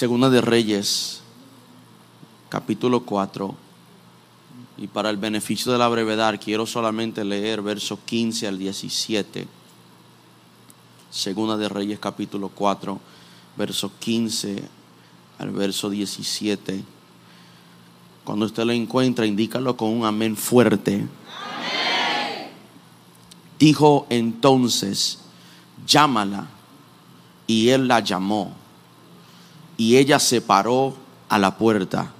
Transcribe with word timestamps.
Segunda 0.00 0.30
de 0.30 0.40
Reyes, 0.40 1.20
capítulo 2.48 3.04
4. 3.04 3.54
Y 4.78 4.86
para 4.86 5.10
el 5.10 5.18
beneficio 5.18 5.72
de 5.72 5.76
la 5.76 5.88
brevedad, 5.88 6.40
quiero 6.42 6.64
solamente 6.64 7.22
leer 7.22 7.60
versos 7.60 7.98
15 8.06 8.48
al 8.48 8.58
17. 8.58 9.46
Segunda 11.10 11.58
de 11.58 11.68
Reyes, 11.68 11.98
capítulo 11.98 12.48
4, 12.48 12.98
versos 13.58 13.92
15 13.98 14.62
al 15.38 15.50
verso 15.50 15.90
17. 15.90 16.82
Cuando 18.24 18.46
usted 18.46 18.64
lo 18.64 18.72
encuentra, 18.72 19.26
indícalo 19.26 19.76
con 19.76 19.90
un 19.90 20.06
amén 20.06 20.34
fuerte. 20.34 21.06
Dijo 23.58 24.06
entonces, 24.08 25.18
llámala. 25.86 26.46
Y 27.46 27.68
él 27.68 27.86
la 27.86 28.00
llamó. 28.00 28.59
Y 29.80 29.96
ella 29.96 30.18
se 30.18 30.42
paró 30.42 30.94
a 31.30 31.38
la 31.38 31.56
puerta. 31.56 32.12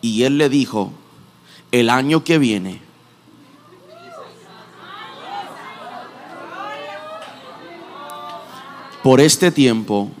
Y 0.00 0.22
él 0.22 0.38
le 0.38 0.48
dijo, 0.48 0.92
el 1.72 1.90
año 1.90 2.22
que 2.22 2.38
viene, 2.38 2.80
por 9.02 9.20
este 9.20 9.50
tiempo, 9.50 10.12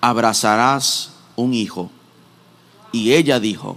abrazarás 0.00 1.12
un 1.36 1.54
hijo. 1.54 1.88
Y 2.90 3.12
ella 3.12 3.38
dijo, 3.38 3.76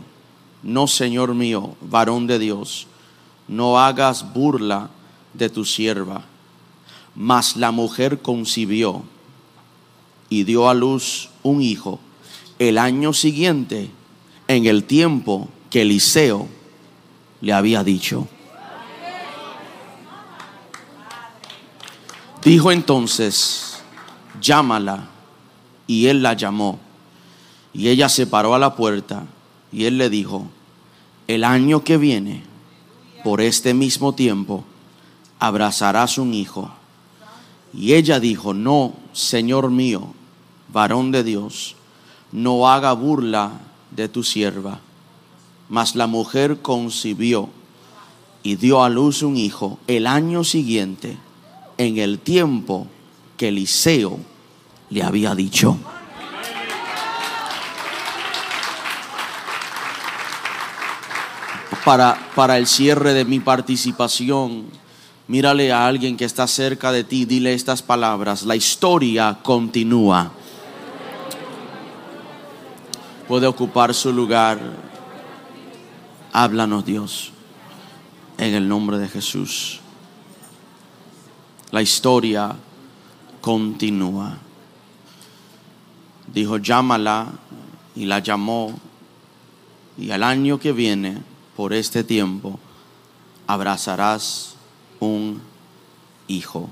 no, 0.63 0.87
Señor 0.87 1.35
mío, 1.35 1.75
varón 1.79 2.25
de 2.25 2.39
Dios, 2.39 2.87
no 3.47 3.79
hagas 3.79 4.33
burla 4.33 4.89
de 5.35 5.51
tu 5.51 5.63
sierva. 5.63 6.23
Mas 7.13 7.55
la 7.55 7.69
mujer 7.69 8.23
concibió 8.23 9.03
y 10.27 10.43
dio 10.43 10.67
a 10.67 10.73
luz 10.73 11.29
un 11.45 11.61
hijo 11.61 11.99
el 12.57 12.77
año 12.77 13.13
siguiente, 13.13 13.89
en 14.47 14.65
el 14.65 14.83
tiempo 14.83 15.47
que 15.69 15.81
Eliseo 15.83 16.47
le 17.41 17.53
había 17.53 17.83
dicho. 17.83 18.27
Dijo 22.43 22.71
entonces, 22.71 23.81
llámala. 24.41 25.09
Y 25.87 26.07
él 26.07 26.23
la 26.23 26.33
llamó. 26.33 26.79
Y 27.73 27.89
ella 27.89 28.09
se 28.09 28.25
paró 28.25 28.55
a 28.55 28.59
la 28.59 28.75
puerta 28.75 29.25
y 29.71 29.85
él 29.85 29.97
le 29.99 30.09
dijo, 30.09 30.47
el 31.27 31.43
año 31.43 31.83
que 31.83 31.97
viene, 31.97 32.41
por 33.23 33.41
este 33.41 33.73
mismo 33.73 34.15
tiempo, 34.15 34.63
abrazarás 35.37 36.17
un 36.17 36.33
hijo. 36.33 36.71
Y 37.73 37.93
ella 37.93 38.19
dijo, 38.19 38.53
no, 38.53 38.93
Señor 39.11 39.69
mío, 39.69 40.14
varón 40.75 41.09
de 41.09 41.23
Dios, 41.23 41.77
no 42.33 42.67
haga 42.67 42.91
burla 42.91 43.53
de 43.91 44.09
tu 44.09 44.25
sierva. 44.25 44.81
Mas 45.69 45.95
la 45.95 46.05
mujer 46.05 46.61
concibió 46.61 47.47
y 48.43 48.57
dio 48.57 48.83
a 48.83 48.89
luz 48.89 49.23
un 49.23 49.37
hijo 49.37 49.79
el 49.87 50.05
año 50.05 50.43
siguiente, 50.43 51.17
en 51.77 51.97
el 51.97 52.19
tiempo 52.19 52.87
que 53.37 53.47
Eliseo 53.47 54.19
le 54.89 55.01
había 55.01 55.33
dicho. 55.33 55.77
Para, 61.85 62.19
para 62.35 62.57
el 62.57 62.67
cierre 62.67 63.13
de 63.13 63.23
mi 63.23 63.39
participación, 63.39 64.65
mírale 65.29 65.71
a 65.71 65.87
alguien 65.87 66.17
que 66.17 66.25
está 66.25 66.47
cerca 66.47 66.91
de 66.91 67.05
ti, 67.05 67.23
dile 67.23 67.53
estas 67.53 67.81
palabras, 67.81 68.43
la 68.43 68.57
historia 68.57 69.39
continúa. 69.41 70.33
Puede 73.27 73.47
ocupar 73.47 73.93
su 73.93 74.13
lugar. 74.13 74.59
Háblanos 76.31 76.85
Dios, 76.85 77.31
en 78.37 78.53
el 78.53 78.67
nombre 78.67 78.99
de 78.99 79.07
Jesús. 79.07 79.79
La 81.71 81.81
historia 81.81 82.55
continúa. 83.41 84.37
Dijo, 86.31 86.57
llámala, 86.57 87.31
y 87.95 88.05
la 88.05 88.19
llamó, 88.19 88.77
y 89.97 90.11
al 90.11 90.21
año 90.21 90.59
que 90.59 90.71
viene, 90.71 91.23
por 91.55 91.73
este 91.73 92.03
tiempo, 92.03 92.59
abrazarás 93.47 94.55
un 94.99 95.41
hijo. 96.27 96.69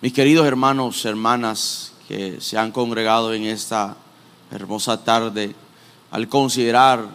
Mis 0.00 0.12
queridos 0.12 0.46
hermanos, 0.46 1.04
hermanas 1.04 1.92
que 2.10 2.40
se 2.40 2.58
han 2.58 2.72
congregado 2.72 3.32
en 3.34 3.44
esta 3.44 3.96
hermosa 4.50 5.04
tarde, 5.04 5.54
al 6.10 6.28
considerar 6.28 7.06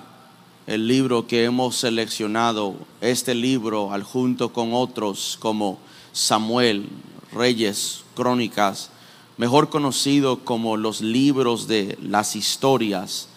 el 0.68 0.88
libro 0.88 1.28
que 1.28 1.44
hemos 1.44 1.76
seleccionado, 1.76 2.76
este 3.02 3.36
libro, 3.36 3.92
al 3.92 4.04
junto 4.04 4.54
con 4.54 4.74
otros 4.74 5.38
como 5.42 5.80
Samuel, 6.14 6.88
Reyes, 7.34 8.06
Crónicas, 8.16 8.90
mejor 9.36 9.68
conocido 9.68 10.46
como 10.46 10.78
los 10.78 11.02
libros 11.02 11.68
de 11.68 11.98
las 12.02 12.38
historias, 12.38 13.28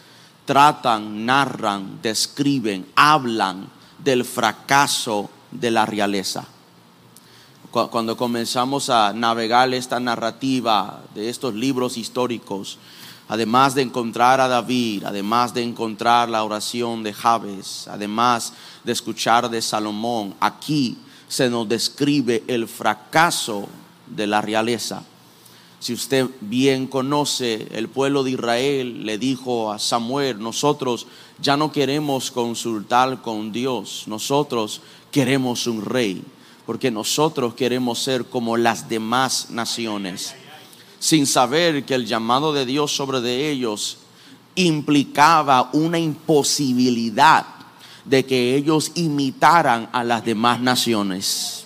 tratan, 0.44 1.26
narran, 1.26 1.98
describen, 2.00 2.86
hablan 2.94 3.68
del 3.98 4.24
fracaso 4.24 5.28
de 5.50 5.72
la 5.72 5.86
realeza. 5.86 6.46
Cuando 7.70 8.16
comenzamos 8.16 8.88
a 8.88 9.12
navegar 9.12 9.72
esta 9.74 10.00
narrativa 10.00 11.02
de 11.14 11.28
estos 11.28 11.52
libros 11.52 11.98
históricos, 11.98 12.78
además 13.28 13.74
de 13.74 13.82
encontrar 13.82 14.40
a 14.40 14.48
David, 14.48 15.04
además 15.04 15.52
de 15.52 15.62
encontrar 15.62 16.30
la 16.30 16.44
oración 16.44 17.02
de 17.02 17.12
Jabes, 17.12 17.86
además 17.88 18.54
de 18.84 18.92
escuchar 18.92 19.50
de 19.50 19.60
Salomón, 19.60 20.34
aquí 20.40 20.96
se 21.28 21.50
nos 21.50 21.68
describe 21.68 22.42
el 22.46 22.66
fracaso 22.66 23.68
de 24.06 24.26
la 24.26 24.40
realeza. 24.40 25.02
Si 25.78 25.92
usted 25.92 26.26
bien 26.40 26.86
conoce, 26.86 27.68
el 27.70 27.88
pueblo 27.88 28.24
de 28.24 28.30
Israel 28.30 29.04
le 29.04 29.18
dijo 29.18 29.70
a 29.70 29.78
Samuel, 29.78 30.40
nosotros 30.40 31.06
ya 31.38 31.58
no 31.58 31.70
queremos 31.70 32.30
consultar 32.30 33.20
con 33.20 33.52
Dios, 33.52 34.04
nosotros 34.06 34.80
queremos 35.12 35.66
un 35.66 35.84
rey, 35.84 36.24
porque 36.68 36.90
nosotros 36.90 37.54
queremos 37.54 37.98
ser 37.98 38.26
como 38.26 38.58
las 38.58 38.90
demás 38.90 39.48
naciones, 39.48 40.34
sin 40.98 41.26
saber 41.26 41.86
que 41.86 41.94
el 41.94 42.04
llamado 42.04 42.52
de 42.52 42.66
Dios 42.66 42.94
sobre 42.94 43.22
de 43.22 43.50
ellos 43.50 43.96
implicaba 44.54 45.70
una 45.72 45.98
imposibilidad 45.98 47.46
de 48.04 48.26
que 48.26 48.54
ellos 48.54 48.92
imitaran 48.96 49.88
a 49.94 50.04
las 50.04 50.26
demás 50.26 50.60
naciones. 50.60 51.64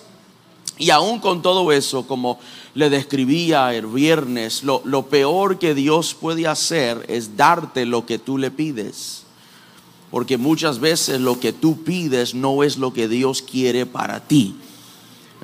Y 0.77 0.89
aún 0.89 1.19
con 1.19 1.41
todo 1.41 1.73
eso, 1.73 2.07
como 2.07 2.39
le 2.73 2.89
describía 2.89 3.75
el 3.75 3.87
viernes, 3.87 4.63
lo, 4.63 4.81
lo, 4.85 5.07
peor 5.07 5.59
que 5.59 5.75
Dios 5.75 6.13
puede 6.13 6.47
hacer 6.47 7.03
es 7.09 7.35
darte 7.35 7.85
lo 7.85 8.05
que 8.05 8.19
tú 8.19 8.37
le 8.37 8.51
pides. 8.51 9.23
Porque 10.11 10.37
muchas 10.37 10.79
veces 10.79 11.19
lo 11.19 11.41
que 11.41 11.51
tú 11.51 11.83
pides 11.83 12.33
no 12.33 12.63
es 12.63 12.77
lo 12.77 12.93
que 12.93 13.09
Dios 13.09 13.41
quiere 13.41 13.85
para 13.85 14.21
ti. 14.21 14.55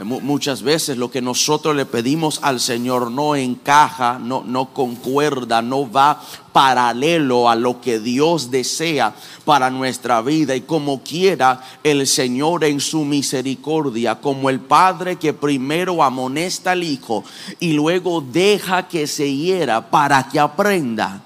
Muchas 0.04 0.62
veces 0.62 0.98
lo 0.98 1.12
que 1.12 1.22
nosotros 1.22 1.76
le 1.76 1.86
pedimos 1.86 2.40
al 2.42 2.60
Señor 2.62 3.12
no 3.12 3.36
encaja, 3.36 4.18
no, 4.18 4.44
no 4.46 4.74
concuerda, 4.74 5.62
no 5.62 5.92
va 5.92 6.22
paralelo 6.54 7.50
a 7.50 7.56
lo 7.56 7.82
que 7.82 8.00
Dios 8.00 8.50
desea 8.50 9.14
para 9.44 9.70
nuestra 9.70 10.22
vida. 10.22 10.56
Y 10.56 10.62
como 10.62 11.04
quiera 11.04 11.62
el 11.84 12.08
Señor 12.08 12.64
en 12.64 12.80
su 12.80 13.04
misericordia, 13.04 14.16
como 14.16 14.50
el 14.50 14.62
Padre 14.62 15.18
que 15.18 15.34
primero 15.34 16.02
amonesta 16.02 16.72
al 16.72 16.84
Hijo 16.84 17.24
y 17.60 17.74
luego 17.74 18.22
deja 18.22 18.88
que 18.88 19.06
se 19.06 19.34
hiera 19.34 19.90
para 19.90 20.30
que 20.30 20.40
aprenda. 20.40 21.24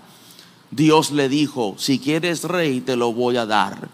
Dios 0.72 1.12
le 1.12 1.30
dijo, 1.30 1.76
si 1.78 2.00
quieres 2.00 2.44
rey, 2.44 2.82
te 2.82 2.96
lo 2.96 3.14
voy 3.14 3.38
a 3.38 3.46
dar. 3.46 3.90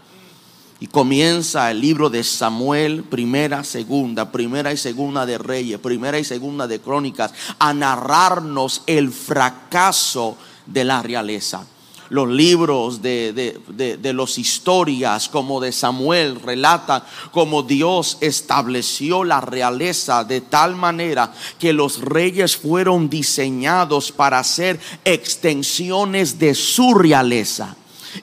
Y 0.81 0.87
comienza 0.87 1.71
el 1.71 1.81
libro 1.81 2.09
de 2.09 2.23
Samuel, 2.23 3.03
primera, 3.03 3.65
segunda, 3.65 4.31
primera 4.31 4.71
y 4.71 4.77
segunda 4.77 5.25
de 5.25 5.37
Reyes, 5.37 5.77
primera 5.79 6.17
y 6.17 6.23
segunda 6.23 6.67
de 6.67 6.79
Crónicas, 6.79 7.33
a 7.59 7.73
narrarnos 7.73 8.83
el 8.87 9.11
fracaso 9.11 10.37
de 10.65 10.85
la 10.85 11.01
realeza. 11.01 11.65
Los 12.07 12.29
libros 12.29 13.01
de, 13.01 13.33
de, 13.67 13.97
de, 13.97 14.13
los 14.13 14.39
historias 14.39 15.29
como 15.29 15.59
de 15.59 15.71
Samuel 15.71 16.41
relatan 16.41 17.03
cómo 17.31 17.61
Dios 17.61 18.17
estableció 18.21 19.23
la 19.23 19.41
realeza 19.41 20.23
de 20.23 20.41
tal 20.41 20.75
manera 20.75 21.31
que 21.59 21.71
los 21.71 22.01
reyes 22.01 22.57
fueron 22.57 23.09
diseñados 23.09 24.11
para 24.11 24.43
ser 24.43 24.79
extensiones 25.05 26.39
de 26.39 26.55
su 26.55 26.95
realeza 26.95 27.75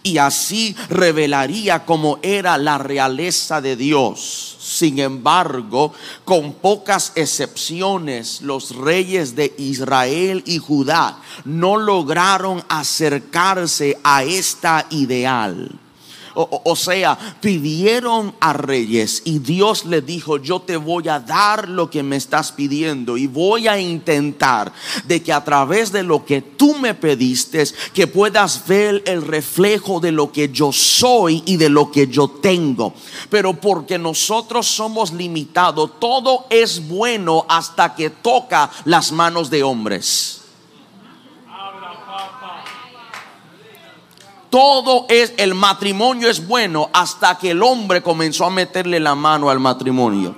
y 0.02 0.18
así 0.18 0.76
revelaría 0.88 1.84
cómo 1.84 2.18
era 2.22 2.58
la 2.58 2.78
realeza 2.78 3.60
de 3.60 3.76
Dios. 3.76 4.56
Sin 4.60 4.98
embargo, 4.98 5.92
con 6.24 6.54
pocas 6.54 7.12
excepciones, 7.14 8.42
los 8.42 8.74
reyes 8.74 9.36
de 9.36 9.54
Israel 9.58 10.42
y 10.46 10.58
Judá 10.58 11.18
no 11.44 11.76
lograron 11.76 12.64
acercarse 12.68 13.98
a 14.02 14.24
esta 14.24 14.86
ideal 14.90 15.78
o, 16.36 16.76
sea, 16.76 17.18
pidieron 17.40 18.34
a 18.40 18.52
reyes 18.52 19.22
y 19.24 19.38
Dios 19.38 19.86
le 19.86 20.02
dijo, 20.02 20.36
yo 20.36 20.60
te 20.60 20.76
voy 20.76 21.08
a 21.08 21.18
dar 21.18 21.68
lo 21.68 21.88
que 21.88 22.02
me 22.02 22.16
estás 22.16 22.52
pidiendo 22.52 23.16
y 23.16 23.26
voy 23.26 23.68
a 23.68 23.80
intentar 23.80 24.72
de 25.06 25.22
que 25.22 25.32
a 25.32 25.42
través 25.42 25.92
de 25.92 26.02
lo 26.02 26.24
que 26.26 26.42
tú 26.42 26.74
me 26.74 26.94
pediste, 26.94 27.64
que 27.94 28.06
puedas 28.06 28.66
ver 28.66 29.02
el 29.06 29.22
reflejo 29.22 29.98
de 29.98 30.12
lo 30.12 30.30
que 30.30 30.50
yo 30.50 30.72
soy 30.72 31.42
y 31.46 31.56
de 31.56 31.70
lo 31.70 31.90
que 31.90 32.06
yo 32.06 32.28
tengo. 32.28 32.92
Pero 33.30 33.54
porque 33.54 33.98
nosotros 33.98 34.66
somos 34.66 35.12
limitados, 35.12 35.98
todo 35.98 36.46
es 36.50 36.86
bueno 36.86 37.46
hasta 37.48 37.94
que 37.94 38.10
toca 38.10 38.70
las 38.84 39.10
manos 39.10 39.48
de 39.48 39.62
hombres. 39.62 40.45
Todo 44.50 45.06
es, 45.08 45.34
el 45.36 45.54
matrimonio 45.54 46.28
es 46.30 46.46
bueno 46.46 46.88
hasta 46.92 47.38
que 47.38 47.50
el 47.50 47.62
hombre 47.62 48.02
comenzó 48.02 48.44
a 48.46 48.50
meterle 48.50 49.00
la 49.00 49.14
mano 49.14 49.50
al 49.50 49.60
matrimonio. 49.60 50.34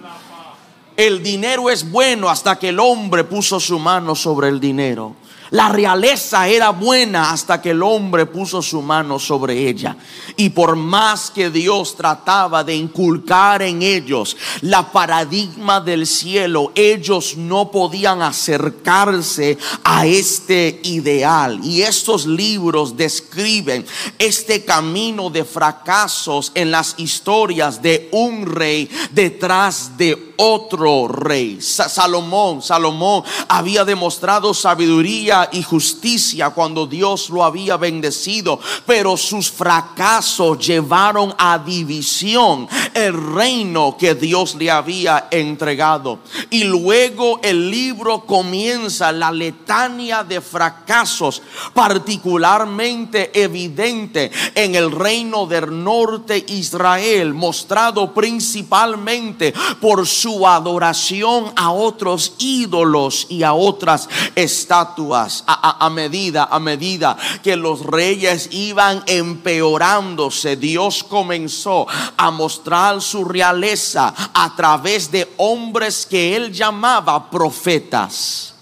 El 0.96 1.22
dinero 1.22 1.70
es 1.70 1.88
bueno 1.88 2.28
hasta 2.28 2.58
que 2.58 2.70
el 2.70 2.80
hombre 2.80 3.24
puso 3.24 3.60
su 3.60 3.78
mano 3.78 4.14
sobre 4.14 4.48
el 4.48 4.58
dinero. 4.58 5.14
La 5.50 5.70
realeza 5.70 6.46
era 6.46 6.70
buena 6.70 7.30
hasta 7.30 7.62
que 7.62 7.70
el 7.70 7.82
hombre 7.82 8.26
puso 8.26 8.60
su 8.60 8.82
mano 8.82 9.18
sobre 9.18 9.68
ella. 9.68 9.96
Y 10.36 10.50
por 10.50 10.76
más 10.76 11.30
que 11.30 11.50
Dios 11.50 11.96
trataba 11.96 12.62
de 12.62 12.76
inculcar 12.76 13.62
en 13.62 13.82
ellos 13.82 14.36
la 14.60 14.92
paradigma 14.92 15.80
del 15.80 16.06
cielo, 16.06 16.72
ellos 16.74 17.36
no 17.36 17.70
podían 17.70 18.20
acercarse 18.20 19.56
a 19.84 20.06
este 20.06 20.80
ideal. 20.84 21.60
Y 21.64 21.82
estos 21.82 22.26
libros 22.26 22.96
describen 22.96 23.86
este 24.18 24.64
camino 24.64 25.30
de 25.30 25.44
fracasos 25.44 26.52
en 26.54 26.70
las 26.70 26.94
historias 26.98 27.80
de 27.80 28.08
un 28.12 28.44
rey 28.44 28.90
detrás 29.12 29.96
de 29.96 30.27
otro 30.38 31.08
rey. 31.08 31.60
Salomón, 31.60 32.62
Salomón 32.62 33.24
había 33.48 33.84
demostrado 33.84 34.54
sabiduría 34.54 35.48
y 35.52 35.62
justicia 35.62 36.50
cuando 36.50 36.86
Dios 36.86 37.28
lo 37.28 37.44
había 37.44 37.76
bendecido, 37.76 38.60
pero 38.86 39.16
sus 39.16 39.50
fracasos 39.50 40.64
llevaron 40.64 41.34
a 41.38 41.58
división 41.58 42.68
el 42.94 43.14
reino 43.34 43.96
que 43.98 44.14
Dios 44.14 44.54
le 44.54 44.70
había 44.70 45.26
entregado. 45.30 46.20
Y 46.50 46.64
luego 46.64 47.40
el 47.42 47.70
libro 47.70 48.20
comienza 48.20 49.10
la 49.10 49.32
letania 49.32 50.22
de 50.22 50.40
fracasos, 50.40 51.42
particularmente 51.74 53.42
evidente 53.42 54.30
en 54.54 54.76
el 54.76 54.92
reino 54.92 55.46
del 55.46 55.82
norte 55.82 56.44
Israel, 56.48 57.34
mostrado 57.34 58.14
principalmente 58.14 59.52
por 59.80 60.06
su 60.06 60.27
su 60.28 60.46
adoración 60.46 61.50
a 61.56 61.70
otros 61.70 62.34
ídolos 62.36 63.26
y 63.30 63.42
a 63.44 63.54
otras 63.54 64.06
estatuas. 64.34 65.42
A, 65.46 65.88
medida, 65.88 66.48
a 66.50 66.58
medida 66.58 67.16
que 67.42 67.56
los 67.56 67.80
reyes 67.80 68.50
iban 68.52 69.02
empeorándose, 69.06 70.56
Dios 70.56 71.02
comenzó 71.02 71.86
a 72.18 72.30
mostrar 72.30 73.00
su 73.00 73.24
realeza 73.24 74.12
a 74.34 74.54
través 74.54 75.10
de 75.10 75.32
hombres 75.38 76.04
que 76.04 76.36
él 76.36 76.52
llamaba 76.52 77.30
profetas. 77.30 78.52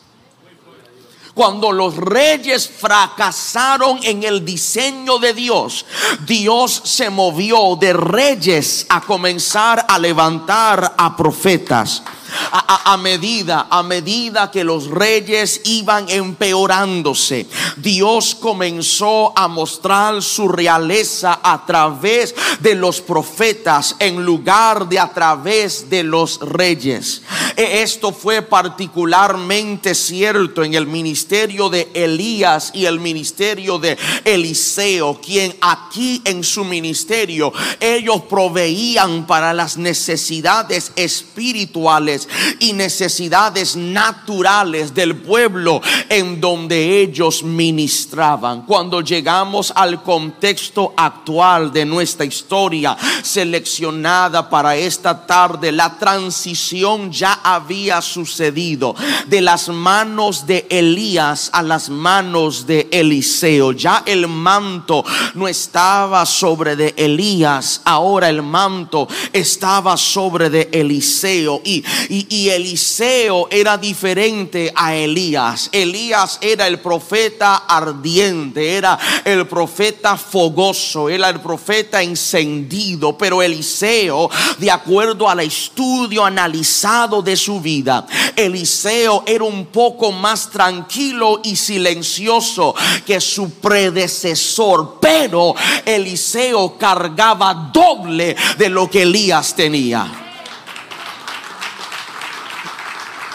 Cuando 1.37 1.71
los 1.71 1.97
reyes 1.97 2.67
fracasaron 2.67 4.01
en 4.03 4.23
el 4.23 4.43
diseño 4.43 5.19
de 5.19 5.35
Dios, 5.35 5.85
Dios 6.27 6.81
se 6.83 7.11
movió 7.11 7.77
de 7.79 7.93
reyes 7.93 8.87
a 8.89 9.03
comenzar 9.03 9.85
a 9.87 9.99
levantar 9.99 10.95
a 10.97 11.15
profetas 11.15 12.03
a, 12.51 12.97
medida, 12.97 13.67
a 13.71 13.83
medida 13.83 14.51
que 14.51 14.65
los 14.65 14.89
reyes 14.89 15.61
iban 15.65 16.09
empeorándose, 16.09 17.47
Dios 17.77 18.35
comenzó 18.35 19.33
a 19.37 19.49
mostrar 19.49 20.23
su 20.23 20.49
realeza 20.49 21.41
a 21.43 21.65
través 21.67 22.35
de 22.61 22.75
los 22.75 23.01
profetas 23.01 23.97
en 23.99 24.25
lugar 24.25 24.89
de 24.89 24.99
a 24.99 25.13
través 25.13 25.89
de 25.91 26.03
los 26.03 26.41
reyes. 26.41 27.23
E, 27.57 27.83
esto 27.83 28.13
fue 28.13 28.43
particularmente 28.43 29.95
cierto 29.95 30.63
en 30.63 30.75
el 30.75 30.87
ministerio 30.87 31.69
de 31.69 31.89
Elías 31.95 32.71
y 32.75 32.85
el 32.85 33.01
ministerio 33.01 33.79
de 33.79 33.97
Eliseo, 34.25 35.21
quien 35.21 35.57
aquí 35.61 36.21
en 36.25 36.45
su 36.45 36.65
ministerio 36.65 37.53
ellos 37.81 38.23
proveían 38.29 39.27
para 39.27 39.53
las 39.53 39.77
necesidades 39.77 40.93
espirituales 40.97 42.16
y 42.59 42.73
necesidades 42.73 43.77
naturales 43.77 44.95
del 44.95 45.17
pueblo 45.17 45.81
en 46.09 46.41
donde 46.41 47.01
ellos 47.01 47.43
ministraban. 47.43 48.63
Cuando 48.63 49.01
llegamos 49.01 49.73
al 49.75 50.03
contexto 50.03 50.95
actual 50.97 51.73
de 51.73 51.85
nuestra 51.85 52.25
historia 52.25 52.97
seleccionada 53.23 54.49
para 54.49 54.77
esta 54.77 55.27
tarde, 55.27 55.73
la 55.73 55.99
transición 55.99 57.11
ya 57.11 57.41
había 57.43 58.01
sucedido 58.01 58.95
de 59.27 59.41
las 59.41 59.69
manos 59.69 60.47
de 60.47 60.67
Elías 60.71 61.51
a 61.53 61.63
las 61.63 61.89
manos 61.89 62.67
de 62.67 62.89
Eliseo. 62.91 63.73
Ya 63.73 64.03
el 64.07 64.29
manto 64.29 65.05
no 65.35 65.49
estaba 65.49 66.25
sobre 66.27 66.77
de 66.77 66.95
Elías, 66.97 67.81
ahora 67.85 68.29
el 68.29 68.43
manto 68.43 69.09
estaba 69.33 69.97
sobre 69.97 70.51
de 70.51 70.69
Eliseo 70.73 71.61
y, 71.65 71.85
y, 72.09 72.49
Eliseo 72.49 73.49
era 73.51 73.77
diferente 73.77 74.73
a 74.75 74.95
Elías. 74.95 75.69
Elías 75.73 76.39
era 76.41 76.67
el 76.67 76.81
profeta 76.81 77.57
ardiente, 77.69 78.77
era 78.77 78.99
el 79.25 79.47
profeta 79.47 80.17
fogoso, 80.17 81.09
era 81.09 81.29
el 81.29 81.41
profeta 81.41 82.03
encendido. 82.03 83.17
Pero 83.17 83.43
Eliseo, 83.43 84.31
de 84.59 84.71
acuerdo 84.71 85.29
al 85.29 85.41
estudio 85.41 86.25
analizado 86.25 87.23
de 87.23 87.37
su 87.37 87.61
vida, 87.61 88.07
Eliseo 88.35 89.25
era 89.27 89.45
un 89.45 89.67
poco 89.67 90.13
más 90.13 90.51
tranquilo 90.51 91.41
y 91.43 91.57
silencioso 91.57 92.75
que 93.05 93.21
su 93.21 93.51
predecesor. 93.51 94.99
Pero 95.01 95.55
Eliseo 95.85 96.77
cargaba 96.79 97.71
doble 97.73 98.37
de 98.59 98.69
lo 98.69 98.91
que 98.91 99.03
Elías 99.03 99.55
tenía. 99.55 100.26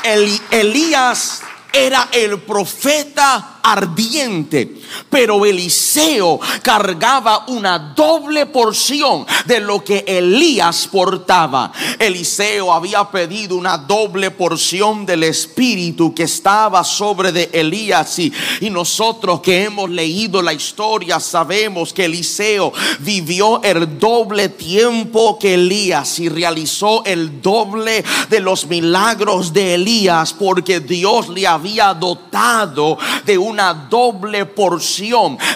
Elías 0.04 1.42
era 1.74 2.10
el 2.12 2.40
profeta 2.40 3.60
ardiente 3.64 4.81
pero 5.10 5.46
Eliseo 5.46 6.40
cargaba 6.62 7.46
una 7.48 7.78
doble 7.96 8.46
porción 8.46 9.26
de 9.46 9.60
lo 9.60 9.84
que 9.84 10.04
Elías 10.08 10.88
portaba. 10.92 11.72
Eliseo 12.00 12.74
había 12.74 13.04
pedido 13.10 13.56
una 13.56 13.78
doble 13.78 14.32
porción 14.32 15.06
del 15.06 15.24
Espíritu 15.24 16.14
que 16.14 16.24
estaba 16.24 16.84
sobre 16.84 17.32
de 17.32 17.50
Elías 17.54 18.20
y, 18.20 18.32
y 18.62 18.70
nosotros 18.70 19.42
que 19.42 19.64
hemos 19.64 19.90
leído 19.90 20.42
la 20.42 20.54
historia 20.54 21.20
sabemos 21.20 21.94
que 21.94 22.06
Eliseo 22.06 22.74
vivió 23.00 23.62
el 23.64 24.00
doble 24.00 24.50
tiempo 24.50 25.38
que 25.40 25.56
Elías 25.56 26.20
y 26.20 26.30
realizó 26.30 27.04
el 27.06 27.42
doble 27.42 28.04
de 28.30 28.40
los 28.40 28.66
milagros 28.68 29.54
de 29.54 29.76
Elías 29.76 30.34
porque 30.34 30.80
Dios 30.80 31.30
le 31.30 31.48
había 31.48 31.94
dotado 31.94 32.98
de 33.26 33.38
una 33.38 33.74
doble 33.74 34.46
porción 34.46 34.81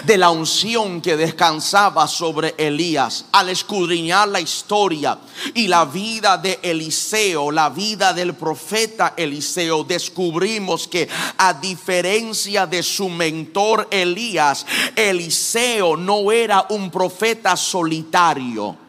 de 0.04 0.16
la 0.16 0.30
unción 0.30 1.00
que 1.00 1.16
descansaba 1.16 2.06
sobre 2.06 2.54
Elías. 2.56 3.24
Al 3.32 3.48
escudriñar 3.48 4.28
la 4.28 4.40
historia 4.40 5.18
y 5.52 5.66
la 5.66 5.84
vida 5.84 6.38
de 6.38 6.60
Eliseo, 6.62 7.50
la 7.50 7.68
vida 7.68 8.12
del 8.12 8.34
profeta 8.34 9.14
Eliseo, 9.16 9.82
descubrimos 9.82 10.86
que 10.86 11.08
a 11.38 11.54
diferencia 11.54 12.66
de 12.66 12.84
su 12.84 13.08
mentor 13.08 13.88
Elías, 13.90 14.64
Eliseo 14.94 15.96
no 15.96 16.30
era 16.30 16.66
un 16.70 16.88
profeta 16.90 17.56
solitario. 17.56 18.85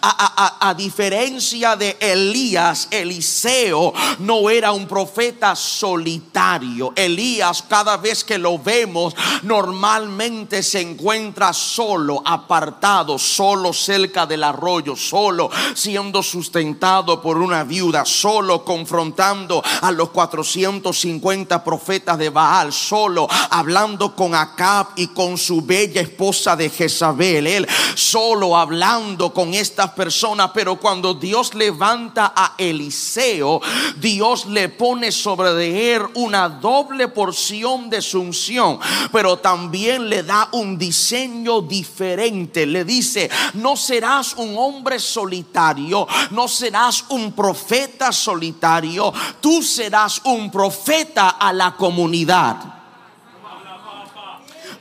A, 0.00 0.74
diferencia 0.76 1.76
de 1.76 1.96
Elías, 2.00 2.88
Eliseo 2.90 3.92
no 4.20 4.48
era 4.48 4.72
un 4.72 4.86
profeta 4.86 5.54
solitario. 5.54 6.92
Elías, 6.96 7.62
cada 7.68 7.96
vez 7.96 8.24
que 8.24 8.38
lo 8.38 8.58
vemos, 8.58 9.14
normalmente 9.42 10.62
se 10.62 10.80
encuentra 10.80 11.52
solo, 11.52 12.22
apartado, 12.24 13.18
solo 13.18 13.72
cerca 13.72 14.26
del 14.26 14.44
arroyo, 14.44 14.96
solo 14.96 15.50
siendo 15.74 16.22
sustentado 16.22 17.20
por 17.20 17.38
una 17.38 17.64
viuda, 17.64 18.04
solo 18.04 18.64
confrontando 18.64 19.62
a 19.82 19.90
los 19.90 20.10
450 20.10 21.62
profetas 21.64 22.18
de 22.18 22.30
Baal, 22.30 22.72
solo 22.72 23.28
hablando 23.50 24.14
con 24.14 24.34
Acab 24.34 24.88
y 24.96 25.08
con 25.08 25.36
su 25.38 25.62
bella 25.62 26.00
esposa 26.00 26.56
de 26.56 26.70
Jezabel. 26.70 27.46
Él 27.46 27.68
solo 27.94 28.56
hablando 28.56 29.32
con 29.32 29.54
estas 29.72 29.92
personas, 29.92 30.50
pero 30.52 30.76
cuando 30.76 31.14
Dios 31.14 31.54
levanta 31.54 32.34
a 32.36 32.54
Eliseo, 32.58 33.62
Dios 33.96 34.44
le 34.44 34.68
pone 34.68 35.10
sobre 35.10 35.54
de 35.54 35.94
él 35.94 36.02
una 36.14 36.50
doble 36.50 37.08
porción 37.08 37.88
de 37.88 38.02
su 38.02 38.20
unción, 38.20 38.78
pero 39.10 39.38
también 39.38 40.10
le 40.10 40.24
da 40.24 40.50
un 40.52 40.76
diseño 40.76 41.62
diferente. 41.62 42.66
Le 42.66 42.84
dice, 42.84 43.30
no 43.54 43.74
serás 43.74 44.34
un 44.34 44.58
hombre 44.58 44.98
solitario, 44.98 46.06
no 46.32 46.48
serás 46.48 47.06
un 47.08 47.32
profeta 47.32 48.12
solitario, 48.12 49.10
tú 49.40 49.62
serás 49.62 50.20
un 50.24 50.50
profeta 50.50 51.30
a 51.30 51.50
la 51.54 51.74
comunidad 51.76 52.81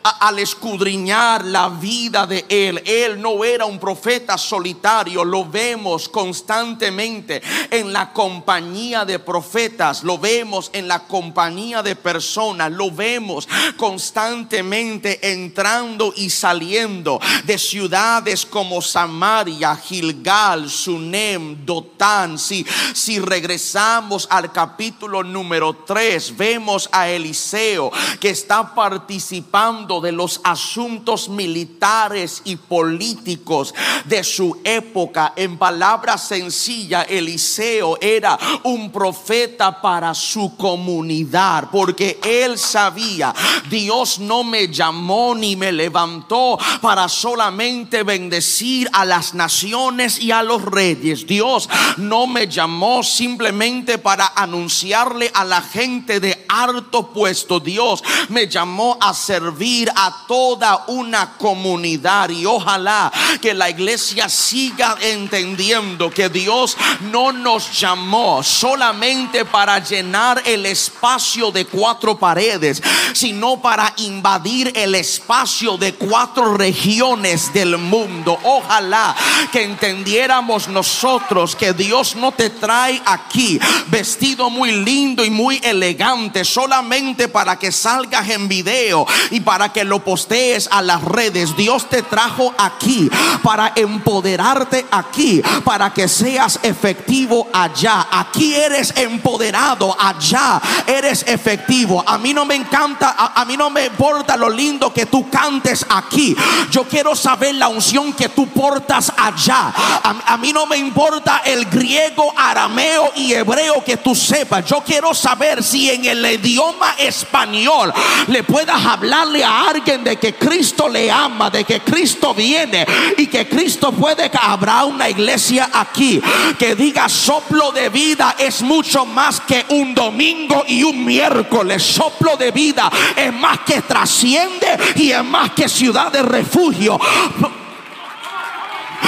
al 0.04 0.40
escudriñar 0.40 1.46
la 1.46 1.70
vida 1.70 2.26
de 2.26 2.46
él. 2.50 2.82
Él 2.86 3.22
no 3.22 3.44
era 3.44 3.66
un 3.66 3.80
profeta 3.80 4.38
solitario, 4.38 5.24
lo 5.24 5.46
vemos 5.46 6.10
constantemente 6.10 7.42
en 7.70 7.94
la 7.94 8.12
compañía 8.14 9.06
de 9.06 9.20
profetas, 9.20 10.04
lo 10.04 10.18
vemos 10.18 10.70
en 10.74 10.88
la 10.88 11.00
compañía 11.08 11.82
de 11.84 11.96
personas, 11.96 12.72
lo 12.72 12.92
vemos 12.92 13.48
constantemente 13.78 15.32
entrando 15.32 16.14
y 16.16 16.30
saliendo 16.30 17.20
de 17.44 17.58
ciudades 17.58 18.46
como 18.46 18.82
Samaria, 18.82 19.76
Gilgal, 19.76 20.70
Sunem, 20.70 21.66
Dotán. 21.66 22.38
Si, 22.38 22.66
si 22.94 23.20
regresamos 23.20 24.28
al 24.30 24.52
capítulo 24.52 25.24
número 25.24 25.74
3, 25.86 26.36
vemos 26.38 26.90
a 26.92 27.10
Eliseo 27.10 27.92
que 28.20 28.30
está 28.30 28.74
participando 28.74 29.91
de 30.00 30.12
los 30.12 30.40
asuntos 30.44 31.28
militares 31.28 32.42
y 32.46 32.56
políticos 32.56 33.74
de 34.06 34.24
su 34.24 34.62
época. 34.64 35.34
En 35.36 35.58
palabras 35.58 36.28
sencillas, 36.28 37.08
Eliseo 37.10 37.98
era 38.00 38.38
un 38.64 38.92
profeta 38.92 39.82
para 39.82 40.14
su 40.14 40.56
comunidad, 40.56 41.70
porque 41.72 42.20
él 42.24 42.58
sabía, 42.58 43.34
Dios 43.70 44.20
no 44.20 44.44
me 44.44 44.68
llamó 44.68 45.36
ni 45.36 45.56
me 45.56 45.72
levantó 45.72 46.58
para 46.80 47.10
solamente 47.10 48.04
bendecir 48.04 48.90
a 48.94 49.04
las 49.04 49.34
naciones 49.34 50.20
y 50.20 50.32
a 50.32 50.44
los 50.44 50.64
reyes. 50.64 51.26
Dios 51.26 51.68
no 51.98 52.28
me 52.28 52.48
llamó 52.48 53.04
simplemente 53.04 53.98
para 53.98 54.32
anunciarle 54.36 55.32
a 55.34 55.44
la 55.44 55.62
gente 55.62 56.20
de 56.20 56.46
harto 56.48 57.08
puesto. 57.08 57.60
Dios 57.60 58.04
me 58.30 58.48
llamó 58.48 58.98
a 59.02 59.14
servir 59.14 59.81
a 59.96 60.26
toda 60.28 60.86
una 60.88 61.34
comunidad. 61.38 62.30
Y 62.30 62.46
ojalá 62.46 63.12
que 63.42 63.54
la 63.54 63.70
iglesia 63.70 64.30
siga 64.30 64.98
entendiendo 65.02 66.10
que 66.10 66.30
Dios 66.30 66.78
no 67.12 67.32
nos 67.32 67.80
llamó 67.80 68.44
solamente 68.44 69.46
para 69.46 69.80
llenar 69.80 70.42
el 70.46 70.66
espacio 70.66 71.52
de 71.52 71.66
cuatro 71.66 72.18
paredes, 72.18 72.82
sino 73.14 73.62
para 73.62 73.94
invadir 73.98 74.72
el 74.76 74.96
espacio 74.96 75.78
de 75.78 75.94
cuatro 75.94 76.56
regiones 76.56 77.54
del 77.54 77.78
mundo. 77.78 78.38
Ojalá 78.44 79.16
que 79.52 79.64
entendiéramos 79.64 80.68
nosotros 80.68 81.56
que 81.56 81.74
Dios 81.74 82.16
no 82.16 82.32
te 82.32 82.50
trae 82.50 83.02
aquí 83.06 83.60
vestido 83.88 84.50
muy 84.50 84.72
lindo 84.72 85.24
y 85.24 85.30
muy 85.30 85.60
elegante 85.64 86.44
solamente 86.46 87.28
para 87.28 87.58
que 87.58 87.72
salgas 87.72 88.30
en 88.30 88.48
video 88.48 89.06
y 89.32 89.40
para 89.40 89.71
que 89.72 89.84
lo 89.84 90.00
postees 90.00 90.70
a 90.72 90.82
las 90.82 91.04
redes. 91.04 91.56
Dios 91.56 91.90
te 91.90 92.02
trajo 92.04 92.54
aquí 92.58 93.10
para 93.44 93.74
empoderarte 93.76 94.86
aquí, 94.92 95.42
para 95.64 95.94
que 95.94 96.08
seas 96.08 96.60
efectivo 96.64 97.48
allá. 97.54 98.08
Aquí 98.12 98.54
eres 98.54 98.94
empoderado, 98.96 99.96
allá 100.00 100.62
eres 100.88 101.24
efectivo. 101.28 102.04
A 102.06 102.18
mí 102.18 102.34
no 102.34 102.46
me 102.46 102.56
encanta, 102.56 103.16
a, 103.36 103.46
mí 103.46 103.58
no 103.58 103.70
me 103.70 103.86
importa 103.86 104.38
lo 104.38 104.50
lindo 104.50 104.94
que 104.94 105.06
tú 105.06 105.30
cantes 105.30 105.86
aquí. 105.90 106.36
Yo 106.70 106.84
quiero 106.84 107.16
saber 107.16 107.56
la 107.56 107.68
unción 107.68 108.14
que 108.14 108.30
tú 108.30 108.48
portas 108.48 109.12
allá. 109.18 109.74
A, 110.04 110.34
a 110.34 110.38
mí 110.38 110.54
no 110.54 110.66
me 110.66 110.78
importa 110.78 111.42
el 111.46 111.66
griego, 111.66 112.34
arameo 112.36 113.12
y 113.16 113.34
hebreo 113.34 113.84
que 113.84 113.98
tú 113.98 114.16
sepas. 114.16 114.66
Yo 114.66 114.82
quiero 114.84 115.14
saber 115.14 115.64
si 115.64 115.90
en 115.90 116.06
el 116.06 116.26
idioma 116.26 116.96
español 116.98 117.94
le 118.28 118.44
puedas 118.44 118.86
hablarle 118.86 119.44
a 119.44 119.61
alguien 119.70 120.04
de 120.04 120.18
que 120.18 120.34
Cristo 120.36 120.90
le 120.90 121.10
ama, 121.10 121.50
de 121.50 121.64
que 121.64 121.82
Cristo 121.82 122.34
viene 122.34 122.86
y 123.18 123.28
que 123.28 123.48
Cristo 123.48 123.92
puede 123.92 124.30
que 124.30 124.40
habrá 124.42 124.86
una 124.86 125.10
iglesia 125.10 125.70
aquí 125.74 126.22
que 126.58 126.76
diga 126.76 127.08
soplo 127.10 127.72
de 127.72 127.90
vida 127.90 128.36
es 128.38 128.62
mucho 128.62 129.06
más 129.06 129.42
que 129.42 129.66
un 129.70 129.94
domingo 129.94 130.64
y 130.68 130.84
un 130.84 131.06
miércoles. 131.06 131.84
Soplo 131.84 132.38
de 132.38 132.52
vida 132.52 132.92
es 133.16 133.34
más 133.34 133.60
que 133.60 133.82
trasciende 133.82 134.78
y 134.96 135.12
es 135.12 135.24
más 135.24 135.52
que 135.52 135.68
ciudad 135.70 136.12
de 136.12 136.22
refugio. 136.22 137.00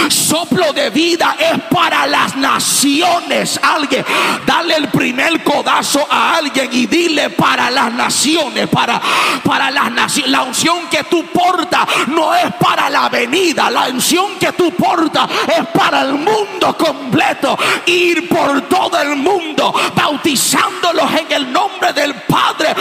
Soplo 0.09 0.73
de 0.73 0.89
vida 0.89 1.35
es 1.39 1.61
para 1.69 2.07
las 2.07 2.35
naciones. 2.35 3.59
Alguien, 3.61 4.05
dale 4.45 4.75
el 4.75 4.87
primer 4.89 5.43
codazo 5.43 6.05
a 6.09 6.35
alguien 6.35 6.69
y 6.71 6.85
dile 6.85 7.29
para 7.29 7.69
las 7.69 7.91
naciones, 7.93 8.67
para, 8.67 9.01
para 9.43 9.71
las 9.71 9.91
naciones. 9.91 10.31
La 10.31 10.43
unción 10.43 10.87
que 10.89 11.03
tú 11.05 11.25
portas 11.27 11.87
no 12.07 12.33
es 12.35 12.53
para 12.55 12.89
la 12.89 13.09
venida, 13.09 13.69
la 13.69 13.87
unción 13.87 14.37
que 14.39 14.51
tú 14.53 14.71
portas 14.71 15.29
es 15.47 15.65
para 15.67 16.01
el 16.01 16.13
mundo 16.13 16.75
completo. 16.77 17.57
Ir 17.85 18.27
por 18.27 18.61
todo 18.63 18.99
el 18.99 19.15
mundo, 19.15 19.73
bautizándolos 19.95 21.11
en 21.13 21.31
el 21.31 21.51
nombre 21.51 21.93
del 21.93 22.13
Padre, 22.13 22.75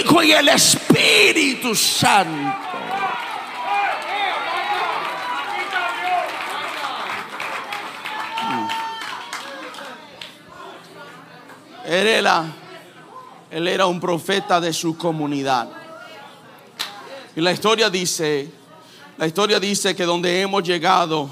Hijo 0.00 0.22
y 0.22 0.32
el 0.32 0.48
Espíritu 0.48 1.74
Santo. 1.74 2.83
Él 11.86 12.06
era, 12.06 12.46
él 13.50 13.68
era 13.68 13.86
un 13.86 14.00
profeta 14.00 14.58
de 14.60 14.72
su 14.72 14.96
comunidad. 14.96 15.68
Y 17.36 17.40
la 17.40 17.52
historia 17.52 17.90
dice, 17.90 18.50
la 19.18 19.26
historia 19.26 19.60
dice 19.60 19.94
que 19.94 20.04
donde 20.04 20.40
hemos 20.40 20.62
llegado, 20.62 21.28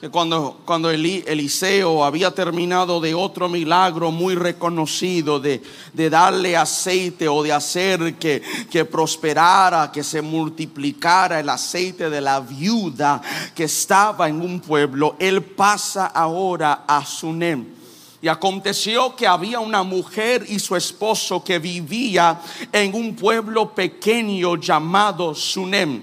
que 0.00 0.08
cuando, 0.08 0.60
cuando 0.64 0.90
Eliseo 0.90 2.04
había 2.04 2.30
terminado 2.30 3.00
de 3.00 3.14
otro 3.14 3.48
milagro 3.48 4.12
muy 4.12 4.34
reconocido, 4.34 5.40
de, 5.40 5.62
de 5.94 6.10
darle 6.10 6.56
aceite 6.56 7.26
o 7.26 7.42
de 7.42 7.52
hacer 7.52 8.14
que, 8.16 8.42
que, 8.70 8.84
prosperara, 8.84 9.90
que 9.90 10.04
se 10.04 10.22
multiplicara 10.22 11.40
el 11.40 11.48
aceite 11.48 12.08
de 12.08 12.20
la 12.20 12.38
viuda 12.38 13.20
que 13.54 13.64
estaba 13.64 14.28
en 14.28 14.40
un 14.42 14.60
pueblo, 14.60 15.16
él 15.18 15.42
pasa 15.42 16.06
ahora 16.06 16.84
a 16.86 17.04
Sunem. 17.04 17.76
Y 18.22 18.28
aconteció 18.28 19.14
que 19.14 19.26
había 19.26 19.60
una 19.60 19.82
mujer 19.82 20.44
y 20.48 20.58
su 20.58 20.74
esposo 20.74 21.44
que 21.44 21.58
vivía 21.58 22.40
en 22.72 22.94
un 22.94 23.14
pueblo 23.14 23.74
pequeño 23.74 24.56
llamado 24.56 25.34
Sunem 25.34 26.02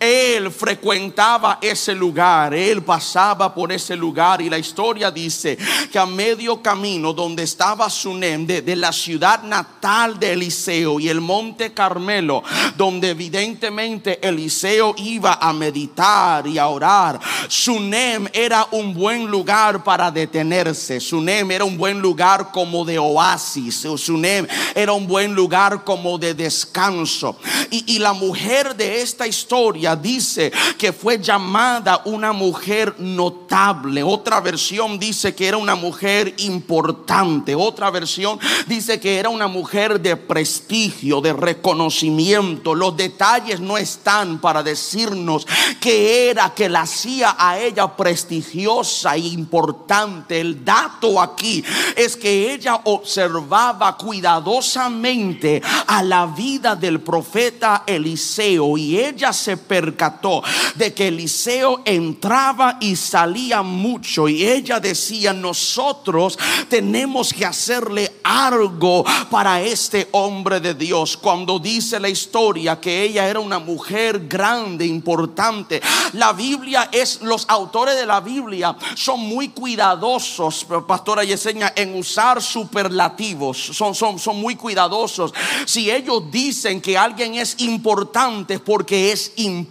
él 0.00 0.50
frecuentaba 0.50 1.58
ese 1.60 1.94
lugar, 1.94 2.54
él 2.54 2.82
pasaba 2.82 3.54
por 3.54 3.70
ese 3.70 3.94
lugar 3.94 4.40
y 4.40 4.48
la 4.48 4.58
historia 4.58 5.10
dice 5.10 5.58
que 5.92 5.98
a 5.98 6.06
medio 6.06 6.62
camino 6.62 7.12
donde 7.12 7.42
estaba 7.42 7.90
Sunem, 7.90 8.46
de, 8.46 8.62
de 8.62 8.76
la 8.76 8.92
ciudad 8.92 9.42
natal 9.42 10.18
de 10.18 10.32
Eliseo 10.32 10.98
y 10.98 11.10
el 11.10 11.20
monte 11.20 11.74
Carmelo, 11.74 12.42
donde 12.78 13.10
evidentemente 13.10 14.26
Eliseo 14.26 14.94
iba 14.96 15.34
a 15.34 15.52
meditar 15.52 16.46
y 16.46 16.56
a 16.56 16.68
orar, 16.68 17.20
Sunem 17.48 18.26
era 18.32 18.66
un 18.70 18.94
buen 18.94 19.26
lugar 19.26 19.84
para 19.84 20.10
detenerse, 20.10 20.98
Sunem 20.98 21.50
era 21.50 21.64
un 21.64 21.76
buen 21.76 22.00
lugar 22.00 22.50
como 22.52 22.86
de 22.86 22.98
oasis, 22.98 23.86
Sunem 23.96 24.46
era 24.74 24.92
un 24.92 25.06
buen 25.06 25.34
lugar 25.34 25.84
como 25.84 26.16
de 26.16 26.32
descanso. 26.32 27.36
Y, 27.70 27.96
y 27.96 27.98
la 27.98 28.14
mujer 28.14 28.74
de 28.74 29.02
esta 29.02 29.26
historia 29.26 29.89
dice 29.96 30.52
que 30.78 30.92
fue 30.92 31.18
llamada 31.18 32.02
una 32.04 32.32
mujer 32.32 32.94
notable. 32.98 34.02
Otra 34.02 34.40
versión 34.40 34.98
dice 34.98 35.34
que 35.34 35.48
era 35.48 35.56
una 35.56 35.74
mujer 35.74 36.34
importante. 36.38 37.54
Otra 37.54 37.90
versión 37.90 38.38
dice 38.66 39.00
que 39.00 39.18
era 39.18 39.28
una 39.28 39.48
mujer 39.48 40.00
de 40.00 40.16
prestigio, 40.16 41.20
de 41.20 41.32
reconocimiento. 41.32 42.74
Los 42.74 42.96
detalles 42.96 43.60
no 43.60 43.76
están 43.78 44.40
para 44.40 44.62
decirnos 44.62 45.46
que 45.80 46.30
era 46.30 46.54
que 46.54 46.68
la 46.68 46.82
hacía 46.82 47.36
a 47.38 47.58
ella 47.58 47.96
prestigiosa 47.96 49.14
e 49.14 49.20
importante. 49.20 50.40
El 50.40 50.64
dato 50.64 51.20
aquí 51.20 51.64
es 51.96 52.16
que 52.16 52.52
ella 52.52 52.80
observaba 52.84 53.96
cuidadosamente 53.96 55.62
a 55.86 56.02
la 56.02 56.26
vida 56.26 56.76
del 56.76 57.00
profeta 57.00 57.84
Eliseo 57.86 58.76
y 58.76 58.98
ella 58.98 59.32
se 59.32 59.56
percató 59.80 60.42
de 60.74 60.92
que 60.92 61.08
Eliseo 61.08 61.80
entraba 61.86 62.76
y 62.80 62.96
salía 62.96 63.62
mucho 63.62 64.28
y 64.28 64.46
ella 64.46 64.78
decía, 64.78 65.32
nosotros 65.32 66.38
tenemos 66.68 67.32
que 67.32 67.46
hacerle 67.46 68.20
algo 68.22 69.04
para 69.30 69.62
este 69.62 70.08
hombre 70.12 70.60
de 70.60 70.74
Dios. 70.74 71.16
Cuando 71.16 71.58
dice 71.58 71.98
la 71.98 72.10
historia 72.10 72.78
que 72.78 73.02
ella 73.02 73.26
era 73.26 73.40
una 73.40 73.58
mujer 73.58 74.26
grande, 74.28 74.84
importante, 74.84 75.80
la 76.12 76.34
Biblia 76.34 76.90
es, 76.92 77.22
los 77.22 77.46
autores 77.48 77.96
de 77.96 78.04
la 78.04 78.20
Biblia 78.20 78.76
son 78.94 79.20
muy 79.20 79.48
cuidadosos, 79.48 80.66
pastora 80.86 81.24
Yesenia, 81.24 81.72
en 81.74 81.96
usar 81.96 82.42
superlativos, 82.42 83.56
son, 83.72 83.94
son, 83.94 84.18
son 84.18 84.38
muy 84.38 84.56
cuidadosos. 84.56 85.32
Si 85.64 85.90
ellos 85.90 86.30
dicen 86.30 86.82
que 86.82 86.98
alguien 86.98 87.36
es 87.36 87.54
importante 87.60 88.58
porque 88.58 89.12
es 89.12 89.32
importante. 89.36 89.69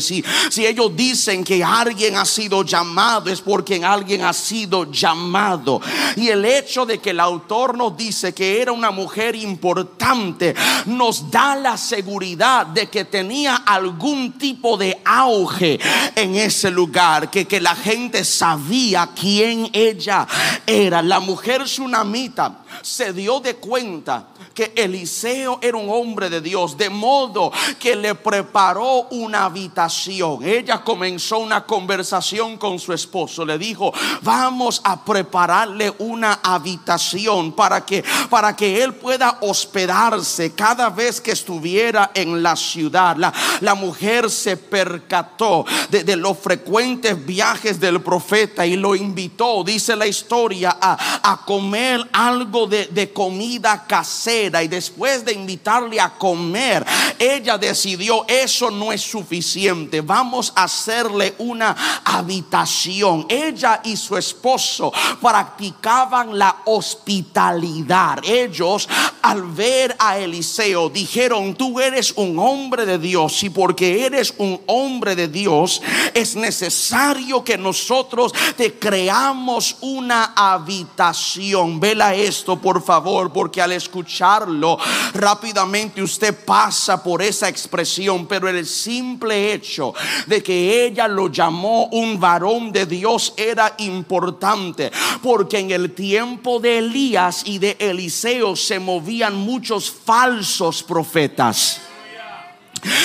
Si, 0.00 0.24
si 0.50 0.66
ellos 0.66 0.94
dicen 0.94 1.44
que 1.44 1.62
alguien 1.62 2.16
ha 2.16 2.24
sido 2.24 2.62
llamado 2.62 3.30
es 3.30 3.40
porque 3.40 3.84
alguien 3.84 4.22
ha 4.22 4.32
sido 4.32 4.90
llamado. 4.90 5.80
Y 6.16 6.28
el 6.28 6.44
hecho 6.44 6.86
de 6.86 6.98
que 6.98 7.10
el 7.10 7.20
autor 7.20 7.76
nos 7.76 7.96
dice 7.96 8.32
que 8.32 8.62
era 8.62 8.72
una 8.72 8.90
mujer 8.90 9.34
importante 9.34 10.54
nos 10.86 11.30
da 11.30 11.56
la 11.56 11.76
seguridad 11.76 12.66
de 12.66 12.88
que 12.88 13.04
tenía 13.04 13.56
algún 13.56 14.32
tipo 14.38 14.76
de 14.76 15.00
auge 15.04 15.78
en 16.14 16.34
ese 16.36 16.70
lugar, 16.70 17.30
que, 17.30 17.46
que 17.46 17.60
la 17.60 17.74
gente 17.74 18.24
sabía 18.24 19.10
quién 19.18 19.68
ella 19.72 20.26
era. 20.66 21.02
La 21.02 21.20
mujer 21.20 21.64
tsunamita 21.64 22.64
se 22.82 23.12
dio 23.12 23.40
de 23.40 23.56
cuenta 23.56 24.28
que 24.54 24.72
Eliseo 24.74 25.58
era 25.62 25.76
un 25.76 25.88
hombre 25.90 26.28
de 26.30 26.40
Dios, 26.40 26.76
de 26.76 26.90
modo 26.90 27.52
que 27.78 27.94
le 27.94 28.14
preparó 28.14 29.08
una 29.10 29.44
habitación. 29.44 30.44
Ella 30.44 30.82
comenzó 30.82 31.38
una 31.38 31.64
conversación 31.64 32.56
con 32.56 32.78
su 32.78 32.92
esposo, 32.92 33.44
le 33.44 33.58
dijo, 33.58 33.92
"Vamos 34.22 34.80
a 34.84 35.04
prepararle 35.04 35.92
una 35.98 36.40
habitación 36.42 37.52
para 37.52 37.84
que 37.84 38.04
para 38.28 38.54
que 38.56 38.82
él 38.82 38.94
pueda 38.94 39.38
hospedarse 39.42 40.54
cada 40.54 40.90
vez 40.90 41.20
que 41.20 41.32
estuviera 41.32 42.10
en 42.14 42.42
la 42.42 42.56
ciudad." 42.56 43.16
La, 43.16 43.32
la 43.60 43.74
mujer 43.74 44.30
se 44.30 44.56
percató 44.56 45.64
de, 45.90 46.16
los 46.16 46.38
frecuentes 46.38 47.24
viajes 47.24 47.78
del 47.78 48.00
profeta 48.00 48.66
y 48.66 48.76
lo 48.76 48.94
invitó, 48.94 49.62
dice 49.64 49.94
la 49.96 50.06
historia, 50.06 50.76
a, 50.80 51.30
a 51.32 51.44
comer 51.44 52.08
algo 52.12 52.57
de, 52.66 52.86
de 52.86 53.12
comida 53.12 53.86
casera 53.86 54.62
y 54.62 54.68
después 54.68 55.24
de 55.24 55.32
invitarle 55.32 56.00
a 56.00 56.14
comer, 56.14 56.84
ella 57.18 57.58
decidió, 57.58 58.24
eso 58.26 58.70
no 58.70 58.92
es 58.92 59.02
suficiente, 59.02 60.00
vamos 60.00 60.52
a 60.54 60.64
hacerle 60.64 61.34
una 61.38 62.02
habitación. 62.04 63.26
Ella 63.28 63.80
y 63.84 63.96
su 63.96 64.16
esposo 64.16 64.92
practicaban 65.20 66.38
la 66.38 66.62
hospitalidad. 66.66 68.18
Ellos 68.24 68.88
al 69.22 69.42
ver 69.42 69.96
a 69.98 70.18
Eliseo 70.18 70.88
dijeron, 70.88 71.54
tú 71.54 71.80
eres 71.80 72.12
un 72.16 72.38
hombre 72.38 72.86
de 72.86 72.98
Dios 72.98 73.42
y 73.42 73.50
porque 73.50 74.04
eres 74.04 74.34
un 74.38 74.60
hombre 74.66 75.14
de 75.14 75.28
Dios 75.28 75.82
es 76.14 76.36
necesario 76.36 77.44
que 77.44 77.58
nosotros 77.58 78.32
te 78.56 78.78
creamos 78.78 79.76
una 79.80 80.32
habitación. 80.34 81.80
Vela 81.80 82.14
esto, 82.14 82.47
por 82.56 82.82
favor, 82.82 83.32
porque 83.32 83.60
al 83.60 83.72
escucharlo 83.72 84.78
rápidamente 85.14 86.02
usted 86.02 86.34
pasa 86.44 87.02
por 87.02 87.20
esa 87.22 87.48
expresión, 87.48 88.26
pero 88.26 88.48
el 88.48 88.66
simple 88.66 89.52
hecho 89.52 89.94
de 90.26 90.42
que 90.42 90.86
ella 90.86 91.06
lo 91.08 91.28
llamó 91.28 91.86
un 91.86 92.18
varón 92.18 92.72
de 92.72 92.86
Dios 92.86 93.34
era 93.36 93.74
importante, 93.78 94.90
porque 95.22 95.58
en 95.58 95.70
el 95.70 95.92
tiempo 95.94 96.60
de 96.60 96.78
Elías 96.78 97.42
y 97.44 97.58
de 97.58 97.76
Eliseo 97.78 98.56
se 98.56 98.78
movían 98.78 99.34
muchos 99.36 99.90
falsos 99.90 100.82
profetas 100.82 101.87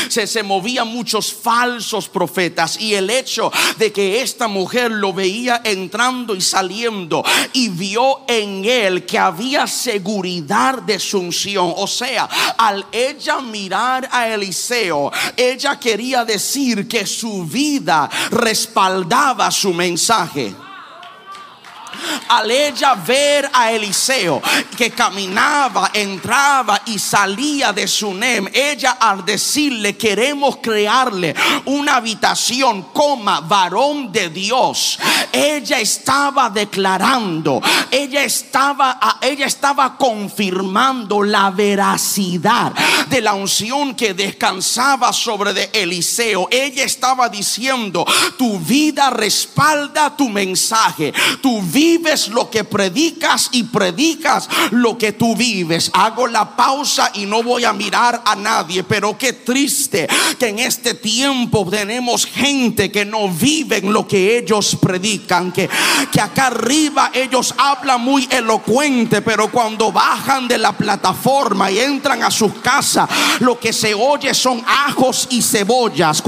se, 0.09 0.27
se 0.27 0.43
movían 0.43 0.87
muchos 0.87 1.33
falsos 1.33 2.07
profetas 2.07 2.79
y 2.79 2.93
el 2.95 3.09
hecho 3.09 3.51
de 3.77 3.91
que 3.91 4.21
esta 4.21 4.47
mujer 4.47 4.91
lo 4.91 5.13
veía 5.13 5.61
entrando 5.63 6.35
y 6.35 6.41
saliendo 6.41 7.23
y 7.53 7.69
vio 7.69 8.21
en 8.27 8.65
él 8.65 9.05
que 9.05 9.17
había 9.17 9.67
seguridad 9.67 10.81
de 10.81 10.99
su 10.99 11.19
unción. 11.19 11.73
O 11.77 11.87
sea, 11.87 12.25
al 12.57 12.85
ella 12.91 13.39
mirar 13.41 14.07
a 14.11 14.27
Eliseo, 14.27 15.11
ella 15.35 15.79
quería 15.79 16.25
decir 16.25 16.87
que 16.87 17.05
su 17.05 17.45
vida 17.45 18.09
respaldaba 18.31 19.51
su 19.51 19.73
mensaje 19.73 20.53
al 22.29 22.49
ella 22.49 22.95
ver 22.95 23.49
a 23.53 23.71
Eliseo 23.71 24.41
que 24.77 24.91
caminaba, 24.91 25.91
entraba 25.93 26.81
y 26.85 26.99
salía 26.99 27.73
de 27.73 27.87
Sunem, 27.87 28.47
ella 28.53 28.97
al 28.99 29.25
decirle 29.25 29.97
queremos 29.97 30.57
crearle 30.57 31.35
una 31.65 31.97
habitación, 31.97 32.83
coma, 32.93 33.41
varón 33.41 34.11
de 34.11 34.29
Dios, 34.29 34.99
ella 35.31 35.79
estaba 35.79 36.49
declarando, 36.49 37.61
ella 37.91 38.23
estaba, 38.23 38.99
ella 39.21 39.45
estaba 39.45 39.97
confirmando 39.97 41.23
la 41.23 41.51
veracidad 41.51 42.73
de 43.09 43.21
la 43.21 43.33
unción 43.33 43.95
que 43.95 44.13
descansaba 44.13 45.13
sobre 45.13 45.53
de 45.53 45.69
Eliseo. 45.73 46.47
Ella 46.51 46.83
estaba 46.83 47.29
diciendo, 47.29 48.05
tu 48.37 48.59
vida 48.59 49.09
respalda 49.09 50.15
tu 50.15 50.29
mensaje, 50.29 51.13
tu 51.41 51.61
vida 51.61 51.82
vives 51.83 52.29
lo 52.29 52.49
que 52.49 52.63
predicas 52.63 53.49
y 53.51 53.63
predicas 53.63 54.47
lo 54.71 54.97
que 54.97 55.11
tú 55.11 55.35
vives. 55.35 55.91
Hago 55.93 56.27
la 56.27 56.55
pausa 56.55 57.11
y 57.15 57.25
no 57.25 57.43
voy 57.43 57.65
a 57.65 57.73
mirar 57.73 58.21
a 58.23 58.37
nadie, 58.37 58.85
pero 58.85 59.17
qué 59.17 59.33
triste 59.33 60.07
que 60.39 60.47
en 60.47 60.59
este 60.59 60.93
tiempo 60.93 61.67
tenemos 61.69 62.25
gente 62.25 62.89
que 62.89 63.03
no 63.03 63.27
viven 63.27 63.91
lo 63.91 64.07
que 64.07 64.37
ellos 64.37 64.77
predican, 64.81 65.51
que, 65.51 65.69
que 66.09 66.21
acá 66.21 66.47
arriba 66.47 67.11
ellos 67.13 67.53
hablan 67.57 67.99
muy 67.99 68.29
elocuente, 68.31 69.21
pero 69.21 69.51
cuando 69.51 69.91
bajan 69.91 70.47
de 70.47 70.57
la 70.59 70.71
plataforma 70.71 71.69
y 71.69 71.79
entran 71.79 72.23
a 72.23 72.31
sus 72.31 72.53
casas, 72.61 73.09
lo 73.39 73.59
que 73.59 73.73
se 73.73 73.93
oye 73.93 74.33
son 74.33 74.63
ajos 74.65 75.27
y 75.31 75.41
cebollas. 75.41 76.23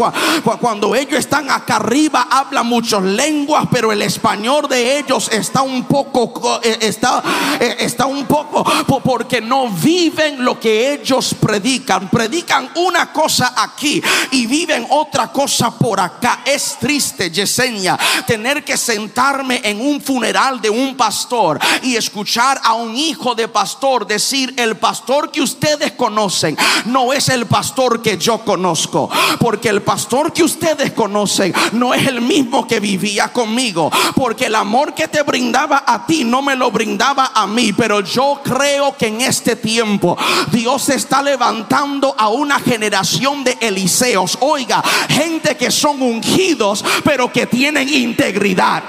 Cuando 0.60 0.96
ellos 0.96 1.20
están 1.20 1.50
acá 1.50 1.78
arriba 1.78 2.28
hablan 2.30 2.68
muchas 2.68 3.02
lenguas, 3.04 3.68
pero 3.72 3.94
el 3.94 4.02
español 4.02 4.68
de 4.68 5.00
ellos 5.00 5.30
está 5.32 5.45
está 5.46 5.62
un 5.62 5.84
poco, 5.84 6.60
eh, 6.64 6.78
está, 6.82 7.22
eh, 7.60 7.78
está 7.80 8.08
un 8.08 8.26
poco, 8.26 8.66
porque 9.04 9.42
no 9.42 9.70
viven 9.70 10.44
lo 10.44 10.60
que 10.60 10.94
ellos 10.94 11.36
predican. 11.40 12.10
Predican 12.10 12.70
una 12.76 13.12
cosa 13.14 13.54
aquí 13.56 14.02
y 14.32 14.48
viven 14.48 14.88
otra 14.90 15.32
cosa 15.32 15.72
por 15.72 16.00
acá. 16.00 16.42
Es 16.46 16.78
triste, 16.80 17.30
Yesenia, 17.30 17.98
tener 18.26 18.64
que 18.64 18.76
sentarme 18.76 19.62
en 19.64 19.80
un 19.80 20.02
funeral 20.02 20.60
de 20.60 20.70
un 20.70 20.96
pastor 20.96 21.60
y 21.84 21.96
escuchar 21.96 22.60
a 22.64 22.74
un 22.74 22.96
hijo 22.96 23.36
de 23.36 23.48
pastor 23.48 24.08
decir, 24.08 24.54
el 24.58 24.78
pastor 24.78 25.32
que 25.32 25.42
ustedes 25.42 25.92
conocen 25.92 26.58
no 26.86 27.14
es 27.14 27.30
el 27.30 27.46
pastor 27.46 28.02
que 28.02 28.18
yo 28.18 28.40
conozco, 28.40 29.10
porque 29.40 29.70
el 29.70 29.84
pastor 29.84 30.34
que 30.34 30.44
ustedes 30.44 30.92
conocen 30.94 31.54
no 31.74 31.94
es 31.94 32.08
el 32.08 32.22
mismo 32.22 32.68
que 32.68 32.80
vivía 32.80 33.32
conmigo, 33.32 33.92
porque 34.16 34.48
el 34.48 34.56
amor 34.56 34.94
que 34.94 35.08
te 35.08 35.24
brindaba 35.36 35.84
a 35.86 36.06
ti, 36.06 36.24
no 36.24 36.42
me 36.42 36.56
lo 36.56 36.72
brindaba 36.72 37.32
a 37.36 37.46
mí. 37.46 37.74
Pero 37.74 38.00
yo 38.00 38.40
creo 38.42 38.96
que 38.96 39.08
en 39.08 39.20
este 39.20 39.58
tiempo 39.58 40.18
Dios 40.50 40.88
está 40.88 41.22
levantando 41.22 42.16
a 42.18 42.30
una 42.30 42.58
generación 42.58 43.44
de 43.44 43.58
Eliseos. 43.60 44.38
Oiga, 44.40 44.82
gente 45.10 45.58
que 45.58 45.72
son 45.72 46.02
ungidos, 46.02 46.86
pero 47.04 47.30
que 47.34 47.48
tienen 47.48 47.90
integridad. 47.90 48.84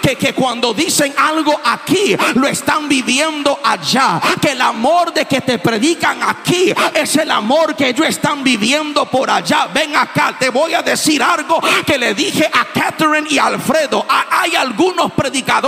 Que, 0.00 0.16
que 0.16 0.32
cuando 0.32 0.72
dicen 0.72 1.12
algo 1.18 1.60
aquí, 1.62 2.16
lo 2.36 2.46
están 2.46 2.88
viviendo 2.88 3.58
allá. 3.62 4.18
Que 4.40 4.52
el 4.52 4.62
amor 4.62 5.12
de 5.12 5.26
que 5.26 5.42
te 5.42 5.58
predican 5.58 6.22
aquí 6.22 6.72
es 6.94 7.16
el 7.16 7.30
amor 7.30 7.76
que 7.76 7.90
ellos 7.90 8.06
están 8.06 8.42
viviendo 8.42 9.04
por 9.10 9.28
allá. 9.28 9.68
Ven 9.74 9.94
acá, 9.94 10.36
te 10.38 10.48
voy 10.48 10.72
a 10.72 10.80
decir 10.80 11.22
algo 11.22 11.60
que 11.84 11.98
le 11.98 12.14
dije 12.14 12.48
a 12.50 12.64
Catherine 12.64 13.28
y 13.28 13.38
Alfredo. 13.38 14.06
Hay 14.30 14.56
algunos 14.56 15.12
predicadores 15.12 15.65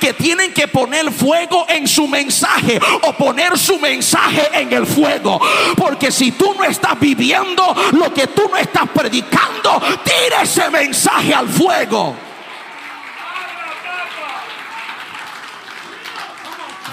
que 0.00 0.12
tienen 0.14 0.52
que 0.52 0.68
poner 0.68 1.10
fuego 1.12 1.66
en 1.68 1.86
su 1.86 2.06
mensaje 2.06 2.80
o 3.02 3.12
poner 3.12 3.58
su 3.58 3.78
mensaje 3.78 4.50
en 4.52 4.72
el 4.72 4.86
fuego. 4.86 5.40
Porque 5.76 6.10
si 6.10 6.32
tú 6.32 6.54
no 6.54 6.64
estás 6.64 6.98
viviendo 6.98 7.74
lo 7.92 8.12
que 8.12 8.28
tú 8.28 8.48
no 8.50 8.56
estás 8.56 8.88
predicando, 8.88 9.80
tira 10.04 10.42
ese 10.42 10.68
mensaje 10.70 11.34
al 11.34 11.48
fuego. 11.48 12.14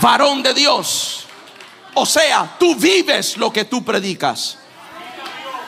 Varón 0.02 0.42
de 0.42 0.54
Dios. 0.54 1.26
O 1.96 2.06
sea, 2.06 2.56
tú 2.58 2.76
vives 2.76 3.38
lo 3.38 3.52
que 3.52 3.66
tú 3.66 3.84
predicas. 3.84 4.58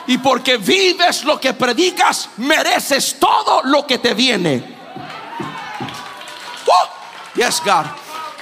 Y 0.06 0.18
porque 0.18 0.56
vives 0.56 1.24
lo 1.24 1.38
que 1.38 1.52
predicas, 1.52 2.30
mereces 2.38 3.16
todo 3.20 3.62
lo 3.64 3.86
que 3.86 3.98
te 3.98 4.14
viene. 4.14 4.81
Oh, 6.66 6.88
yes, 7.34 7.60
God. 7.64 7.86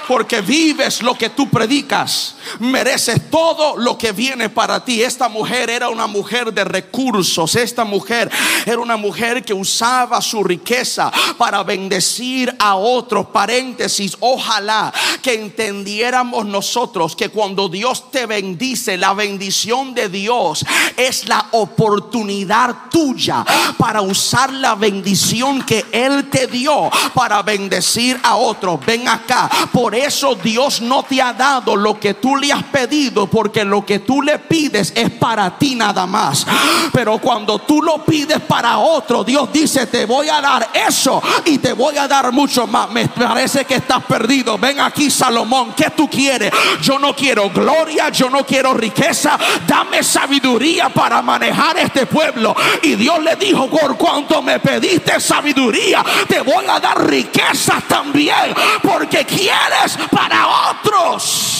Porque 0.09 0.41
vives 0.41 1.03
lo 1.03 1.15
que 1.15 1.31
tú 1.31 1.49
predicas, 1.49 2.35
mereces 2.59 3.31
todo 3.31 3.77
lo 3.77 3.97
que 3.97 4.13
viene 4.13 4.49
para 4.49 4.85
ti. 4.85 5.03
Esta 5.03 5.29
mujer 5.29 5.71
era 5.71 5.89
una 5.89 6.07
mujer 6.07 6.53
de 6.53 6.65
recursos, 6.65 7.55
esta 7.55 7.85
mujer 7.85 8.31
era 8.67 8.79
una 8.79 8.97
mujer 8.97 9.45
que 9.45 9.55
usaba 9.55 10.21
su 10.21 10.43
riqueza 10.43 11.11
para 11.39 11.63
bendecir 11.63 12.55
a 12.59 12.77
otros. 12.77 13.27
Paréntesis, 13.27 14.17
ojalá 14.21 14.93
que 15.23 15.35
entendiéramos 15.35 16.47
nosotros 16.47 17.17
que 17.17 17.29
cuando 17.29 17.69
Dios 17.69 18.11
te 18.11 18.27
bendice, 18.27 18.97
la 18.97 19.15
bendición 19.15 19.95
de 19.95 20.09
Dios 20.09 20.65
es 20.97 21.29
la 21.29 21.47
oportunidad 21.53 22.91
tuya 22.91 23.45
para 23.79 24.01
usar 24.01 24.53
la 24.53 24.75
bendición 24.75 25.63
que 25.63 25.85
Él 25.93 26.29
te 26.31 26.47
dio 26.47 26.91
para 27.15 27.43
bendecir 27.43 28.19
a 28.23 28.37
otros. 28.37 28.85
Ven 28.85 29.09
acá, 29.09 29.51
por 29.73 29.95
eso 29.95 30.35
Dios 30.35 30.81
no 30.81 31.03
te 31.03 31.21
ha 31.21 31.33
dado 31.33 31.77
lo 31.77 31.99
que 31.99 32.15
tú 32.15 32.30
le 32.37 32.53
has 32.53 32.65
pedido, 32.65 33.27
porque 33.27 33.65
lo 33.65 33.85
que 33.85 34.01
tú 34.01 34.23
le 34.23 34.39
pides 34.39 34.93
es 34.95 35.11
para 35.11 35.59
ti 35.59 35.75
nada 35.75 36.07
más. 36.07 36.47
Pero 36.93 37.19
cuando 37.19 37.59
tú 37.61 37.83
lo 37.83 38.05
pides 38.05 38.41
para 38.41 38.79
otro, 38.79 39.25
Dios 39.25 39.53
dice, 39.53 39.87
te 39.87 40.07
voy 40.07 40.29
a 40.29 40.41
dar 40.41 40.71
eso 40.87 41.23
y 41.45 41.59
te 41.59 41.73
voy 41.73 41.97
a 41.97 42.09
dar 42.09 42.33
mucho 42.33 42.67
más. 42.67 42.91
Me 42.91 43.09
parece 43.09 43.65
que 43.65 43.77
estás 43.77 44.03
perdido. 44.05 44.59
Ven 44.59 44.81
aquí, 44.81 45.11
Salomón, 45.11 45.75
¿qué 45.77 45.91
tú 45.91 46.09
quieres? 46.09 46.53
Yo 46.83 46.99
no 46.99 47.15
quiero 47.15 47.51
gloria, 47.51 48.09
yo 48.11 48.31
no 48.31 48.45
quiero 48.45 48.75
riqueza. 48.75 49.39
Dame 49.67 50.03
sabiduría 50.03 50.89
para 50.89 51.23
manejar 51.23 51.79
este 51.79 52.07
pueblo. 52.07 52.55
Y 52.83 52.95
Dios 52.95 53.23
le 53.23 53.37
dijo, 53.37 53.69
por 53.69 53.97
cuanto 53.97 54.43
me 54.43 54.59
pediste 54.59 55.21
sabiduría, 55.21 56.05
te 56.29 56.41
voy 56.41 56.65
a 56.67 56.81
dar 56.81 57.07
riquezas 57.07 57.85
también, 57.89 58.55
porque 58.83 59.25
quieres 59.25 59.99
para 60.11 60.71
otros. 60.71 61.60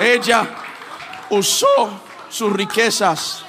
Ella 0.00 0.48
usó 1.30 2.00
sus 2.28 2.52
riquezas 2.52 3.44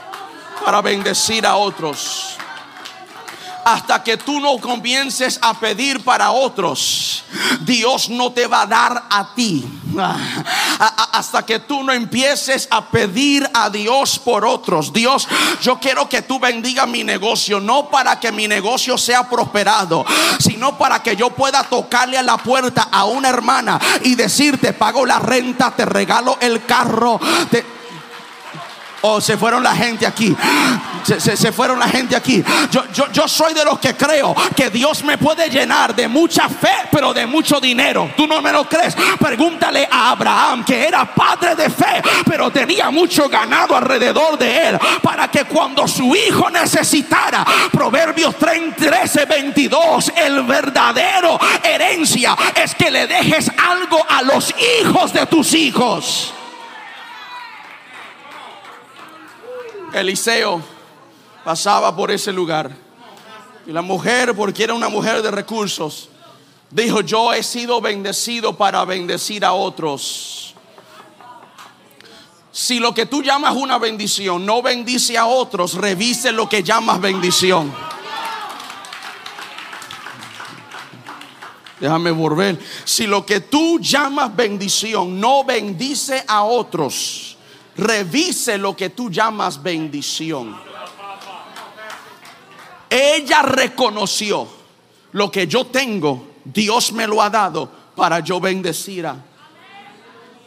para 0.64 0.82
bendecir 0.82 1.46
a 1.46 1.56
otros 1.56 2.38
hasta 3.68 4.02
que 4.02 4.16
tú 4.16 4.40
no 4.40 4.58
comiences 4.60 5.38
a 5.42 5.54
pedir 5.60 6.02
para 6.02 6.32
otros, 6.32 7.26
Dios 7.60 8.10
no 8.10 8.32
te 8.32 8.48
va 8.48 8.62
a 8.62 8.66
dar 8.66 9.04
a 9.10 9.36
ti. 9.36 9.66
Hasta 11.12 11.46
que 11.46 11.60
tú 11.60 11.84
no 11.84 11.92
empieces 11.92 12.70
a 12.72 12.86
pedir 12.90 13.50
a 13.54 13.70
Dios 13.70 14.20
por 14.20 14.46
otros. 14.46 14.94
Dios, 14.94 15.28
yo 15.62 15.80
quiero 15.80 16.08
que 16.08 16.22
tú 16.22 16.40
bendiga 16.40 16.86
mi 16.86 17.04
negocio, 17.04 17.60
no 17.60 17.90
para 17.90 18.18
que 18.22 18.32
mi 18.32 18.48
negocio 18.48 18.98
sea 18.98 19.28
prosperado, 19.28 20.06
sino 20.40 20.78
para 20.78 21.04
que 21.04 21.18
yo 21.18 21.32
pueda 21.32 21.62
tocarle 21.64 22.18
a 22.18 22.24
la 22.24 22.38
puerta 22.38 22.88
a 22.90 23.04
una 23.04 23.28
hermana 23.28 23.82
y 24.04 24.16
decirte, 24.16 24.72
pago 24.72 25.06
la 25.06 25.20
renta, 25.20 25.72
te 25.76 25.84
regalo 25.84 26.38
el 26.40 26.64
carro. 26.66 27.20
Te, 27.52 27.77
Oh, 29.02 29.22
se 29.22 29.38
fueron 29.38 29.64
la 29.64 29.76
gente 29.76 30.06
aquí. 30.08 30.36
Se, 31.04 31.52
fueron 31.52 31.80
la 31.80 31.88
gente 31.88 32.16
aquí. 32.16 32.44
Yo, 32.72 32.84
yo, 32.92 33.12
yo 33.12 33.28
soy 33.28 33.54
de 33.54 33.64
los 33.64 33.80
que 33.80 33.96
creo 33.96 34.36
que 34.56 34.70
Dios 34.70 35.04
me 35.04 35.18
puede 35.18 35.50
llenar 35.50 35.96
de 35.96 36.08
mucha 36.08 36.50
fe, 36.50 36.74
pero 36.92 37.14
de 37.14 37.26
mucho 37.26 37.60
dinero. 37.62 38.12
¿Tú 38.18 38.28
no 38.28 38.42
me 38.42 38.52
lo 38.52 38.68
crees? 38.68 38.96
Pregúntale 39.20 39.88
a 39.90 40.12
Abraham, 40.12 40.66
que 40.66 40.86
era 40.88 41.06
padre 41.14 41.56
de 41.56 41.70
fe, 41.70 42.02
pero 42.26 42.50
tenía 42.50 42.90
mucho 42.90 43.30
ganado 43.30 43.76
alrededor 43.76 44.38
de 44.38 44.70
él, 44.70 44.80
para 45.02 45.30
que 45.30 45.46
cuando 45.46 45.88
su 45.88 46.16
hijo 46.16 46.50
necesitara, 46.50 47.46
Proverbios 47.72 48.36
13, 48.36 49.26
22, 49.26 50.12
el 50.16 50.44
verdadero 50.44 51.40
herencia 51.64 52.36
es 52.56 52.76
que 52.76 52.92
le 52.92 53.08
dejes 53.08 53.50
algo 53.58 54.06
a 54.10 54.24
los 54.24 54.54
hijos 54.82 55.14
de 55.14 55.26
tus 55.28 55.54
hijos. 55.54 56.34
Eliseo 60.02 60.62
pasaba 61.44 61.96
por 61.96 62.12
ese 62.12 62.32
lugar. 62.32 62.72
Y 63.66 63.72
la 63.72 63.82
mujer, 63.82 64.36
porque 64.36 64.64
era 64.64 64.74
una 64.74 64.90
mujer 64.90 65.22
de 65.22 65.32
recursos, 65.32 66.10
dijo, 66.72 67.02
yo 67.02 67.34
he 67.34 67.44
sido 67.44 67.82
bendecido 67.82 68.56
para 68.56 68.84
bendecir 68.86 69.44
a 69.44 69.54
otros. 69.54 70.56
Si 72.52 72.80
lo 72.80 72.94
que 72.94 73.06
tú 73.06 73.22
llamas 73.22 73.56
una 73.56 73.78
bendición 73.78 74.46
no 74.46 74.62
bendice 74.62 75.18
a 75.18 75.28
otros, 75.28 75.76
revise 75.76 76.32
lo 76.32 76.50
que 76.50 76.64
llamas 76.64 77.00
bendición. 77.00 77.72
Déjame 81.80 82.10
volver. 82.12 82.60
Si 82.84 83.06
lo 83.06 83.26
que 83.26 83.42
tú 83.42 83.80
llamas 83.80 84.36
bendición 84.36 85.20
no 85.20 85.44
bendice 85.44 86.24
a 86.28 86.44
otros, 86.44 87.37
revise 87.78 88.58
lo 88.58 88.76
que 88.76 88.90
tú 88.90 89.10
llamas 89.10 89.62
bendición. 89.62 90.58
Ella 92.90 93.42
reconoció 93.42 94.48
lo 95.12 95.32
que 95.32 95.48
yo 95.48 95.68
tengo, 95.68 96.28
Dios 96.44 96.92
me 96.92 97.08
lo 97.08 97.22
ha 97.22 97.30
dado 97.30 97.70
para 97.96 98.20
yo 98.20 98.40
bendecir. 98.40 99.08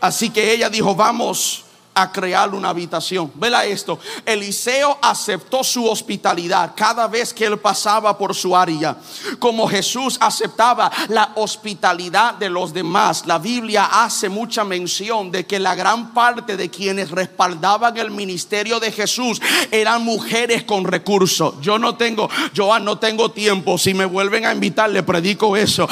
Así 0.00 0.30
que 0.30 0.52
ella 0.52 0.70
dijo, 0.70 0.94
vamos 0.94 1.64
a 1.94 2.12
crear 2.12 2.54
una 2.54 2.70
habitación. 2.70 3.30
Vela 3.34 3.64
esto. 3.64 3.98
Eliseo 4.24 4.98
aceptó 5.02 5.64
su 5.64 5.86
hospitalidad 5.86 6.72
cada 6.76 7.08
vez 7.08 7.34
que 7.34 7.44
él 7.44 7.58
pasaba 7.58 8.16
por 8.16 8.34
su 8.34 8.56
área. 8.56 8.96
Como 9.38 9.68
Jesús 9.68 10.16
aceptaba 10.20 10.90
la 11.08 11.32
hospitalidad 11.34 12.34
de 12.34 12.48
los 12.48 12.72
demás. 12.72 13.26
La 13.26 13.38
Biblia 13.38 13.88
hace 14.04 14.28
mucha 14.28 14.64
mención 14.64 15.30
de 15.30 15.46
que 15.46 15.58
la 15.58 15.74
gran 15.74 16.14
parte 16.14 16.56
de 16.56 16.70
quienes 16.70 17.10
respaldaban 17.10 17.96
el 17.96 18.10
ministerio 18.10 18.78
de 18.80 18.92
Jesús 18.92 19.40
eran 19.70 20.04
mujeres 20.04 20.64
con 20.64 20.84
recursos. 20.84 21.54
Yo 21.60 21.78
no 21.78 21.96
tengo, 21.96 22.28
yo 22.54 22.78
no 22.78 22.98
tengo 22.98 23.30
tiempo. 23.30 23.78
Si 23.78 23.94
me 23.94 24.04
vuelven 24.04 24.46
a 24.46 24.52
invitar, 24.52 24.90
le 24.90 25.02
predico 25.02 25.56
eso. 25.56 25.88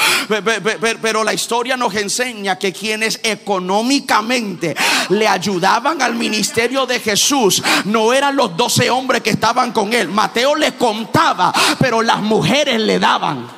Pero 1.02 1.24
la 1.24 1.32
historia 1.32 1.76
nos 1.76 1.94
enseña 1.94 2.58
que 2.58 2.72
quienes 2.72 3.20
económicamente 3.22 4.76
le 5.10 5.26
ayudaban 5.26 5.97
al 6.02 6.14
ministerio 6.14 6.86
de 6.86 7.00
Jesús 7.00 7.62
no 7.84 8.12
eran 8.12 8.36
los 8.36 8.56
doce 8.56 8.90
hombres 8.90 9.22
que 9.22 9.30
estaban 9.30 9.72
con 9.72 9.92
él. 9.92 10.08
Mateo 10.08 10.54
le 10.54 10.74
contaba, 10.74 11.52
pero 11.78 12.02
las 12.02 12.20
mujeres 12.20 12.80
le 12.80 12.98
daban. 12.98 13.57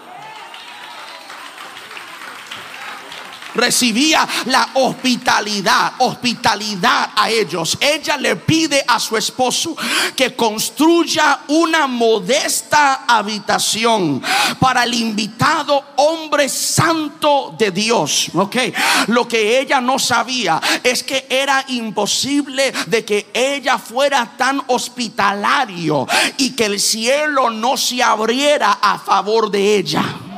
Recibía 3.54 4.26
la 4.46 4.70
hospitalidad, 4.74 5.92
hospitalidad 5.98 7.10
a 7.16 7.30
ellos. 7.30 7.78
Ella 7.80 8.16
le 8.16 8.36
pide 8.36 8.84
a 8.86 8.98
su 8.98 9.16
esposo 9.16 9.76
que 10.16 10.34
construya 10.34 11.40
una 11.48 11.86
modesta 11.86 13.04
habitación 13.06 14.22
para 14.58 14.84
el 14.84 14.94
invitado 14.94 15.84
hombre 15.96 16.48
santo 16.48 17.54
de 17.58 17.70
Dios. 17.70 18.30
Ok, 18.34 18.56
lo 19.08 19.26
que 19.26 19.60
ella 19.60 19.80
no 19.80 19.98
sabía 19.98 20.60
es 20.82 21.02
que 21.02 21.26
era 21.28 21.64
imposible 21.68 22.72
de 22.86 23.04
que 23.04 23.30
ella 23.32 23.78
fuera 23.78 24.34
tan 24.36 24.62
hospitalario 24.66 26.06
y 26.36 26.50
que 26.50 26.66
el 26.66 26.80
cielo 26.80 27.50
no 27.50 27.76
se 27.76 28.02
abriera 28.02 28.78
a 28.80 28.98
favor 28.98 29.50
de 29.50 29.76
ella. 29.76 30.29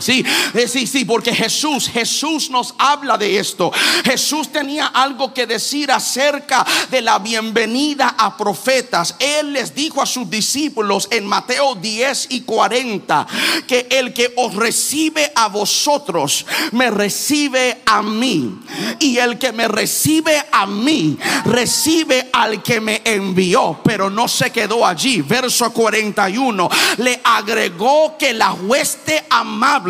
Sí, 0.00 0.24
eh, 0.54 0.68
sí, 0.68 0.86
sí, 0.86 1.04
porque 1.04 1.34
Jesús, 1.34 1.88
Jesús 1.88 2.50
nos 2.50 2.74
habla 2.78 3.16
de 3.16 3.38
esto. 3.38 3.70
Jesús 4.04 4.50
tenía 4.50 4.86
algo 4.86 5.32
que 5.32 5.46
decir 5.46 5.90
acerca 5.90 6.64
de 6.90 7.02
la 7.02 7.18
bienvenida 7.18 8.14
a 8.18 8.36
profetas. 8.36 9.16
Él 9.18 9.52
les 9.52 9.74
dijo 9.74 10.02
a 10.02 10.06
sus 10.06 10.28
discípulos 10.28 11.08
en 11.10 11.26
Mateo 11.26 11.74
10 11.74 12.28
y 12.30 12.42
40 12.42 13.26
que 13.66 13.86
el 13.90 14.12
que 14.12 14.32
os 14.36 14.54
recibe 14.54 15.32
a 15.34 15.48
vosotros, 15.48 16.46
me 16.72 16.90
recibe 16.90 17.82
a 17.86 18.02
mí. 18.02 18.58
Y 19.00 19.18
el 19.18 19.38
que 19.38 19.52
me 19.52 19.68
recibe 19.68 20.44
a 20.50 20.66
mí, 20.66 21.18
recibe 21.44 22.30
al 22.32 22.62
que 22.62 22.80
me 22.80 23.02
envió. 23.04 23.80
Pero 23.84 24.10
no 24.10 24.28
se 24.28 24.50
quedó 24.50 24.86
allí. 24.86 25.22
Verso 25.22 25.72
41, 25.72 26.68
le 26.98 27.20
agregó 27.24 28.16
que 28.18 28.32
la 28.32 28.52
hueste 28.52 29.24
amable 29.30 29.81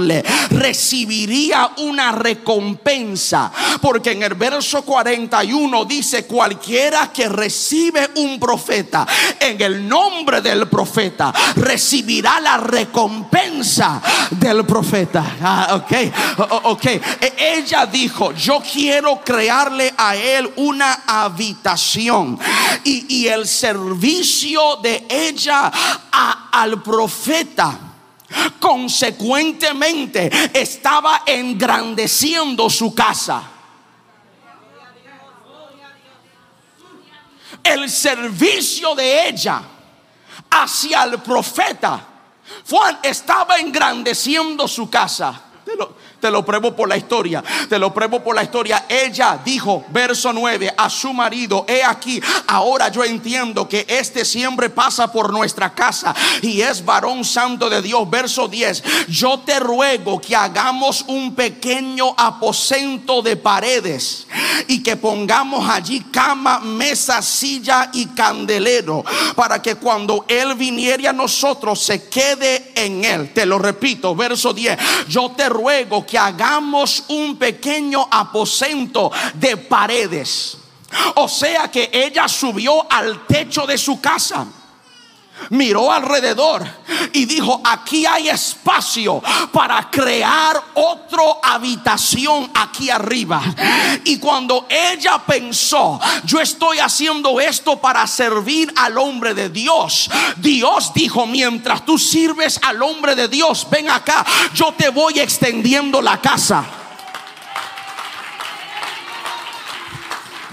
recibiría 0.51 1.71
una 1.79 2.13
recompensa. 2.13 3.53
Porque 3.81 4.13
en 4.13 4.23
el 4.23 4.35
verso 4.35 4.83
41 4.83 5.85
dice, 5.85 6.27
cualquiera 6.27 7.13
que 7.13 7.29
recibe 7.29 8.11
un 8.17 8.39
profeta 8.39 9.07
en 9.39 9.61
el 9.61 9.89
nombre 9.89 10.41
del 10.41 10.69
profeta, 10.69 11.33
recibirá 11.57 12.41
la 12.41 12.59
recompensa 12.59 14.01
del 14.31 14.65
profeta. 14.65 15.37
Ah, 15.41 15.69
ok, 15.75 16.63
ok. 16.65 16.85
E, 16.87 17.57
ella 17.57 17.87
dijo, 17.87 18.33
yo 18.33 18.61
quiero 18.61 19.21
crearle 19.25 19.93
a 19.97 20.17
él 20.17 20.51
una 20.57 21.03
habitación. 21.07 22.39
Y, 22.85 23.17
y 23.23 23.29
el 23.29 23.47
servicio 23.47 24.77
de 24.83 25.07
ella 25.09 25.71
al 26.53 26.83
profeta 26.83 27.92
consecuentemente 28.61 30.31
estaba 30.53 31.23
engrandeciendo 31.27 32.69
su 32.69 32.95
casa. 32.95 33.43
El 37.63 37.89
servicio 37.89 38.95
de 38.95 39.29
ella 39.29 39.63
hacia 40.51 41.05
el 41.05 41.21
profeta 41.21 42.09
Juan 42.69 42.99
estaba 43.03 43.59
engrandeciendo 43.59 44.69
su 44.69 44.89
casa. 44.89 45.43
Pruebo 46.45 46.77
por 46.77 46.89
la 46.89 46.97
historia. 46.97 47.43
Te 47.69 47.79
lo 47.79 47.93
pruebo 47.93 48.23
por 48.23 48.35
la 48.37 48.43
historia. 48.43 48.85
Ella 48.89 49.41
dijo, 49.45 49.85
verso 49.89 50.33
9, 50.33 50.75
a 50.77 50.91
su 50.91 51.13
marido, 51.13 51.65
he 51.69 51.83
aquí, 51.83 52.21
ahora 52.47 52.89
yo 52.89 53.03
entiendo 53.03 53.69
que 53.69 53.85
este 53.89 54.25
siempre 54.25 54.71
pasa 54.71 55.11
por 55.11 55.33
nuestra 55.33 55.75
casa 55.75 56.15
y 56.43 56.61
es 56.61 56.85
varón 56.85 57.25
santo 57.25 57.69
de 57.69 57.83
Dios. 57.83 58.09
Verso 58.09 58.49
10, 58.49 58.83
yo 59.09 59.41
te 59.41 59.59
ruego 59.59 60.21
que 60.21 60.37
hagamos 60.37 61.05
un 61.09 61.35
pequeño 61.35 62.15
aposento 62.17 63.23
de 63.23 63.37
paredes 63.37 64.27
y 64.69 64.83
que 64.83 64.97
pongamos 64.97 65.69
allí 65.69 66.01
cama, 66.13 66.61
mesa, 66.61 67.23
silla 67.23 67.91
y 67.93 68.07
candelero 68.07 69.05
para 69.35 69.61
que 69.61 69.77
cuando 69.77 70.25
Él 70.29 70.55
viniere 70.55 71.09
a 71.09 71.13
nosotros 71.13 71.81
se 71.81 72.09
quede 72.09 72.73
en 72.75 73.05
Él. 73.05 73.33
Te 73.33 73.47
lo 73.47 73.59
repito, 73.59 74.15
verso 74.15 74.53
10, 74.53 74.79
yo 75.09 75.33
te 75.33 75.49
ruego 75.49 76.07
que 76.07 76.12
que 76.13 76.19
hagamos 76.19 77.05
un 77.09 77.39
pequeño 77.39 78.07
aposento 78.11 79.11
de 79.33 79.57
paredes. 79.57 80.59
O 81.15 81.27
sea 81.27 81.71
que 81.71 81.89
ella 81.91 82.29
subió 82.29 82.87
al 82.93 83.27
techo 83.27 83.67
de 83.67 83.79
su 83.79 83.99
casa 83.99 84.47
miró 85.51 85.93
alrededor 85.93 86.67
y 87.13 87.25
dijo, 87.27 87.61
aquí 87.65 88.07
hay 88.07 88.29
espacio 88.29 89.23
para 89.53 89.91
crear 89.91 90.63
otra 90.75 91.03
habitación 91.43 92.51
aquí 92.55 92.91
arriba. 92.91 93.43
Y 94.05 94.19
cuando 94.19 94.67
ella 94.69 95.19
pensó, 95.19 96.01
yo 96.25 96.41
estoy 96.41 96.79
haciendo 96.79 97.41
esto 97.41 97.79
para 97.81 98.07
servir 98.07 98.73
al 98.77 98.99
hombre 98.99 99.35
de 99.35 99.49
Dios, 99.49 100.11
Dios 100.37 100.93
dijo, 100.95 101.27
mientras 101.27 101.85
tú 101.85 101.99
sirves 101.99 102.59
al 102.63 102.83
hombre 102.83 103.15
de 103.15 103.29
Dios, 103.29 103.67
ven 103.71 103.91
acá, 103.91 104.25
yo 104.55 104.73
te 104.73 104.89
voy 104.89 105.19
extendiendo 105.21 106.01
la 106.01 106.21
casa. 106.21 106.65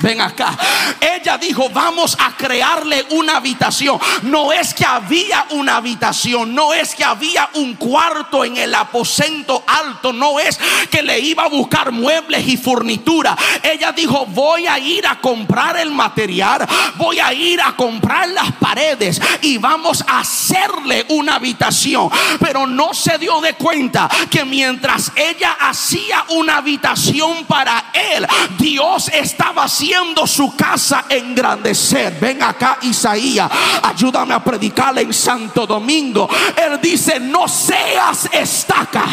Ven 0.01 0.21
acá. 0.21 0.57
Ella 1.01 1.38
dijo, 1.38 1.69
vamos 1.69 2.15
a 2.19 2.31
crearle 2.31 3.05
una 3.09 3.38
habitación. 3.38 3.99
No 4.23 4.53
es 4.53 4.73
que 4.73 4.85
había 4.85 5.45
una 5.51 5.75
habitación, 5.75 6.55
no 6.55 6.73
es 6.73 6.95
que 6.95 7.03
había 7.03 7.49
un 7.55 7.75
cuarto 7.75 8.45
en 8.45 8.55
el 8.55 8.73
aposento 8.73 9.63
alto, 9.67 10.13
no 10.13 10.39
es 10.39 10.57
que 10.89 11.01
le 11.01 11.19
iba 11.19 11.43
a 11.43 11.49
buscar 11.49 11.91
muebles 11.91 12.47
y 12.47 12.55
furnitura. 12.55 13.35
Ella 13.62 13.91
dijo, 13.91 14.25
voy 14.27 14.67
a 14.67 14.79
ir 14.79 15.05
a 15.05 15.19
comprar 15.19 15.77
el 15.77 15.91
material, 15.91 16.65
voy 16.95 17.19
a 17.19 17.33
ir 17.33 17.62
a 17.62 17.75
comprar 17.75 18.29
las 18.29 18.53
paredes 18.53 19.21
y 19.41 19.57
vamos 19.57 20.03
a 20.07 20.19
hacerle 20.19 21.05
una 21.09 21.35
habitación. 21.35 22.09
Pero 22.39 22.65
no 22.65 22.93
se 22.93 23.17
dio 23.17 23.41
de 23.41 23.53
cuenta 23.53 24.09
que 24.29 24.45
mientras 24.45 25.12
ella 25.15 25.57
hacía 25.59 26.23
una 26.29 26.57
habitación 26.57 27.43
para 27.45 27.91
él, 27.93 28.25
Dios 28.57 29.09
estaba 29.09 29.63
haciendo 29.63 29.88
su 30.25 30.56
casa 30.56 31.06
engrandecer. 31.10 32.17
Ven 32.19 32.41
acá, 32.43 32.78
Isaías, 32.82 33.49
ayúdame 33.84 34.34
a 34.34 34.43
predicarle 34.43 35.02
en 35.02 35.13
Santo 35.13 35.65
Domingo. 35.65 36.30
Él 36.56 36.80
dice: 36.82 37.19
No 37.19 37.47
seas 37.47 38.30
estaca, 38.32 39.04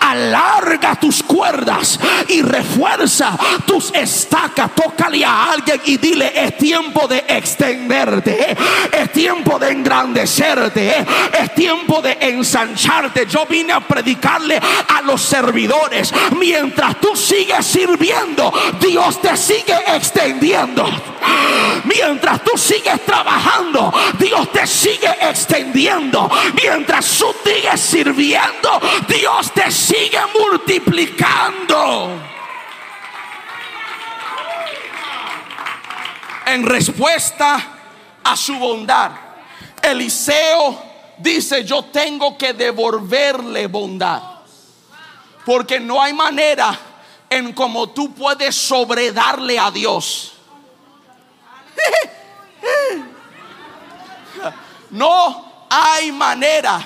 alarga 0.00 0.96
tus 0.96 1.22
cuerdas 1.22 1.98
y 2.28 2.42
refuerza 2.42 3.36
tus 3.66 3.92
estacas. 3.94 4.70
Tócale 4.74 5.24
a 5.24 5.52
alguien 5.52 5.80
y 5.84 5.96
dile: 5.96 6.32
Es 6.34 6.56
tiempo 6.58 7.06
de 7.08 7.24
extenderte, 7.28 8.56
es 8.92 9.12
tiempo 9.12 9.58
de 9.58 9.70
engrandecerte, 9.70 11.06
es 11.40 11.54
tiempo 11.54 12.02
de 12.02 12.18
ensancharte. 12.20 13.26
Yo 13.26 13.46
vine 13.46 13.72
a 13.72 13.80
predicarle 13.80 14.60
a 14.88 15.02
los 15.02 15.22
servidores 15.22 16.12
mientras 16.36 17.00
tú 17.00 17.16
sigues 17.16 17.66
sirviendo, 17.66 18.52
Dios 18.80 19.20
te 19.20 19.36
sigue 19.36 19.74
extendiendo 19.86 20.09
extendiendo. 20.10 20.84
Mientras 21.84 22.42
tú 22.44 22.56
sigues 22.56 23.04
trabajando, 23.04 23.92
Dios 24.18 24.50
te 24.52 24.66
sigue 24.66 25.10
extendiendo. 25.20 26.30
Mientras 26.54 27.18
tú 27.18 27.34
sigues 27.44 27.80
sirviendo, 27.80 28.80
Dios 29.08 29.52
te 29.52 29.70
sigue 29.70 30.20
multiplicando. 30.38 32.20
En 36.46 36.66
respuesta 36.66 37.68
a 38.24 38.36
su 38.36 38.58
bondad, 38.58 39.12
Eliseo 39.80 40.82
dice, 41.18 41.64
yo 41.64 41.84
tengo 41.84 42.36
que 42.36 42.52
devolverle 42.52 43.68
bondad. 43.68 44.22
Porque 45.46 45.80
no 45.80 46.02
hay 46.02 46.12
manera 46.12 46.78
en 47.30 47.52
cómo 47.52 47.90
tú 47.90 48.12
puedes 48.12 48.56
sobredarle 48.56 49.58
a 49.58 49.70
Dios. 49.70 50.32
No 54.90 55.66
hay 55.70 56.10
manera 56.10 56.84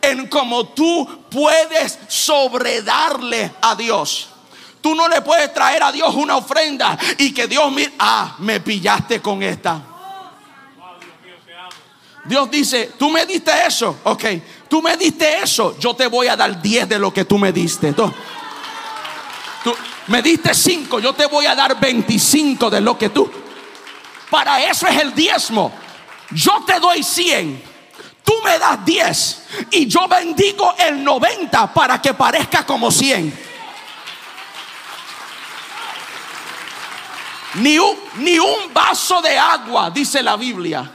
en 0.00 0.26
cómo 0.28 0.68
tú 0.68 1.26
puedes 1.30 1.98
sobredarle 2.08 3.52
a 3.60 3.74
Dios. 3.74 4.30
Tú 4.80 4.94
no 4.94 5.06
le 5.06 5.20
puedes 5.20 5.52
traer 5.52 5.82
a 5.82 5.92
Dios 5.92 6.14
una 6.14 6.36
ofrenda 6.36 6.98
y 7.18 7.32
que 7.32 7.46
Dios 7.46 7.70
mire, 7.70 7.92
ah, 7.98 8.34
me 8.38 8.60
pillaste 8.60 9.20
con 9.20 9.42
esta. 9.42 9.80
Dios 12.24 12.50
dice, 12.50 12.92
tú 12.98 13.10
me 13.10 13.26
diste 13.26 13.52
eso, 13.66 13.98
ok, 14.04 14.24
tú 14.68 14.80
me 14.80 14.96
diste 14.96 15.42
eso, 15.42 15.76
yo 15.78 15.94
te 15.94 16.06
voy 16.06 16.28
a 16.28 16.36
dar 16.36 16.62
10 16.62 16.88
de 16.88 16.98
lo 16.98 17.12
que 17.12 17.24
tú 17.24 17.36
me 17.36 17.52
diste. 17.52 17.94
Tú 19.62 19.74
me 20.08 20.22
diste 20.22 20.54
5, 20.54 20.98
yo 21.00 21.12
te 21.12 21.26
voy 21.26 21.46
a 21.46 21.54
dar 21.54 21.78
25 21.78 22.70
de 22.70 22.80
lo 22.80 22.98
que 22.98 23.10
tú. 23.10 23.30
Para 24.30 24.62
eso 24.64 24.86
es 24.86 25.00
el 25.00 25.14
diezmo. 25.14 25.72
Yo 26.30 26.64
te 26.66 26.80
doy 26.80 27.02
100, 27.02 27.62
tú 28.24 28.32
me 28.42 28.58
das 28.58 28.84
10 28.84 29.42
y 29.70 29.86
yo 29.86 30.08
bendigo 30.08 30.74
el 30.78 31.04
90 31.04 31.72
para 31.74 32.00
que 32.00 32.14
parezca 32.14 32.64
como 32.64 32.90
100. 32.90 33.52
Ni 37.54 37.78
un, 37.78 37.96
ni 38.16 38.38
un 38.38 38.72
vaso 38.72 39.20
de 39.20 39.38
agua, 39.38 39.90
dice 39.90 40.22
la 40.22 40.36
Biblia 40.36 40.90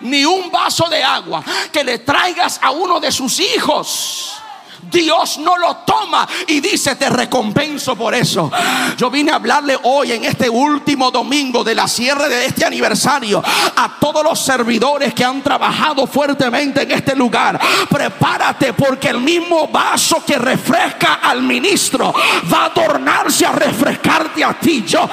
ni 0.00 0.24
un 0.24 0.50
vaso 0.50 0.88
de 0.88 1.02
agua 1.02 1.42
que 1.72 1.82
le 1.82 1.98
traigas 1.98 2.60
a 2.62 2.70
uno 2.70 3.00
de 3.00 3.10
sus 3.10 3.40
hijos 3.40 4.34
Dios 4.82 5.38
no 5.38 5.56
lo 5.56 5.76
toma 5.78 6.26
y 6.46 6.60
dice 6.60 6.96
te 6.96 7.08
recompenso 7.08 7.96
por 7.96 8.14
eso. 8.14 8.50
Yo 8.96 9.10
vine 9.10 9.32
a 9.32 9.36
hablarle 9.36 9.78
hoy 9.82 10.12
en 10.12 10.24
este 10.24 10.48
último 10.48 11.10
domingo 11.10 11.64
de 11.64 11.74
la 11.74 11.88
cierre 11.88 12.28
de 12.28 12.46
este 12.46 12.64
aniversario 12.64 13.42
a 13.44 13.96
todos 14.00 14.22
los 14.22 14.38
servidores 14.40 15.14
que 15.14 15.24
han 15.24 15.42
trabajado 15.42 16.06
fuertemente 16.06 16.82
en 16.82 16.92
este 16.92 17.14
lugar. 17.14 17.58
Prepárate 17.88 18.72
porque 18.72 19.08
el 19.08 19.20
mismo 19.20 19.68
vaso 19.68 20.22
que 20.24 20.38
refresca 20.38 21.14
al 21.22 21.42
ministro 21.42 22.14
va 22.52 22.62
a 22.62 22.66
adornarse 22.66 23.46
a 23.46 23.52
refrescarte 23.52 24.44
a 24.44 24.54
ti. 24.54 24.84
Yo, 24.86 25.08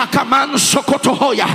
Acamanso 0.00 0.82
Cotojoya, 0.82 1.46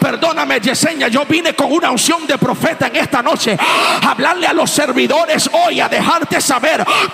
perdóname, 0.00 0.60
Yesenia, 0.60 1.08
yo 1.08 1.24
vine 1.24 1.54
con 1.54 1.72
una 1.72 1.90
unción 1.90 2.26
de 2.26 2.38
profeta 2.38 2.88
en 2.88 2.96
esta 2.96 3.22
noche 3.22 3.56
a 3.58 4.10
hablarle 4.10 4.46
a 4.46 4.52
los 4.52 4.70
servidores 4.70 5.48
hoy, 5.52 5.80
a 5.80 5.88
dejarte 5.88 6.40
saber 6.40 6.65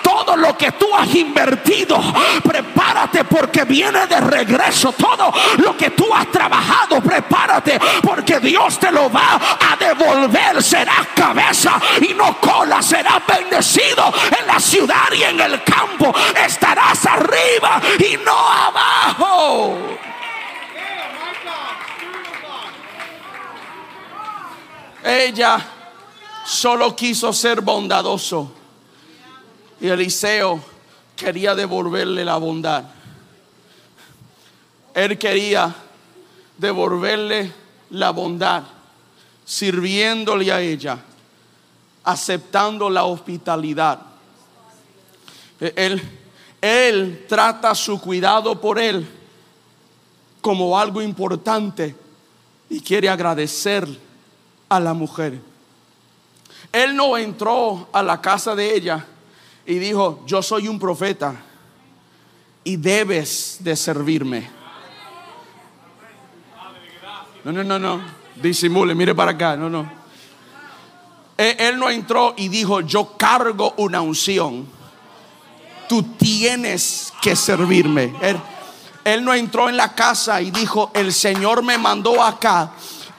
todo 0.02 0.36
lo 0.36 0.56
que 0.56 0.72
tú 0.72 0.94
has 0.94 1.14
invertido. 1.14 2.00
Prepárate 2.42 3.24
porque 3.24 3.64
viene 3.64 4.06
de 4.06 4.20
regreso. 4.20 4.92
Todo 4.92 5.32
lo 5.58 5.76
que 5.76 5.90
tú 5.90 6.12
has 6.14 6.26
trabajado, 6.30 7.00
prepárate 7.00 7.78
porque 8.02 8.40
Dios 8.40 8.78
te 8.78 8.90
lo 8.90 9.10
va 9.10 9.34
a 9.34 9.76
devolver. 9.76 10.62
Serás 10.62 11.08
cabeza 11.14 11.80
y 12.00 12.14
no 12.14 12.38
cola. 12.40 12.82
Serás 12.82 13.22
bendecido 13.26 14.12
en 14.40 14.46
la 14.46 14.58
ciudad 14.58 15.12
y 15.12 15.22
en 15.22 15.40
el 15.40 15.62
campo. 15.62 16.12
Estarás 16.44 17.04
arriba 17.06 17.80
y 17.98 18.16
no 18.24 18.38
abajo. 18.38 19.78
Ella 25.04 25.58
solo 26.44 26.94
quiso 26.94 27.32
ser 27.32 27.60
bondadoso. 27.60 28.61
Y 29.82 29.88
Eliseo 29.88 30.62
quería 31.16 31.56
devolverle 31.56 32.24
la 32.24 32.36
bondad. 32.36 32.84
Él 34.94 35.18
quería 35.18 35.74
devolverle 36.56 37.52
la 37.90 38.10
bondad, 38.10 38.62
sirviéndole 39.44 40.52
a 40.52 40.60
ella, 40.60 40.98
aceptando 42.04 42.88
la 42.88 43.02
hospitalidad. 43.02 43.98
Él, 45.58 46.00
él 46.60 47.26
trata 47.28 47.74
su 47.74 48.00
cuidado 48.00 48.60
por 48.60 48.78
él 48.78 49.04
como 50.40 50.78
algo 50.78 51.02
importante 51.02 51.96
y 52.70 52.80
quiere 52.80 53.08
agradecer 53.08 53.88
a 54.68 54.78
la 54.78 54.94
mujer. 54.94 55.40
Él 56.70 56.94
no 56.94 57.18
entró 57.18 57.88
a 57.92 58.00
la 58.00 58.20
casa 58.20 58.54
de 58.54 58.76
ella 58.76 59.08
y 59.66 59.78
dijo, 59.78 60.22
yo 60.26 60.42
soy 60.42 60.68
un 60.68 60.78
profeta 60.78 61.34
y 62.64 62.76
debes 62.76 63.58
de 63.60 63.76
servirme. 63.76 64.48
No, 67.44 67.52
no, 67.52 67.64
no, 67.64 67.78
no. 67.78 68.00
Disimule, 68.36 68.94
mire 68.94 69.14
para 69.14 69.32
acá. 69.32 69.56
No, 69.56 69.68
no. 69.68 69.90
Él, 71.36 71.78
no 71.78 71.90
entró 71.90 72.34
y 72.36 72.48
dijo, 72.48 72.80
yo 72.80 73.16
cargo 73.16 73.74
una 73.78 74.00
unción. 74.00 74.66
Tú 75.88 76.02
tienes 76.02 77.12
que 77.20 77.34
servirme. 77.34 78.14
él 79.04 79.24
no 79.24 79.34
entró 79.34 79.68
en 79.68 79.76
la 79.76 79.94
casa 79.94 80.40
y 80.40 80.50
dijo, 80.50 80.90
el 80.94 81.12
Señor 81.12 81.62
me 81.62 81.78
mandó 81.78 82.22
acá 82.22 82.72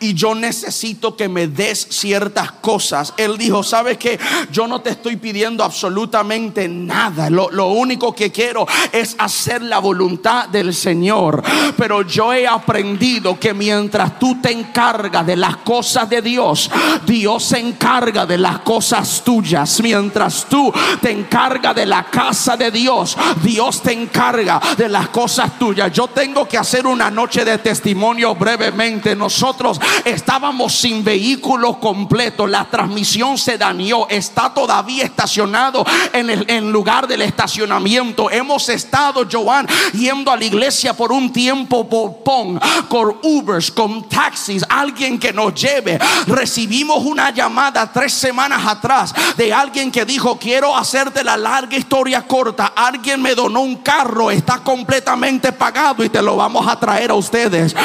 y 0.04 0.14
yo 0.14 0.36
necesito 0.36 1.16
que 1.16 1.30
me 1.30 1.48
des 1.48 1.88
ciertas 1.90 2.52
cosas. 2.52 3.14
Él 3.16 3.38
dijo, 3.38 3.64
¿sabes 3.64 3.98
qué? 3.98 4.20
Yo 4.52 4.68
no 4.68 4.82
te 4.82 4.90
estoy 4.90 5.16
pidiendo 5.16 5.64
absolutamente 5.64 6.68
nada. 6.68 7.30
Lo, 7.30 7.50
lo, 7.50 7.68
único 7.68 8.14
que 8.14 8.30
quiero 8.30 8.68
es 8.92 9.16
hacer 9.18 9.62
la 9.62 9.80
voluntad 9.80 10.50
del 10.50 10.74
Señor. 10.74 11.42
Pero 11.78 12.02
yo 12.02 12.34
he 12.34 12.46
aprendido 12.46 13.40
que 13.40 13.54
mientras 13.54 14.20
tú 14.20 14.42
te 14.42 14.52
encargas 14.52 15.26
de 15.26 15.38
las 15.38 15.58
cosas 15.58 16.10
de 16.10 16.22
Dios, 16.22 16.70
Dios 17.06 17.42
se 17.42 17.60
encarga 17.60 18.26
de 18.26 18.38
las 18.38 18.60
cosas 18.60 19.24
tuyas. 19.24 19.80
Mientras 19.82 20.48
tú 20.50 20.74
te 21.02 21.12
encargas 21.12 21.76
de 21.76 21.86
la 21.86 22.04
casa 22.04 22.58
de 22.58 22.72
Dios, 22.72 23.16
Dios 23.42 23.82
te 23.82 23.94
encarga 23.94 24.60
de 24.76 24.90
las 24.90 25.08
cosas 25.08 25.58
tuyas. 25.58 25.94
Yo 25.94 26.10
tengo 26.10 26.46
que 26.46 26.58
hacer 26.58 26.86
una 26.86 27.10
noche 27.10 27.46
de 27.46 27.58
testimonio 27.60 28.36
brevemente. 28.36 29.16
Nosotros 29.16 29.80
Estábamos 30.06 30.74
sin 30.74 31.04
vehículo 31.04 31.80
completo. 31.80 32.48
La 32.48 32.66
transmisión 32.66 33.38
se 33.38 33.58
dañó. 33.58 34.08
Está 34.10 34.54
todavía 34.54 35.04
estacionado 35.04 35.86
en 36.12 36.30
el 36.30 36.72
lugar 36.72 37.08
del 37.08 37.22
estacionamiento. 37.22 38.30
Hemos 38.32 38.70
estado, 38.70 39.26
Joan, 39.30 39.68
yendo 39.94 40.32
a 40.32 40.38
la 40.38 40.46
iglesia 40.46 40.94
por 40.94 41.12
un 41.12 41.32
tiempo 41.32 41.88
por 41.88 42.24
PON, 42.24 42.60
con 42.88 43.18
Ubers, 43.24 43.72
con 43.72 44.08
taxis, 44.08 44.64
alguien 44.70 45.20
que 45.20 45.34
nos 45.34 45.54
lleve. 45.54 46.00
Recibimos 46.28 47.04
una 47.04 47.32
llamada 47.32 47.92
tres 47.92 48.14
semanas 48.14 48.66
atrás 48.66 49.14
de 49.36 49.54
alguien 49.54 49.92
que 49.92 50.06
dijo: 50.06 50.38
Quiero 50.38 50.76
hacerte 50.76 51.24
la 51.24 51.38
larga 51.38 51.78
historia 51.78 52.26
corta. 52.28 52.74
Alguien 52.76 53.22
me 53.22 53.36
donó 53.36 53.62
un 53.62 53.78
carro, 53.78 54.32
está 54.32 54.60
completamente 54.60 55.52
pagado 55.52 56.04
y 56.04 56.10
te 56.10 56.22
lo 56.22 56.36
vamos 56.36 56.68
a 56.68 56.80
traer 56.80 57.12
a 57.12 57.16
ustedes. 57.16 57.76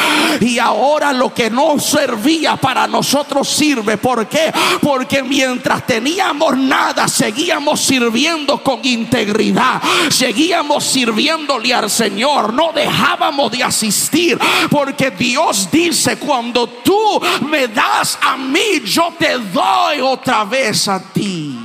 Y 0.40 0.59
ahora 0.59 1.12
lo 1.12 1.33
que 1.35 1.51
no 1.51 1.79
se 1.79 1.97
servía 1.98 2.56
para 2.56 2.87
nosotros 2.87 3.48
sirve. 3.48 3.96
¿Por 3.96 4.28
qué? 4.28 4.52
Porque 4.80 5.22
mientras 5.22 5.84
teníamos 5.84 6.56
nada, 6.56 7.08
seguíamos 7.08 7.80
sirviendo 7.80 8.62
con 8.62 8.84
integridad. 8.84 9.82
Seguíamos 10.08 10.84
sirviéndole 10.84 11.74
al 11.74 11.90
Señor. 11.90 12.52
No 12.52 12.72
dejábamos 12.72 13.50
de 13.50 13.64
asistir. 13.64 14.38
Porque 14.70 15.11
Dios 15.11 15.68
dice, 15.72 16.18
cuando 16.18 16.68
tú 16.68 17.20
me 17.48 17.66
das 17.66 18.18
a 18.22 18.37
mí, 18.37 18.80
yo 18.84 19.12
te 19.18 19.38
doy 19.38 20.00
otra 20.00 20.44
vez 20.44 20.87
a 20.87 21.00
ti. 21.00 21.58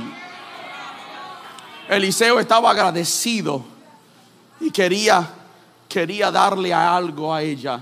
Eliseo 1.88 2.40
estaba 2.40 2.70
agradecido 2.70 3.64
y 4.60 4.70
quería 4.70 5.28
quería 5.86 6.32
darle 6.32 6.74
algo 6.74 7.32
a 7.32 7.40
ella 7.40 7.80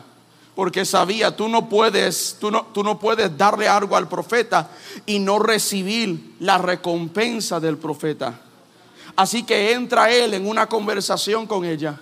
porque 0.54 0.84
sabía, 0.84 1.34
tú 1.34 1.48
no 1.48 1.68
puedes, 1.68 2.36
tú 2.40 2.50
no, 2.50 2.66
tú 2.74 2.84
no 2.84 2.98
puedes 2.98 3.36
darle 3.36 3.68
algo 3.68 3.96
al 3.96 4.08
profeta 4.08 4.70
y 5.06 5.18
no 5.18 5.38
recibir 5.38 6.34
la 6.40 6.58
recompensa 6.58 7.58
del 7.58 7.78
profeta. 7.78 8.40
Así 9.16 9.44
que 9.44 9.72
entra 9.72 10.10
él 10.10 10.34
en 10.34 10.46
una 10.46 10.66
conversación 10.66 11.46
con 11.46 11.64
ella 11.64 11.98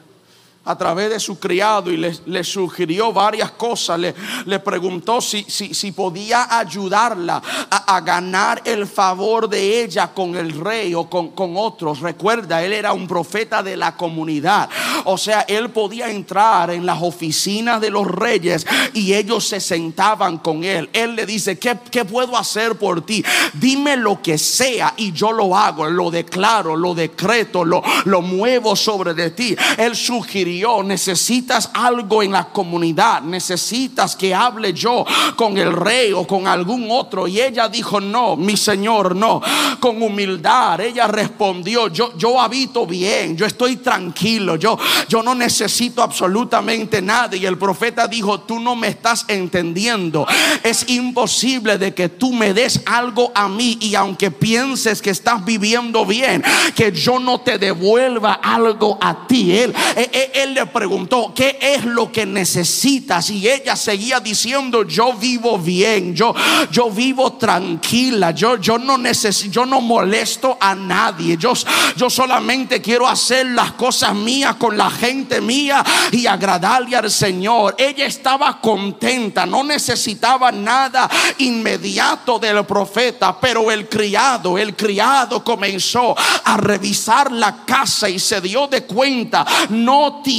a 0.62 0.77
través 0.77 1.09
de 1.09 1.18
su 1.18 1.38
criado 1.38 1.90
y 1.90 1.96
le, 1.96 2.44
sugirió 2.44 3.12
varias 3.12 3.53
cosas. 3.53 3.99
Le, 3.99 4.14
le 4.44 4.59
preguntó 4.59 5.20
si, 5.20 5.42
si, 5.44 5.92
podía 5.92 6.59
ayudarla 6.59 7.42
a, 7.70 8.01
ganar 8.03 8.61
el 8.64 8.87
favor 8.87 9.49
de 9.49 9.83
ella 9.83 10.09
con 10.12 10.37
el 10.37 10.53
rey 10.53 10.94
o 10.94 11.09
con, 11.09 11.31
con 11.31 11.55
otros. 11.57 12.01
Recuerda, 12.01 12.62
él 12.62 12.75
era 12.75 12.92
un 12.92 13.09
profeta 13.09 13.62
de 13.62 13.77
la 13.77 13.96
comunidad. 13.96 14.68
O 15.05 15.16
sea, 15.16 15.40
él 15.49 15.70
podía 15.70 16.11
entrar 16.11 16.70
en 16.70 16.85
las 16.85 17.01
oficinas 17.01 17.81
de 17.81 17.90
los 17.90 18.07
reyes 18.07 18.66
y 18.92 19.14
ellos 19.14 19.46
se 19.46 19.61
sentaban 19.61 20.38
con 20.38 20.62
él. 20.62 20.90
Él 20.92 21.16
le 21.16 21.25
dice, 21.25 21.59
¿qué, 21.59 21.79
qué 21.90 22.05
puedo 22.05 22.37
hacer 22.37 22.77
por 22.77 23.05
ti? 23.05 23.25
Dime 23.55 23.96
lo 23.96 24.20
que 24.20 24.37
sea 24.37 24.92
y 24.99 25.12
yo 25.12 25.33
lo 25.33 25.57
hago, 25.57 25.88
lo 25.88 26.11
declaro, 26.11 26.77
lo 26.77 26.94
decreto, 26.94 27.64
lo, 27.64 27.83
lo 28.05 28.20
muevo 28.20 28.77
sobre 28.77 29.14
de 29.14 29.31
ti. 29.31 29.57
Él 29.79 29.96
sugirió 29.96 30.49
necesitas 30.84 31.70
algo 31.74 32.22
en 32.22 32.32
la 32.32 32.48
comunidad, 32.48 33.22
necesitas 33.22 34.16
que 34.16 34.34
hable 34.34 34.72
yo 34.72 35.04
con 35.36 35.56
el 35.58 35.72
rey 35.72 36.12
o 36.12 36.26
con 36.26 36.46
algún 36.46 36.88
otro. 36.90 37.26
Y 37.28 37.40
ella 37.40 37.68
dijo, 37.68 38.00
no, 38.00 38.36
mi 38.36 38.56
Señor, 38.56 39.14
no. 39.14 39.40
Con 39.78 40.02
humildad, 40.02 40.80
ella 40.80 41.06
respondió, 41.06 41.88
yo, 41.88 42.16
yo 42.16 42.40
habito 42.40 42.86
bien, 42.86 43.36
yo 43.36 43.46
estoy 43.46 43.76
tranquilo, 43.76 44.56
yo, 44.56 44.78
yo 45.08 45.22
no 45.22 45.34
necesito 45.34 46.02
absolutamente 46.02 47.00
nada. 47.00 47.36
Y 47.36 47.46
el 47.46 47.58
profeta 47.58 48.06
dijo, 48.06 48.40
tú 48.40 48.58
no 48.58 48.76
me 48.76 48.88
estás 48.88 49.24
entendiendo. 49.28 50.26
Es 50.62 50.88
imposible 50.88 51.78
de 51.78 51.94
que 51.94 52.08
tú 52.08 52.32
me 52.32 52.52
des 52.52 52.82
algo 52.86 53.32
a 53.34 53.48
mí 53.48 53.78
y 53.80 53.94
aunque 53.94 54.30
pienses 54.30 55.00
que 55.02 55.10
estás 55.10 55.44
viviendo 55.44 56.04
bien, 56.04 56.42
que 56.74 56.92
yo 56.92 57.18
no 57.18 57.40
te 57.40 57.58
devuelva 57.58 58.34
algo 58.34 58.98
a 59.00 59.26
ti. 59.26 59.56
Él, 59.56 59.74
él, 59.96 60.10
él 60.12 60.39
le 60.46 60.66
preguntó, 60.66 61.33
¿qué 61.35 61.59
es 61.61 61.85
lo 61.85 62.11
que 62.11 62.26
necesitas? 62.26 63.31
Y 63.31 63.48
ella 63.48 63.76
seguía 63.76 64.20
diciendo, 64.20 64.87
yo 64.87 65.12
vivo 65.14 65.59
bien, 65.59 66.14
yo, 66.14 66.35
yo 66.70 66.90
vivo 66.90 67.35
tranquila, 67.35 68.31
yo, 68.31 68.57
yo 68.57 68.79
no 68.79 68.98
necesito, 68.98 69.53
yo 69.53 69.66
no 69.66 69.81
molesto 69.81 70.57
a 70.61 70.74
nadie, 70.74 71.37
yo, 71.37 71.53
yo 71.96 72.09
solamente 72.09 72.81
quiero 72.81 73.07
hacer 73.07 73.46
las 73.46 73.72
cosas 73.72 74.14
mías 74.14 74.57
con 74.57 74.76
la 74.76 74.90
gente 74.90 75.40
mía 75.40 75.85
y 76.12 76.26
agradarle 76.26 76.96
al 76.96 77.11
Señor. 77.11 77.74
Ella 77.79 78.07
estaba 78.07 78.61
contenta, 78.61 79.46
no 79.46 79.62
necesitaba 79.62 80.50
nada 80.50 81.09
inmediato 81.38 82.38
del 82.38 82.64
profeta, 82.64 83.38
pero 83.40 83.70
el 83.70 83.88
criado, 83.88 84.59
el 84.59 84.74
criado 84.74 85.44
comenzó 85.44 86.14
a 86.44 86.57
revisar 86.57 87.31
la 87.33 87.64
casa 87.64 88.09
y 88.09 88.18
se 88.18 88.41
dio 88.41 88.66
de 88.66 88.84
cuenta, 88.84 89.47
no 89.68 90.20
tiene 90.22 90.30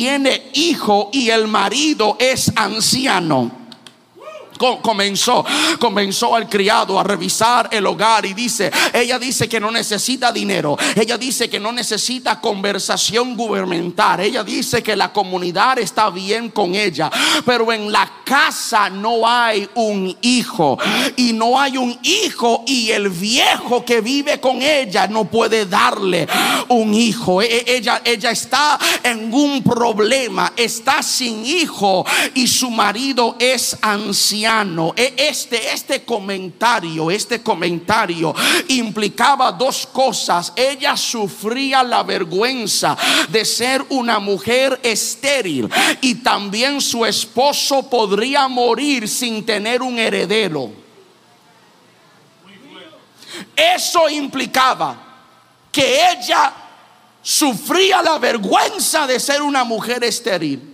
hijo 0.53 1.09
y 1.11 1.29
el 1.29 1.47
marido 1.47 2.17
es 2.19 2.51
anciano 2.55 3.60
comenzó, 4.81 5.43
comenzó 5.79 6.35
al 6.35 6.47
criado 6.47 6.99
a 6.99 7.03
revisar 7.03 7.69
el 7.71 7.85
hogar 7.85 8.25
y 8.25 8.33
dice, 8.33 8.71
ella 8.93 9.17
dice 9.17 9.49
que 9.49 9.59
no 9.59 9.71
necesita 9.71 10.31
dinero, 10.31 10.77
ella 10.95 11.17
dice 11.17 11.49
que 11.49 11.59
no 11.59 11.71
necesita 11.71 12.39
conversación 12.39 13.35
gubernamental, 13.35 14.19
ella 14.19 14.43
dice 14.43 14.83
que 14.83 14.95
la 14.95 15.11
comunidad 15.11 15.79
está 15.79 16.09
bien 16.09 16.49
con 16.49 16.75
ella, 16.75 17.09
pero 17.45 17.71
en 17.71 17.91
la 17.91 18.09
casa 18.23 18.89
no 18.89 19.27
hay 19.27 19.67
un 19.75 20.15
hijo 20.21 20.77
y 21.15 21.33
no 21.33 21.59
hay 21.59 21.77
un 21.77 21.97
hijo 22.03 22.63
y 22.67 22.91
el 22.91 23.09
viejo 23.09 23.83
que 23.83 24.01
vive 24.01 24.39
con 24.39 24.61
ella 24.61 25.07
no 25.07 25.25
puede 25.25 25.65
darle 25.65 26.27
un 26.67 26.93
hijo. 26.93 27.41
E, 27.41 27.47
e, 27.47 27.77
ella, 27.77 28.01
ella 28.05 28.31
está 28.31 28.77
en 29.03 29.33
un 29.33 29.63
problema, 29.63 30.53
está 30.55 31.01
sin 31.01 31.45
hijo 31.45 32.05
y 32.35 32.47
su 32.47 32.69
marido 32.69 33.35
es 33.39 33.75
anciano 33.81 34.50
e, 34.97 35.13
este, 35.17 35.73
este 35.73 36.03
comentario, 36.03 37.09
este 37.09 37.41
comentario 37.41 38.35
implicaba 38.67 39.51
dos 39.51 39.87
cosas. 39.87 40.51
Ella 40.55 40.97
sufría 40.97 41.83
la 41.83 42.03
vergüenza 42.03 42.97
de 43.29 43.45
ser 43.45 43.85
una 43.89 44.19
mujer 44.19 44.79
estéril 44.83 45.69
y 46.01 46.15
también 46.15 46.81
su 46.81 47.05
esposo 47.05 47.89
podría 47.89 48.47
morir 48.49 49.07
sin 49.07 49.45
tener 49.45 49.81
un 49.81 49.97
heredero. 49.97 50.69
Eso 53.55 54.09
implicaba 54.09 54.97
que 55.71 56.09
ella 56.11 56.53
sufría 57.21 58.01
la 58.01 58.17
vergüenza 58.17 59.07
de 59.07 59.17
ser 59.17 59.41
una 59.41 59.63
mujer 59.63 60.03
estéril 60.03 60.70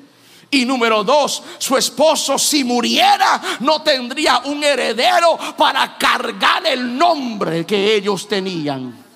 y 0.49 0.65
número 0.65 1.03
dos, 1.03 1.43
su 1.57 1.77
esposo 1.77 2.37
si 2.37 2.63
muriera 2.63 3.41
no 3.59 3.81
tendría 3.81 4.39
un 4.45 4.63
heredero 4.63 5.37
para 5.57 5.97
cargar 5.97 6.65
el 6.65 6.97
nombre 6.97 7.65
que 7.65 7.95
ellos 7.95 8.27
tenían. 8.27 9.06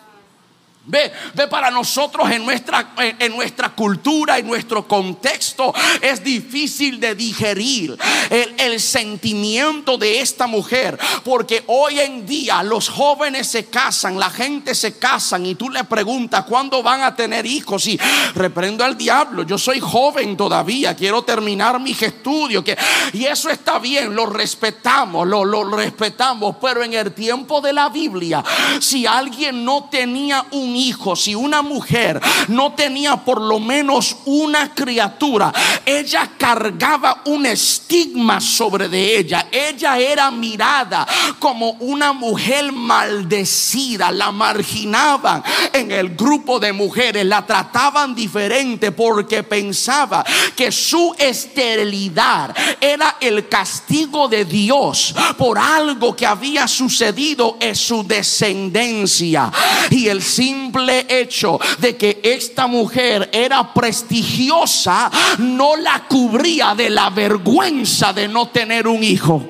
Ve, 0.83 1.11
ve 1.35 1.47
para 1.47 1.69
nosotros 1.69 2.31
en 2.31 2.43
nuestra, 2.43 2.93
en 2.97 3.35
nuestra 3.35 3.69
cultura, 3.69 4.39
en 4.39 4.47
nuestro 4.47 4.87
contexto, 4.87 5.71
es 6.01 6.23
difícil 6.23 6.99
de 6.99 7.13
digerir 7.13 7.95
el, 8.31 8.55
el, 8.57 8.79
sentimiento 8.79 9.99
de 9.99 10.21
esta 10.21 10.47
mujer. 10.47 10.97
Porque 11.23 11.63
hoy 11.67 11.99
en 11.99 12.25
día 12.25 12.63
los 12.63 12.89
jóvenes 12.89 13.45
se 13.47 13.65
casan, 13.65 14.19
la 14.19 14.31
gente 14.31 14.73
se 14.73 14.97
casan 14.97 15.45
y 15.45 15.53
tú 15.53 15.69
le 15.69 15.83
preguntas 15.83 16.45
cuándo 16.45 16.81
van 16.81 17.03
a 17.03 17.15
tener 17.15 17.45
hijos. 17.45 17.85
Y 17.85 17.99
reprendo 18.33 18.83
al 18.83 18.97
diablo, 18.97 19.43
yo 19.43 19.59
soy 19.59 19.79
joven 19.79 20.35
todavía, 20.35 20.95
quiero 20.95 21.21
terminar 21.21 21.79
mis 21.79 22.01
estudios. 22.01 22.63
Que, 22.63 22.75
y 23.13 23.25
eso 23.25 23.51
está 23.51 23.77
bien, 23.77 24.15
lo 24.15 24.25
respetamos, 24.25 25.27
lo, 25.27 25.45
lo 25.45 25.63
respetamos. 25.63 26.55
Pero 26.59 26.83
en 26.83 26.95
el 26.95 27.13
tiempo 27.13 27.61
de 27.61 27.71
la 27.71 27.89
Biblia, 27.89 28.43
si 28.79 29.05
alguien 29.05 29.63
no 29.63 29.87
tenía 29.91 30.43
un 30.49 30.71
hijo, 30.87 31.15
si 31.15 31.35
una 31.35 31.61
mujer 31.61 32.21
no 32.47 32.73
tenía 32.73 33.17
por 33.17 33.41
lo 33.41 33.59
menos 33.59 34.17
una 34.25 34.73
criatura, 34.73 35.53
ella 35.85 36.31
cargaba 36.37 37.21
un 37.25 37.45
estigma 37.45 38.39
sobre 38.41 38.87
de 38.87 39.17
ella. 39.17 39.47
Ella 39.51 39.97
era 39.97 40.31
mirada 40.31 41.07
como 41.39 41.71
una 41.71 42.13
mujer 42.13 42.71
maldecida, 42.71 44.11
la 44.11 44.31
marginaban 44.31 45.43
en 45.73 45.91
el 45.91 46.15
grupo 46.15 46.59
de 46.59 46.73
mujeres, 46.73 47.25
la 47.25 47.45
trataban 47.45 48.15
diferente 48.15 48.91
porque 48.91 49.43
pensaba 49.43 50.23
que 50.55 50.71
su 50.71 51.13
esterilidad 51.17 52.55
era 52.79 53.17
el 53.19 53.47
castigo 53.47 54.27
de 54.27 54.45
Dios 54.45 55.13
por 55.37 55.57
algo 55.57 56.15
que 56.15 56.25
había 56.25 56.67
sucedido 56.67 57.57
en 57.59 57.75
su 57.75 58.03
descendencia. 58.05 59.51
Y 59.89 60.07
el 60.07 60.21
sin 60.21 60.60
simple 60.61 61.07
hecho 61.09 61.59
de 61.79 61.97
que 61.97 62.19
esta 62.23 62.67
mujer 62.67 63.29
era 63.33 63.73
prestigiosa 63.73 65.09
no 65.39 65.75
la 65.75 66.03
cubría 66.07 66.75
de 66.75 66.89
la 66.89 67.09
vergüenza 67.09 68.13
de 68.13 68.27
no 68.27 68.49
tener 68.49 68.87
un 68.87 69.03
hijo. 69.03 69.49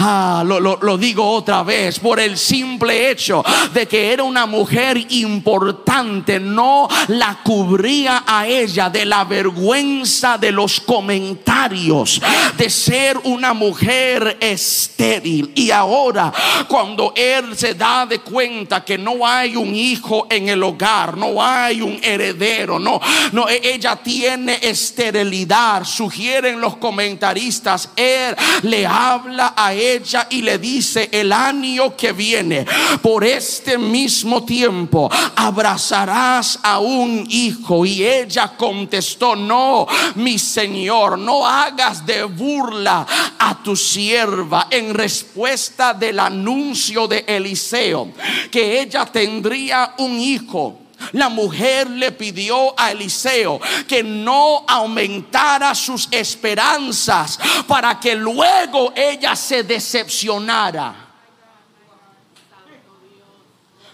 Ah, 0.00 0.42
lo, 0.46 0.60
lo 0.60 0.96
digo 0.96 1.28
otra 1.28 1.62
vez, 1.62 1.98
por 1.98 2.20
el 2.20 2.38
simple 2.38 3.10
hecho 3.10 3.44
de 3.74 3.86
que 3.86 4.12
era 4.12 4.22
una 4.22 4.46
mujer 4.46 4.96
importante, 5.10 6.40
no 6.40 6.88
la 7.08 7.40
cubría 7.42 8.24
a 8.26 8.46
ella 8.46 8.88
de 8.88 9.04
la 9.04 9.24
vergüenza 9.24 10.38
de 10.38 10.52
los 10.52 10.80
comentarios 10.80 12.20
de 12.56 12.70
ser 12.70 13.18
una 13.24 13.52
mujer 13.52 14.38
estéril. 14.40 15.52
Y 15.54 15.70
ahora, 15.70 16.32
cuando 16.66 17.12
él 17.14 17.56
se 17.56 17.74
da 17.74 18.06
de 18.06 18.20
cuenta 18.20 18.84
que 18.84 18.96
no 18.96 19.26
hay 19.26 19.56
un 19.56 19.74
hijo, 19.74 19.97
en 20.30 20.48
el 20.48 20.62
hogar, 20.62 21.16
no 21.16 21.42
hay 21.42 21.80
un 21.80 21.98
heredero, 22.02 22.78
no, 22.78 23.00
no, 23.32 23.48
e, 23.48 23.60
ella 23.62 23.96
tiene 23.96 24.58
esterilidad, 24.62 25.84
sugieren 25.84 26.60
los 26.60 26.76
comentaristas, 26.76 27.90
él 27.96 28.36
le 28.62 28.86
habla 28.86 29.54
a 29.56 29.72
ella 29.72 30.26
y 30.30 30.42
le 30.42 30.58
dice 30.58 31.08
el 31.12 31.32
año 31.32 31.96
que 31.96 32.12
viene, 32.12 32.66
por 33.02 33.24
este 33.24 33.78
mismo 33.78 34.44
tiempo, 34.44 35.10
abrazarás 35.36 36.58
a 36.62 36.78
un 36.78 37.26
hijo. 37.28 37.84
Y 37.86 38.04
ella 38.04 38.52
contestó, 38.56 39.36
no, 39.36 39.86
mi 40.16 40.38
señor, 40.38 41.18
no 41.18 41.46
hagas 41.46 42.04
de 42.04 42.24
burla 42.24 43.06
a 43.38 43.62
tu 43.62 43.76
sierva 43.76 44.68
en 44.70 44.94
respuesta 44.94 45.94
del 45.94 46.18
anuncio 46.18 47.06
de 47.06 47.24
Eliseo, 47.26 48.12
que 48.50 48.80
ella 48.80 49.06
tendría 49.06 49.87
un 49.98 50.18
hijo. 50.18 50.80
La 51.12 51.28
mujer 51.28 51.88
le 51.88 52.12
pidió 52.12 52.78
a 52.78 52.90
Eliseo 52.90 53.60
que 53.86 54.02
no 54.02 54.64
aumentara 54.66 55.74
sus 55.74 56.08
esperanzas 56.10 57.38
para 57.66 58.00
que 58.00 58.14
luego 58.16 58.92
ella 58.96 59.36
se 59.36 59.62
decepcionara. 59.62 61.08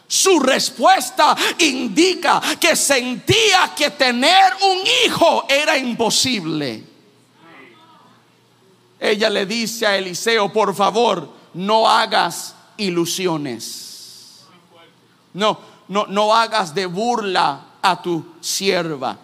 Su 0.06 0.38
respuesta 0.38 1.36
indica 1.58 2.40
que 2.60 2.76
sentía 2.76 3.72
que 3.76 3.90
tener 3.90 4.54
un 4.62 4.78
hijo 5.04 5.44
era 5.48 5.76
imposible. 5.76 6.84
Ella 9.00 9.28
le 9.28 9.44
dice 9.44 9.86
a 9.86 9.96
Eliseo, 9.96 10.52
por 10.52 10.74
favor, 10.74 11.28
no 11.54 11.88
hagas 11.88 12.54
ilusiones. 12.76 14.44
No, 15.32 15.58
no, 15.88 16.06
no 16.06 16.34
hagas 16.34 16.74
de 16.74 16.86
burla 16.86 17.60
a 17.82 18.00
tu 18.00 18.24
sierva 18.40 19.16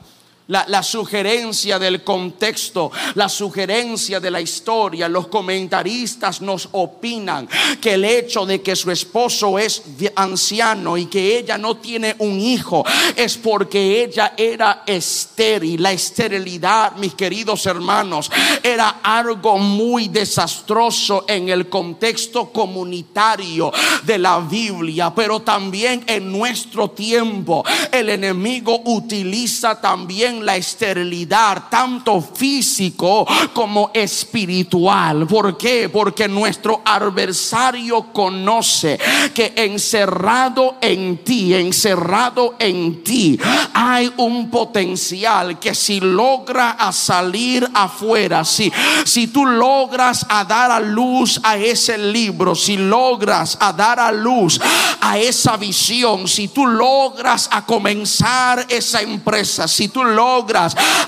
la, 0.51 0.82
sugerencia 0.82 1.78
del 1.78 2.03
contexto, 2.03 2.90
la 3.14 3.28
sugerencia 3.28 4.18
de 4.18 4.30
la 4.30 4.40
historia. 4.40 5.09
Los 5.09 5.28
comentaristas 5.28 6.40
nos 6.40 6.68
opinan 6.72 7.48
que 7.80 7.94
el 7.94 8.05
hecho 8.05 8.44
de 8.44 8.61
que 8.61 8.74
su 8.74 8.90
esposo 8.90 9.59
es 9.59 9.82
anciano 10.16 10.96
y 10.96 11.07
que 11.07 11.38
ella 11.38 11.57
no 11.57 11.76
tiene 11.76 12.16
un 12.18 12.40
hijo 12.40 12.84
es 13.16 13.36
porque 13.36 14.03
ella 14.03 14.34
era 14.36 14.82
estéril. 14.86 15.82
La 15.82 15.92
esterilidad, 15.92 16.96
mis 16.96 17.14
queridos 17.14 17.64
hermanos, 17.66 18.30
era 18.62 19.01
algo 19.03 19.59
muy 19.59 20.09
desastroso 20.09 21.24
en 21.28 21.48
el 21.48 21.68
contexto 21.68 22.51
comunitario 22.51 23.72
de 24.03 24.18
la 24.18 24.40
Biblia, 24.40 25.12
pero 25.14 25.40
también 25.40 26.03
en 26.07 26.32
nuestro 26.32 26.90
tiempo 26.90 27.64
el 27.92 28.09
enemigo 28.09 28.82
utiliza 28.84 29.80
también 29.80 30.39
la 30.45 30.57
esterilidad, 30.57 31.64
tanto 31.70 32.20
físico 32.20 33.26
como 33.53 33.91
espiritual. 33.95 35.26
¿Por 35.26 35.57
qué? 35.57 35.88
Porque 35.88 36.28
nuestro 36.28 36.82
adversario 36.84 38.12
conoce 38.12 38.99
que 39.34 39.53
encerrado 39.57 40.76
en 40.80 41.18
ti, 41.24 41.55
encerrado 41.55 42.57
en 42.59 43.03
ti, 43.03 43.38
hay 43.74 44.12
un 44.16 44.51
potencial 44.51 45.59
que 45.59 45.74
si 45.74 46.01
logra 46.01 46.72
a 46.72 46.93
salir 46.93 47.68
afuera, 47.74 48.45
si, 48.45 48.72
si 49.05 49.28
tú 49.28 49.47
logras 49.47 50.26
a 50.28 50.45
dar 50.45 50.70
a 50.70 50.80
luz 50.80 51.41
a 51.43 51.57
ese 51.57 51.99
libro, 51.99 52.55
si 52.55 52.76
logras 52.76 53.57
a 53.61 53.72
dar 53.72 53.99
a 54.01 54.12
luz 54.12 54.61
a 55.01 55.18
esa 55.18 55.57
visión, 55.57 56.28
si 56.28 56.49
tú 56.49 56.66
logras 56.66 57.49
a 57.51 57.64
comenzar 57.64 58.66
esa 58.68 59.01
empresa, 59.03 59.68
si 59.68 59.88
tú 59.88 60.05
logras 60.05 60.30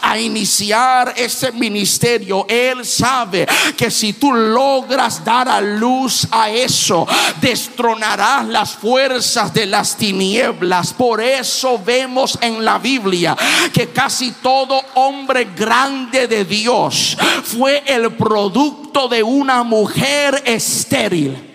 a 0.02 0.18
iniciar 0.18 1.14
ese 1.16 1.52
ministerio, 1.52 2.46
Él 2.48 2.84
sabe 2.84 3.46
que 3.76 3.90
si 3.90 4.14
tú 4.14 4.32
logras 4.32 5.24
dar 5.24 5.48
a 5.48 5.60
luz 5.60 6.26
a 6.30 6.50
eso, 6.50 7.06
destronarás 7.40 8.46
las 8.46 8.72
fuerzas 8.72 9.52
de 9.52 9.66
las 9.66 9.96
tinieblas. 9.96 10.92
Por 10.92 11.20
eso 11.20 11.80
vemos 11.84 12.38
en 12.40 12.64
la 12.64 12.78
Biblia 12.78 13.36
que 13.72 13.88
casi 13.90 14.32
todo 14.42 14.80
hombre 14.94 15.48
grande 15.56 16.26
de 16.26 16.44
Dios 16.44 17.16
fue 17.44 17.82
el 17.86 18.12
producto 18.12 19.08
de 19.08 19.22
una 19.22 19.62
mujer 19.62 20.42
estéril. 20.44 21.51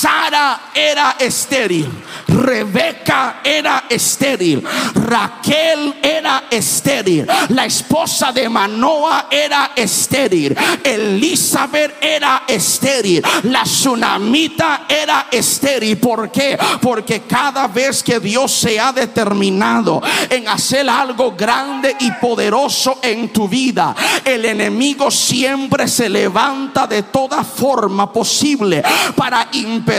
Sara 0.00 0.70
era 0.72 1.16
estéril. 1.18 1.86
Rebeca 2.26 3.40
era 3.44 3.84
estéril. 3.86 4.64
Raquel 4.94 5.96
era 6.02 6.44
estéril. 6.50 7.26
La 7.50 7.66
esposa 7.66 8.32
de 8.32 8.48
Manoa 8.48 9.26
era 9.30 9.72
estéril. 9.76 10.56
Elizabeth 10.82 11.96
era 12.00 12.44
estéril. 12.48 13.22
La 13.42 13.64
tsunamita 13.64 14.86
era 14.88 15.26
estéril. 15.30 15.98
¿Por 15.98 16.30
qué? 16.30 16.58
Porque 16.80 17.22
cada 17.22 17.68
vez 17.68 18.02
que 18.02 18.20
Dios 18.20 18.52
se 18.52 18.80
ha 18.80 18.92
determinado 18.92 20.00
en 20.30 20.48
hacer 20.48 20.88
algo 20.88 21.32
grande 21.36 21.94
y 22.00 22.10
poderoso 22.12 23.00
en 23.02 23.28
tu 23.28 23.46
vida, 23.48 23.94
el 24.24 24.46
enemigo 24.46 25.10
siempre 25.10 25.86
se 25.88 26.08
levanta 26.08 26.86
de 26.86 27.02
toda 27.02 27.44
forma 27.44 28.10
posible 28.10 28.82
para 29.14 29.46
impedir 29.52 29.89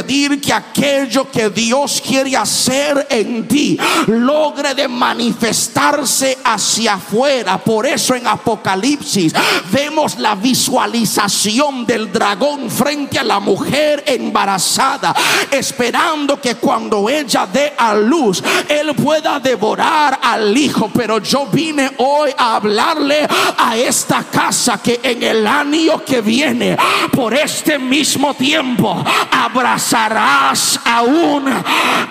que 0.41 0.53
aquello 0.53 1.29
que 1.29 1.49
Dios 1.49 2.01
quiere 2.05 2.35
hacer 2.37 3.07
en 3.09 3.45
ti 3.47 3.77
logre 4.07 4.73
de 4.73 4.87
manifestarse 4.87 6.37
hacia 6.43 6.93
afuera. 6.93 7.57
Por 7.57 7.85
eso 7.85 8.15
en 8.15 8.25
Apocalipsis 8.25 9.33
vemos 9.69 10.17
la 10.17 10.35
visualización 10.35 11.85
del 11.85 12.11
dragón 12.11 12.69
frente 12.69 13.19
a 13.19 13.23
la 13.23 13.39
mujer 13.39 14.03
embarazada, 14.07 15.13
esperando 15.51 16.39
que 16.39 16.55
cuando 16.55 17.09
ella 17.09 17.47
dé 17.51 17.73
a 17.77 17.93
luz, 17.93 18.41
él 18.69 18.95
pueda 18.95 19.39
devorar 19.39 20.19
al 20.23 20.57
hijo. 20.57 20.89
Pero 20.93 21.19
yo 21.19 21.47
vine 21.47 21.91
hoy 21.97 22.31
a 22.37 22.55
hablarle 22.55 23.27
a 23.57 23.75
esta 23.75 24.23
casa 24.23 24.81
que 24.81 25.01
en 25.03 25.21
el 25.21 25.45
año 25.45 26.03
que 26.05 26.21
viene, 26.21 26.77
por 27.11 27.33
este 27.33 27.77
mismo 27.77 28.33
tiempo, 28.33 29.03
abrazarás 29.31 29.80
a 29.93 31.01
un 31.01 31.51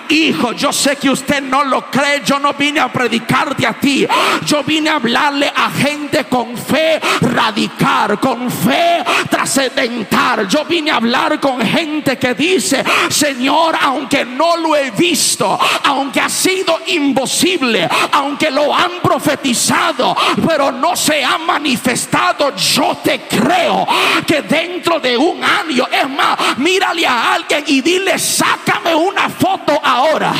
hijo. 0.09 0.51
Yo 0.53 0.71
sé 0.71 0.95
que 0.95 1.09
usted 1.09 1.41
no 1.41 1.63
lo 1.63 1.89
cree. 1.89 2.21
Yo 2.23 2.39
no 2.39 2.53
vine 2.53 2.79
a 2.79 2.91
predicarte 2.91 3.65
a 3.65 3.73
ti. 3.73 4.05
Yo 4.45 4.63
vine 4.63 4.89
a 4.89 4.95
hablarle 4.95 5.51
a 5.55 5.69
gente 5.69 6.25
con 6.25 6.57
fe 6.57 6.99
radical, 7.21 8.19
con 8.19 8.49
fe 8.51 9.03
trascendental. 9.29 10.47
Yo 10.47 10.65
vine 10.65 10.91
a 10.91 10.97
hablar 10.97 11.39
con 11.39 11.61
gente 11.61 12.17
que 12.17 12.33
dice, 12.33 12.83
Señor, 13.09 13.77
aunque 13.81 14.25
no 14.25 14.57
lo 14.57 14.75
he 14.75 14.91
visto, 14.91 15.57
aunque 15.85 16.19
ha 16.19 16.29
sido 16.29 16.79
imposible, 16.87 17.87
aunque 18.11 18.51
lo 18.51 18.73
han 18.75 18.99
profetizado, 19.01 20.15
pero 20.45 20.71
no 20.71 20.95
se 20.95 21.23
ha 21.23 21.37
manifestado, 21.37 22.55
yo 22.55 22.97
te 23.03 23.21
creo 23.21 23.87
que 24.25 24.41
dentro 24.41 24.99
de 24.99 25.17
un 25.17 25.43
año, 25.43 25.87
es 25.91 26.09
más, 26.09 26.57
mírale 26.57 27.05
a 27.05 27.33
alguien 27.33 27.60
y 27.67 27.81
dile, 27.81 28.17
sácame 28.17 28.93
una 28.95 29.29
foto 29.29 29.79
ahora. 29.83 30.33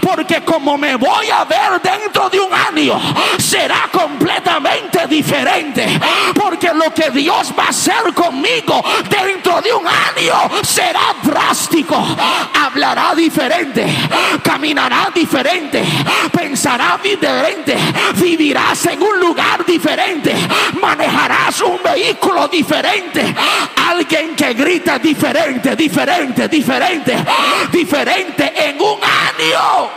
Porque 0.00 0.42
como 0.42 0.76
me 0.76 0.96
voy 0.96 1.30
a 1.30 1.44
ver 1.44 1.80
dentro 1.82 2.28
de 2.30 2.40
un 2.40 2.52
año, 2.52 3.00
será 3.38 3.88
completamente 3.90 5.06
diferente. 5.06 5.98
Porque 6.34 6.72
lo 6.72 6.92
que 6.92 7.10
Dios 7.10 7.52
va 7.58 7.64
a 7.64 7.68
hacer 7.68 8.12
conmigo 8.14 8.82
dentro 9.08 9.60
de 9.60 9.72
un 9.72 9.86
año 9.86 10.50
será 10.62 11.14
drástico. 11.22 11.96
Hablará 12.54 13.14
diferente, 13.14 13.86
caminará 14.42 15.10
diferente, 15.14 15.82
pensará 16.32 16.98
diferente, 17.02 17.76
vivirás 18.14 18.86
en 18.86 19.02
un 19.02 19.18
lugar 19.20 19.64
diferente, 19.64 20.34
manejarás 20.80 21.60
un 21.62 21.80
vehículo 21.82 22.48
diferente. 22.48 23.34
Alguien 23.88 24.34
que 24.34 24.54
grita 24.54 24.98
diferente, 24.98 25.76
diferente, 25.76 25.76
diferente, 25.76 26.48
diferente 27.70 28.52
en 28.56 28.80
un 28.80 28.98
año. 29.02 29.90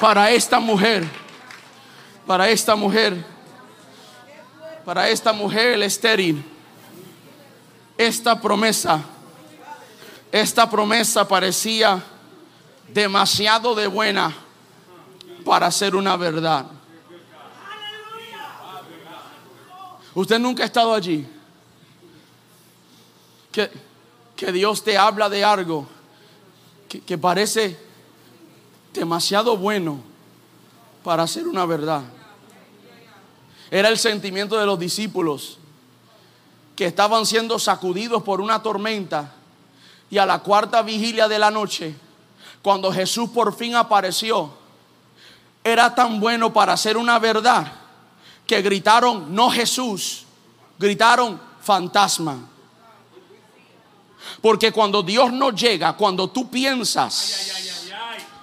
Para 0.00 0.30
esta 0.30 0.58
mujer, 0.58 1.04
para 2.26 2.48
esta 2.48 2.74
mujer, 2.74 3.24
para 4.84 5.08
esta 5.08 5.32
mujer 5.32 5.80
estéril, 5.82 6.44
esta 7.96 8.40
promesa, 8.40 9.00
esta 10.32 10.68
promesa 10.68 11.28
parecía 11.28 12.02
demasiado 12.88 13.74
de 13.74 13.86
buena 13.86 14.34
para 15.44 15.70
ser 15.70 15.94
una 15.94 16.16
verdad. 16.16 16.66
Usted 20.14 20.38
nunca 20.38 20.62
ha 20.62 20.66
estado 20.66 20.92
allí. 20.92 21.26
Que, 23.50 23.70
que 24.36 24.52
Dios 24.52 24.82
te 24.82 24.96
habla 24.96 25.28
de 25.28 25.44
algo 25.44 25.86
que, 26.88 27.00
que 27.00 27.18
parece 27.18 27.78
demasiado 28.92 29.56
bueno 29.56 30.02
para 31.02 31.26
ser 31.26 31.46
una 31.46 31.66
verdad. 31.66 32.02
Era 33.70 33.88
el 33.88 33.98
sentimiento 33.98 34.58
de 34.58 34.66
los 34.66 34.78
discípulos 34.78 35.58
que 36.76 36.86
estaban 36.86 37.26
siendo 37.26 37.58
sacudidos 37.58 38.22
por 38.22 38.40
una 38.40 38.62
tormenta 38.62 39.32
y 40.10 40.18
a 40.18 40.26
la 40.26 40.40
cuarta 40.40 40.82
vigilia 40.82 41.26
de 41.26 41.38
la 41.38 41.50
noche, 41.50 41.94
cuando 42.60 42.92
Jesús 42.92 43.30
por 43.30 43.54
fin 43.54 43.74
apareció, 43.74 44.50
era 45.64 45.94
tan 45.94 46.20
bueno 46.20 46.52
para 46.52 46.76
ser 46.76 46.96
una 46.96 47.18
verdad 47.18 47.81
que 48.52 48.60
gritaron 48.60 49.34
no 49.34 49.50
Jesús, 49.50 50.24
gritaron 50.78 51.40
fantasma. 51.62 52.36
Porque 54.42 54.70
cuando 54.70 55.02
Dios 55.02 55.32
no 55.32 55.52
llega, 55.52 55.94
cuando 55.94 56.28
tú 56.28 56.50
piensas 56.50 57.50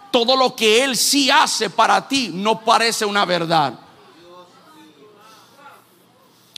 todo 0.10 0.36
lo 0.36 0.56
que 0.56 0.84
Él 0.84 0.98
sí 0.98 1.30
hace 1.30 1.70
para 1.70 2.08
ti, 2.08 2.32
no 2.34 2.60
parece 2.62 3.06
una 3.06 3.24
verdad. 3.24 3.76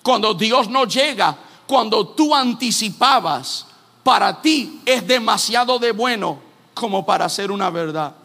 Cuando 0.02 0.34
Dios 0.34 0.70
no 0.70 0.86
llega, 0.86 1.38
cuando 1.68 2.08
tú 2.08 2.34
anticipabas, 2.34 3.66
para 4.02 4.42
ti 4.42 4.82
es 4.86 5.06
demasiado 5.06 5.78
de 5.78 5.92
bueno 5.92 6.40
como 6.74 7.06
para 7.06 7.28
ser 7.28 7.52
una 7.52 7.70
verdad. 7.70 8.16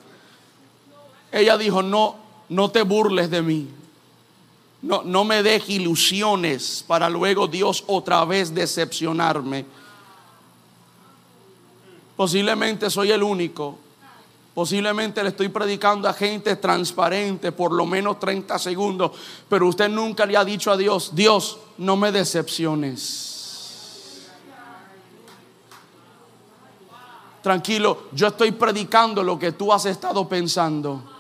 Ella 1.33 1.59
dijo, 1.59 1.83
no, 1.83 2.15
no 2.49 2.71
te 2.71 2.83
burles 2.83 3.29
de 3.29 3.43
mí. 3.43 3.69
No, 4.87 5.03
no 5.03 5.25
me 5.25 5.43
dejes 5.43 5.71
ilusiones 5.71 6.85
para 6.87 7.11
luego 7.11 7.49
Dios 7.49 7.83
otra 7.89 8.25
vez 8.25 8.55
decepcionarme. 8.55 9.67
Posiblemente 12.15 12.89
soy 12.89 13.11
el 13.11 13.21
único. 13.25 13.79
Posiblemente 14.55 15.25
le 15.25 15.31
estoy 15.31 15.49
predicando 15.49 16.09
a 16.09 16.13
gente 16.13 16.55
transparente 16.55 17.51
por 17.51 17.73
lo 17.73 17.85
menos 17.85 18.21
30 18.21 18.61
segundos. 18.61 19.11
Pero 19.49 19.67
usted 19.67 19.89
nunca 19.89 20.25
le 20.25 20.37
ha 20.37 20.45
dicho 20.45 20.71
a 20.71 20.77
Dios, 20.77 21.11
Dios, 21.17 21.59
no 21.79 21.97
me 21.97 22.13
decepciones. 22.13 23.33
Tranquilo, 27.43 28.05
yo 28.13 28.29
estoy 28.29 28.53
predicando 28.53 29.25
lo 29.25 29.37
que 29.37 29.51
tú 29.51 29.73
has 29.73 29.85
estado 29.87 30.29
pensando. 30.29 31.16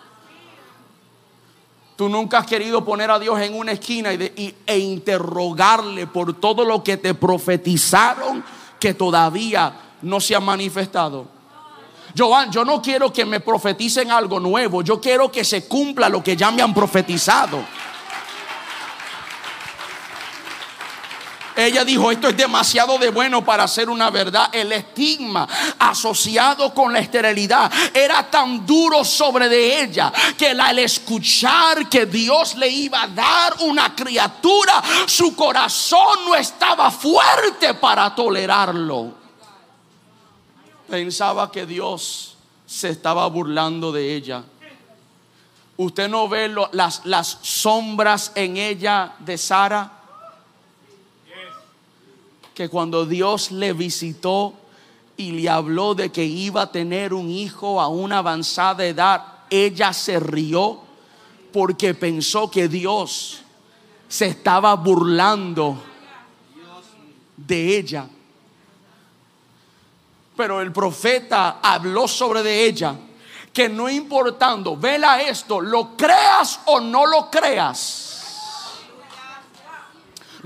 Tú 1.97 2.11
nunca 2.11 2.39
has 2.39 2.47
querido 2.47 2.85
poner 2.85 3.11
a 3.11 3.19
Dios 3.19 3.41
en 3.41 3.55
una 3.55 3.73
esquina 3.73 4.13
y 4.13 4.55
e 4.67 4.79
interrogarle 4.79 6.07
por 6.07 6.35
todo 6.39 6.65
lo 6.65 6.85
que 6.85 6.99
te 6.99 7.15
profetizaron 7.15 8.45
que 8.79 8.93
todavía 8.93 9.73
no 10.03 10.21
se 10.21 10.35
ha 10.35 10.41
manifestado. 10.41 11.27
Joan, 12.17 12.51
yo 12.51 12.65
no 12.65 12.81
quiero 12.81 13.13
que 13.13 13.25
me 13.25 13.41
profeticen 13.41 14.11
algo 14.11 14.39
nuevo, 14.41 14.83
yo 14.83 15.01
quiero 15.01 15.31
que 15.31 15.45
se 15.45 15.67
cumpla 15.67 16.09
lo 16.09 16.23
que 16.23 16.37
ya 16.37 16.51
me 16.51 16.63
han 16.63 16.75
profetizado. 16.75 17.65
Ella 21.57 21.85
dijo, 21.87 22.11
esto 22.11 22.29
es 22.29 22.37
demasiado 22.37 22.99
de 22.99 23.09
bueno 23.09 23.43
para 23.43 23.67
ser 23.67 23.89
una 23.89 24.11
verdad. 24.11 24.51
El 24.53 24.73
estigma 24.73 25.49
asociado 25.79 26.75
con 26.75 26.93
la 26.93 26.99
esterilidad 26.99 27.73
era 27.95 28.31
tan 28.31 28.67
duro 28.67 29.03
sobre 29.03 29.49
de 29.49 29.83
ella 29.83 30.13
que 30.37 30.51
al 30.51 30.79
escuchar 30.79 31.89
que 31.89 32.05
Dios 32.05 32.57
le 32.57 32.69
iba 32.69 33.05
a 33.05 33.09
dar 33.09 33.55
una 33.61 33.95
criatura, 33.95 34.83
su 35.07 35.35
corazón 35.35 36.27
no 36.27 36.35
estaba 36.35 36.91
fuerte 36.91 37.73
para 37.73 38.15
tolerarlo. 38.15 39.15
Pensaba 40.91 41.51
que 41.51 41.65
Dios 41.65 42.37
se 42.67 42.91
estaba 42.91 43.27
burlando 43.29 43.93
de 43.93 44.15
ella. 44.15 44.45
Usted 45.79 46.09
no 46.09 46.29
ve 46.29 46.55
las, 46.73 47.07
las 47.07 47.39
sombras 47.41 48.33
en 48.35 48.59
ella 48.59 49.15
de 49.21 49.39
Sara 49.39 49.96
que 52.57 52.71
cuando 52.71 53.05
Dios 53.05 53.51
le 53.51 53.75
visitó 53.75 54.55
y 55.19 55.33
le 55.33 55.47
habló 55.47 55.95
de 55.95 56.11
que 56.11 56.25
iba 56.25 56.63
a 56.63 56.73
tener 56.73 57.13
un 57.13 57.31
hijo 57.31 57.83
a 57.83 57.89
una 57.89 58.19
avanzada 58.19 58.83
edad, 58.87 59.23
ella 59.51 59.93
se 59.93 60.19
rió 60.19 60.81
porque 61.53 61.93
pensó 61.93 62.51
que 62.51 62.67
Dios 62.67 63.43
se 64.09 64.29
estaba 64.29 64.75
burlando 64.75 65.77
de 67.37 67.77
ella. 67.77 68.09
Pero 70.35 70.63
el 70.63 70.73
profeta 70.73 71.59
habló 71.63 72.09
sobre 72.09 72.43
de 72.43 72.65
ella 72.65 72.97
que 73.53 73.69
no 73.69 73.91
importando, 73.91 74.79
vela 74.79 75.21
esto, 75.21 75.61
lo 75.61 75.95
creas 75.95 76.61
o 76.65 76.81
no 76.81 77.05
lo 77.05 77.31
creas 77.31 78.06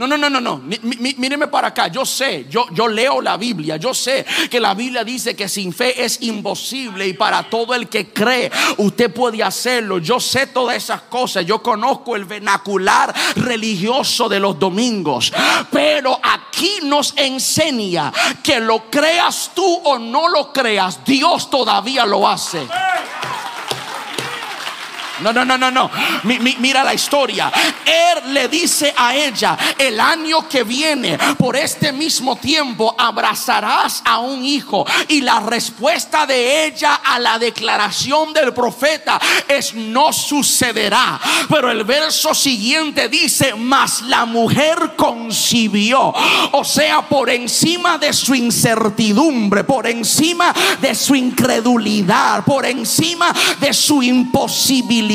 no, 0.01 0.07
no, 0.07 0.17
no, 0.17 0.31
no, 0.31 0.41
no. 0.41 0.63
Míreme 0.83 1.49
para 1.49 1.69
acá. 1.69 1.89
Yo 1.89 2.07
sé, 2.07 2.47
yo, 2.49 2.67
yo 2.73 2.89
leo 2.89 3.21
la 3.21 3.37
Biblia. 3.37 3.77
Yo 3.77 3.93
sé 3.93 4.25
que 4.51 4.59
la 4.59 4.73
Biblia 4.73 5.05
dice 5.05 5.37
que 5.37 5.47
sin 5.47 5.75
fe 5.75 6.03
es 6.03 6.23
imposible 6.23 7.07
y 7.07 7.13
para 7.13 7.43
todo 7.43 7.75
el 7.75 7.87
que 7.89 8.09
cree 8.09 8.51
usted 8.79 9.13
puede 9.13 9.43
hacerlo. 9.43 9.99
Yo 9.99 10.19
sé 10.19 10.47
todas 10.47 10.77
esas 10.77 11.03
cosas. 11.03 11.45
Yo 11.45 11.63
conozco 11.63 12.17
el 12.17 12.25
vernacular 12.25 13.15
religioso 13.37 14.29
de 14.29 14.41
los 14.41 14.59
domingos. 14.59 15.33
Pero 15.71 16.19
aquí 16.23 16.79
nos 16.85 17.13
enseña 17.17 18.13
que 18.43 18.59
lo 18.59 18.91
creas 18.91 19.51
tú 19.55 19.81
o 19.85 19.99
no 19.99 20.29
lo 20.29 20.53
creas, 20.53 21.05
Dios 21.05 21.51
todavía 21.51 22.07
lo 22.07 22.27
hace. 22.27 22.67
No, 25.23 25.33
no, 25.33 25.45
no, 25.45 25.59
no, 25.59 25.71
no. 25.71 25.91
mira 26.25 26.83
la 26.85 26.95
historia. 26.95 27.53
Él 27.85 28.33
le 28.33 28.49
dice 28.49 28.93
a 28.97 29.15
ella, 29.15 29.57
el 29.79 30.01
año 30.01 30.49
que 30.49 30.65
viene, 30.65 31.19
por 31.39 31.57
este 31.57 31.93
mismo 31.93 32.37
tiempo, 32.37 32.95
abrazarás 32.99 34.03
a 34.05 34.19
un 34.19 34.45
hijo. 34.45 34.87
Y 35.09 35.21
la 35.21 35.41
respuesta 35.41 36.27
de 36.27 36.67
ella 36.67 37.01
a 37.05 37.19
la 37.19 37.39
declaración 37.39 38.33
del 38.33 38.53
profeta 38.55 39.21
es 39.49 39.75
no 39.75 40.13
sucederá. 40.13 41.21
Pero 41.49 41.71
el 41.71 41.85
verso 41.85 42.35
siguiente 42.35 43.09
dice, 43.09 43.55
mas 43.55 44.03
la 44.03 44.25
mujer 44.25 44.93
concibió. 44.97 46.15
O 46.53 46.65
sea, 46.65 47.03
por 47.03 47.31
encima 47.31 47.99
de 47.99 48.13
su 48.13 48.35
incertidumbre, 48.35 49.65
por 49.65 49.87
encima 49.87 50.55
de 50.81 50.95
su 50.95 51.15
incredulidad, 51.15 52.45
por 52.45 52.65
encima 52.65 53.33
de 53.61 53.73
su 53.73 54.03
imposibilidad 54.03 55.10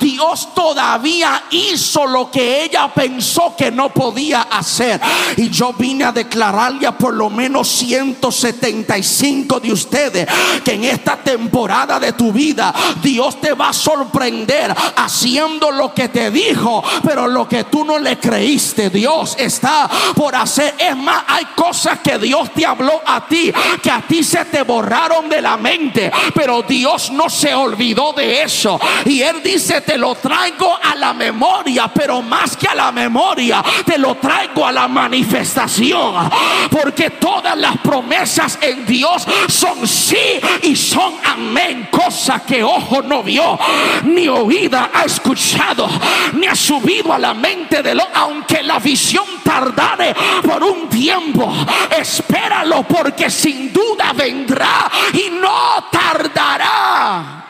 Dios 0.00 0.54
todavía 0.54 1.44
hizo 1.50 2.06
lo 2.06 2.30
que 2.30 2.64
ella 2.64 2.88
pensó 2.88 3.54
que 3.56 3.70
no 3.70 3.88
podía 3.90 4.42
hacer. 4.42 5.00
Y 5.36 5.50
yo 5.50 5.72
vine 5.72 6.04
a 6.04 6.12
declararle 6.12 6.86
a 6.86 6.96
por 6.96 7.14
lo 7.14 7.28
menos 7.28 7.68
175 7.68 9.60
de 9.60 9.72
ustedes 9.72 10.28
que 10.64 10.72
en 10.72 10.84
esta 10.84 11.16
temporada 11.16 11.98
de 11.98 12.12
tu 12.12 12.32
vida 12.32 12.72
Dios 13.02 13.40
te 13.40 13.52
va 13.52 13.70
a 13.70 13.72
sorprender 13.72 14.74
haciendo 14.96 15.70
lo 15.70 15.92
que 15.92 16.08
te 16.08 16.30
dijo, 16.30 16.82
pero 17.04 17.26
lo 17.26 17.48
que 17.48 17.64
tú 17.64 17.84
no 17.84 17.98
le 17.98 18.18
creíste, 18.18 18.90
Dios 18.90 19.36
está 19.38 19.88
por 20.14 20.34
hacer. 20.34 20.74
Es 20.78 20.96
más, 20.96 21.24
hay 21.26 21.44
cosas 21.56 21.98
que 22.00 22.18
Dios 22.18 22.52
te 22.54 22.64
habló 22.64 23.00
a 23.04 23.26
ti, 23.26 23.52
que 23.82 23.90
a 23.90 24.02
ti 24.02 24.22
se 24.22 24.44
te 24.46 24.62
borraron 24.62 25.28
de 25.28 25.40
la 25.40 25.56
mente, 25.56 26.10
pero 26.34 26.62
Dios 26.62 27.10
no 27.10 27.28
se 27.28 27.54
olvidó 27.54 28.12
de 28.12 28.42
eso. 28.42 28.78
Y 29.08 29.22
Él 29.22 29.42
dice, 29.42 29.80
te 29.80 29.96
lo 29.96 30.14
traigo 30.16 30.78
a 30.82 30.94
la 30.94 31.14
memoria, 31.14 31.88
pero 31.88 32.20
más 32.20 32.58
que 32.58 32.68
a 32.68 32.74
la 32.74 32.92
memoria, 32.92 33.64
te 33.86 33.96
lo 33.96 34.16
traigo 34.16 34.66
a 34.66 34.70
la 34.70 34.86
manifestación. 34.86 36.28
Porque 36.70 37.08
todas 37.10 37.56
las 37.56 37.78
promesas 37.78 38.58
en 38.60 38.84
Dios 38.84 39.26
son 39.48 39.88
sí 39.88 40.38
y 40.62 40.76
son 40.76 41.14
amén. 41.24 41.88
Cosa 41.90 42.44
que 42.44 42.62
ojo 42.62 43.00
no 43.00 43.22
vio, 43.22 43.58
ni 44.04 44.28
oída 44.28 44.90
ha 44.92 45.04
escuchado, 45.04 45.88
ni 46.34 46.46
ha 46.46 46.54
subido 46.54 47.10
a 47.14 47.18
la 47.18 47.32
mente 47.32 47.82
de 47.82 47.94
lo, 47.94 48.06
aunque 48.12 48.62
la 48.62 48.78
visión 48.78 49.24
tardare 49.42 50.14
por 50.42 50.62
un 50.62 50.86
tiempo, 50.90 51.50
espéralo 51.98 52.82
porque 52.82 53.30
sin 53.30 53.72
duda 53.72 54.12
vendrá 54.12 54.90
y 55.14 55.30
no 55.30 55.88
tardará. 55.90 57.47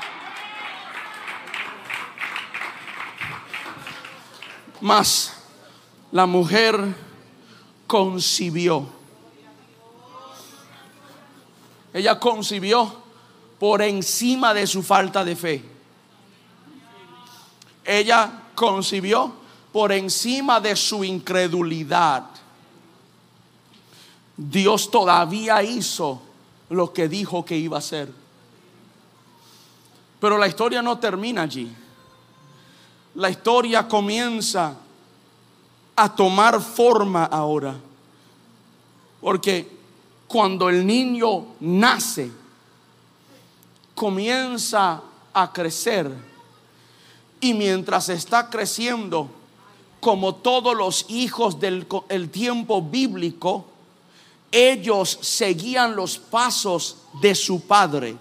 Mas 4.80 5.32
la 6.12 6.26
mujer 6.26 6.94
concibió. 7.86 8.86
Ella 11.92 12.20
concibió 12.20 12.92
por 13.58 13.82
encima 13.82 14.54
de 14.54 14.66
su 14.66 14.82
falta 14.82 15.24
de 15.24 15.34
fe. 15.34 15.64
Ella 17.84 18.30
concibió 18.54 19.32
por 19.72 19.92
encima 19.92 20.60
de 20.60 20.76
su 20.76 21.02
incredulidad. 21.02 22.24
Dios 24.36 24.90
todavía 24.90 25.62
hizo 25.62 26.22
lo 26.70 26.92
que 26.92 27.08
dijo 27.08 27.44
que 27.44 27.56
iba 27.56 27.76
a 27.76 27.80
hacer. 27.80 28.12
Pero 30.20 30.38
la 30.38 30.46
historia 30.46 30.82
no 30.82 30.98
termina 30.98 31.42
allí 31.42 31.74
la 33.18 33.30
historia 33.30 33.88
comienza 33.88 34.76
a 35.96 36.14
tomar 36.14 36.60
forma 36.60 37.24
ahora. 37.24 37.74
Porque 39.20 39.76
cuando 40.28 40.68
el 40.68 40.86
niño 40.86 41.46
nace, 41.58 42.30
comienza 43.92 45.02
a 45.34 45.52
crecer. 45.52 46.08
Y 47.40 47.54
mientras 47.54 48.08
está 48.08 48.48
creciendo, 48.48 49.28
como 49.98 50.36
todos 50.36 50.76
los 50.76 51.06
hijos 51.08 51.58
del 51.58 52.30
tiempo 52.30 52.80
bíblico, 52.80 53.66
ellos 54.52 55.18
seguían 55.22 55.96
los 55.96 56.18
pasos 56.18 56.98
de 57.20 57.34
su 57.34 57.66
padre. 57.66 58.16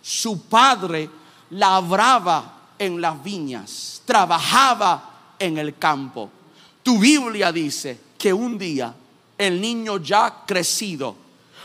Su 0.00 0.40
padre 0.44 1.10
labraba 1.50 2.51
en 2.82 3.00
las 3.00 3.22
viñas, 3.22 4.02
trabajaba 4.04 5.34
en 5.38 5.56
el 5.56 5.78
campo. 5.78 6.28
Tu 6.82 6.98
Biblia 6.98 7.52
dice 7.52 7.98
que 8.18 8.32
un 8.32 8.58
día 8.58 8.92
el 9.38 9.60
niño 9.60 9.98
ya 9.98 10.42
crecido 10.44 11.14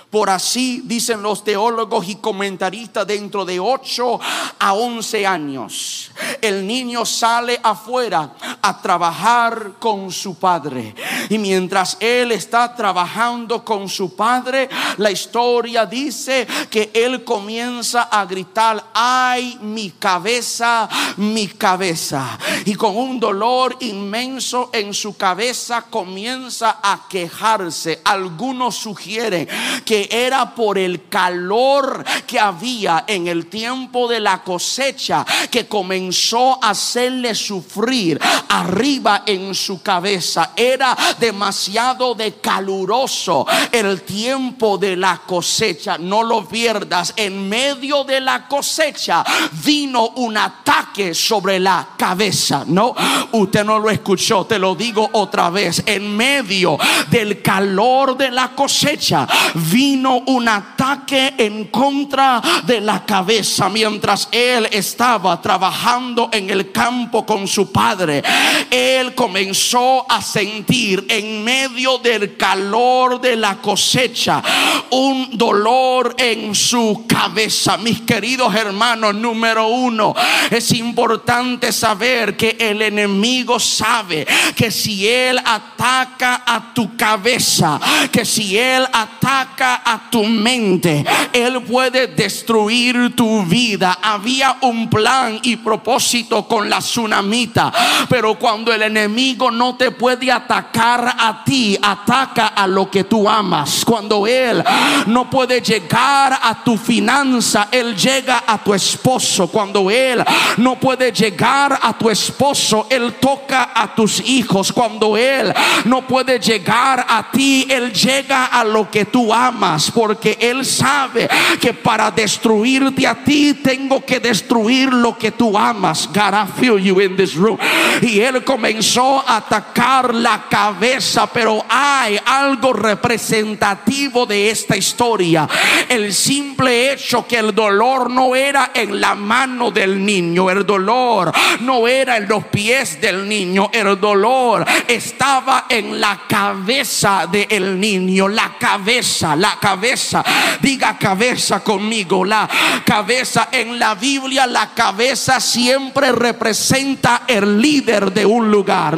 por 0.09 0.29
así 0.29 0.81
dicen 0.85 1.21
los 1.21 1.43
teólogos 1.43 2.07
y 2.07 2.15
comentaristas, 2.15 3.05
dentro 3.05 3.43
de 3.43 3.59
8 3.59 4.19
a 4.59 4.73
11 4.73 5.27
años, 5.27 6.11
el 6.41 6.65
niño 6.65 7.05
sale 7.05 7.59
afuera 7.61 8.33
a 8.61 8.81
trabajar 8.81 9.73
con 9.79 10.11
su 10.11 10.35
padre. 10.35 10.95
Y 11.29 11.37
mientras 11.37 11.97
él 11.99 12.31
está 12.31 12.73
trabajando 12.73 13.65
con 13.65 13.89
su 13.89 14.15
padre, 14.15 14.69
la 14.97 15.11
historia 15.11 15.85
dice 15.85 16.47
que 16.69 16.89
él 16.93 17.25
comienza 17.25 18.03
a 18.03 18.25
gritar, 18.25 18.83
ay, 18.93 19.57
mi 19.61 19.91
cabeza, 19.91 20.87
mi 21.17 21.47
cabeza. 21.47 22.39
Y 22.65 22.75
con 22.75 22.95
un 22.95 23.19
dolor 23.19 23.75
inmenso 23.81 24.69
en 24.71 24.93
su 24.93 25.17
cabeza 25.17 25.83
comienza 25.83 26.79
a 26.81 27.07
quejarse. 27.09 28.01
Algunos 28.05 28.75
sugieren 28.75 29.47
que 29.85 29.96
era 30.05 30.53
por 30.53 30.77
el 30.77 31.07
calor 31.07 32.03
que 32.25 32.39
había 32.39 33.05
en 33.07 33.27
el 33.27 33.47
tiempo 33.47 34.07
de 34.07 34.19
la 34.19 34.43
cosecha 34.43 35.25
que 35.49 35.67
comenzó 35.67 36.63
a 36.63 36.71
hacerle 36.71 37.33
sufrir 37.33 38.19
arriba 38.49 39.23
en 39.25 39.55
su 39.55 39.81
cabeza. 39.81 40.51
Era 40.55 40.95
demasiado 41.19 42.13
de 42.15 42.33
caluroso 42.35 43.45
el 43.71 44.01
tiempo 44.01 44.77
de 44.77 44.95
la 44.95 45.21
cosecha. 45.25 45.97
No 45.97 46.23
lo 46.23 46.47
pierdas. 46.47 47.13
En 47.15 47.47
medio 47.47 48.03
de 48.03 48.21
la 48.21 48.47
cosecha 48.47 49.23
vino 49.63 50.09
un 50.15 50.37
ataque 50.37 51.13
sobre 51.13 51.59
la 51.59 51.89
cabeza. 51.97 52.63
No, 52.67 52.93
usted 53.31 53.63
no 53.63 53.79
lo 53.79 53.89
escuchó. 53.89 54.45
Te 54.45 54.59
lo 54.59 54.75
digo 54.75 55.09
otra 55.13 55.49
vez. 55.49 55.83
En 55.85 56.15
medio 56.15 56.77
del 57.09 57.41
calor 57.41 58.17
de 58.17 58.31
la 58.31 58.49
cosecha 58.49 59.27
vino 59.55 59.86
un 59.95 60.47
ataque 60.47 61.33
en 61.37 61.65
contra 61.65 62.41
de 62.65 62.81
la 62.81 63.05
cabeza 63.05 63.69
mientras 63.69 64.27
él 64.31 64.67
estaba 64.71 65.41
trabajando 65.41 66.29
en 66.31 66.49
el 66.49 66.71
campo 66.71 67.25
con 67.25 67.47
su 67.47 67.71
padre. 67.71 68.23
Él 68.69 69.15
comenzó 69.15 70.09
a 70.09 70.21
sentir 70.21 71.05
en 71.09 71.43
medio 71.43 71.97
del 71.99 72.35
calor 72.35 73.21
de 73.21 73.35
la 73.35 73.57
cosecha 73.57 74.43
un 74.91 75.37
dolor 75.37 76.15
en 76.17 76.53
su 76.55 77.05
cabeza. 77.07 77.77
Mis 77.77 78.01
queridos 78.01 78.53
hermanos, 78.55 79.15
número 79.15 79.67
uno, 79.67 80.13
es 80.49 80.71
importante 80.71 81.71
saber 81.71 82.35
que 82.35 82.57
el 82.59 82.81
enemigo 82.81 83.59
sabe 83.59 84.25
que 84.55 84.71
si 84.71 85.07
él 85.07 85.39
ataca 85.43 86.43
a 86.45 86.73
tu 86.73 86.95
cabeza, 86.95 87.79
que 88.11 88.25
si 88.25 88.57
él 88.57 88.85
ataca 88.91 89.76
a 89.83 90.09
tu 90.09 90.23
mente, 90.23 91.05
él 91.33 91.61
puede 91.63 92.07
destruir 92.07 93.15
tu 93.15 93.43
vida. 93.43 93.99
Había 94.01 94.57
un 94.61 94.89
plan 94.89 95.39
y 95.43 95.55
propósito 95.57 96.47
con 96.47 96.69
la 96.69 96.79
tsunamita, 96.79 97.71
pero 98.09 98.37
cuando 98.37 98.73
el 98.73 98.83
enemigo 98.83 99.51
no 99.51 99.75
te 99.75 99.91
puede 99.91 100.31
atacar 100.31 101.15
a 101.17 101.43
ti, 101.43 101.77
ataca 101.81 102.47
a 102.47 102.67
lo 102.67 102.89
que 102.89 103.03
tú 103.03 103.29
amas. 103.29 103.83
Cuando 103.85 104.27
él 104.27 104.63
no 105.07 105.29
puede 105.29 105.61
llegar 105.61 106.39
a 106.41 106.63
tu 106.63 106.77
finanza, 106.77 107.67
él 107.71 107.95
llega 107.95 108.43
a 108.45 108.57
tu 108.63 108.73
esposo. 108.73 109.47
Cuando 109.47 109.89
él 109.89 110.23
no 110.57 110.79
puede 110.79 111.11
llegar 111.11 111.79
a 111.81 111.97
tu 111.97 112.09
esposo, 112.09 112.87
él 112.89 113.15
toca 113.19 113.71
a 113.73 113.93
tus 113.93 114.19
hijos. 114.21 114.71
Cuando 114.71 115.17
él 115.17 115.53
no 115.85 116.05
puede 116.05 116.39
llegar 116.39 117.05
a 117.07 117.31
ti, 117.31 117.67
él 117.69 117.91
llega 117.93 118.45
a 118.45 118.63
lo 118.63 118.89
que 118.89 119.05
tú 119.05 119.33
amas, 119.33 119.66
porque 119.93 120.37
él 120.39 120.65
sabe 120.65 121.27
que 121.59 121.73
para 121.73 122.11
destruirte 122.11 123.05
a 123.05 123.23
ti 123.23 123.53
tengo 123.55 124.03
que 124.05 124.19
destruir 124.19 124.91
lo 124.93 125.17
que 125.17 125.31
tú 125.31 125.57
amas. 125.57 126.07
God, 126.07 126.33
I 126.33 126.45
feel 126.59 126.77
you 126.77 126.99
in 127.01 127.15
this 127.15 127.35
room. 127.35 127.57
Y 128.01 128.19
él 128.19 128.43
comenzó 128.43 129.23
a 129.27 129.37
atacar 129.37 130.13
la 130.13 130.45
cabeza, 130.49 131.27
pero 131.27 131.65
hay 131.69 132.17
algo 132.25 132.73
representativo 132.73 134.25
de 134.25 134.49
esta 134.49 134.75
historia. 134.75 135.47
El 135.89 136.13
simple 136.13 136.93
hecho 136.93 137.25
que 137.27 137.37
el 137.37 137.53
dolor 137.53 138.09
no 138.09 138.35
era 138.35 138.71
en 138.73 138.99
la 138.99 139.15
mano 139.15 139.71
del 139.71 140.03
niño, 140.03 140.49
el 140.49 140.65
dolor 140.65 141.31
no 141.61 141.87
era 141.87 142.17
en 142.17 142.27
los 142.27 142.45
pies 142.45 142.99
del 143.01 143.27
niño, 143.27 143.69
el 143.73 143.99
dolor 143.99 144.65
estaba 144.87 145.65
en 145.69 145.99
la 145.99 146.21
cabeza 146.27 147.27
del 147.27 147.79
niño, 147.79 148.27
la 148.27 148.57
cabeza, 148.57 149.35
la 149.35 149.56
cabeza, 149.59 150.23
diga 150.61 150.97
cabeza 150.97 151.63
conmigo, 151.63 152.25
la 152.25 152.47
cabeza 152.85 153.49
en 153.51 153.77
la 153.77 153.95
Biblia, 153.95 154.47
la 154.47 154.69
cabeza 154.73 155.39
siempre 155.39 156.11
representa 156.11 157.23
el 157.27 157.61
líder 157.61 158.11
de 158.11 158.25
un 158.25 158.49
lugar. 158.49 158.97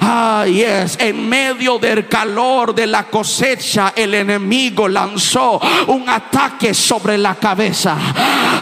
Ay, 0.00 0.62
es 0.62 0.96
en 1.00 1.28
medio 1.28 1.78
del 1.78 2.08
calor 2.08 2.74
de 2.74 2.86
la 2.86 3.04
cosecha, 3.04 3.92
el 3.96 4.14
enemigo 4.14 4.88
lanzó 4.88 5.60
un 5.88 6.08
ataque 6.08 6.74
sobre 6.74 7.18
la 7.18 7.34
cabeza. 7.34 7.96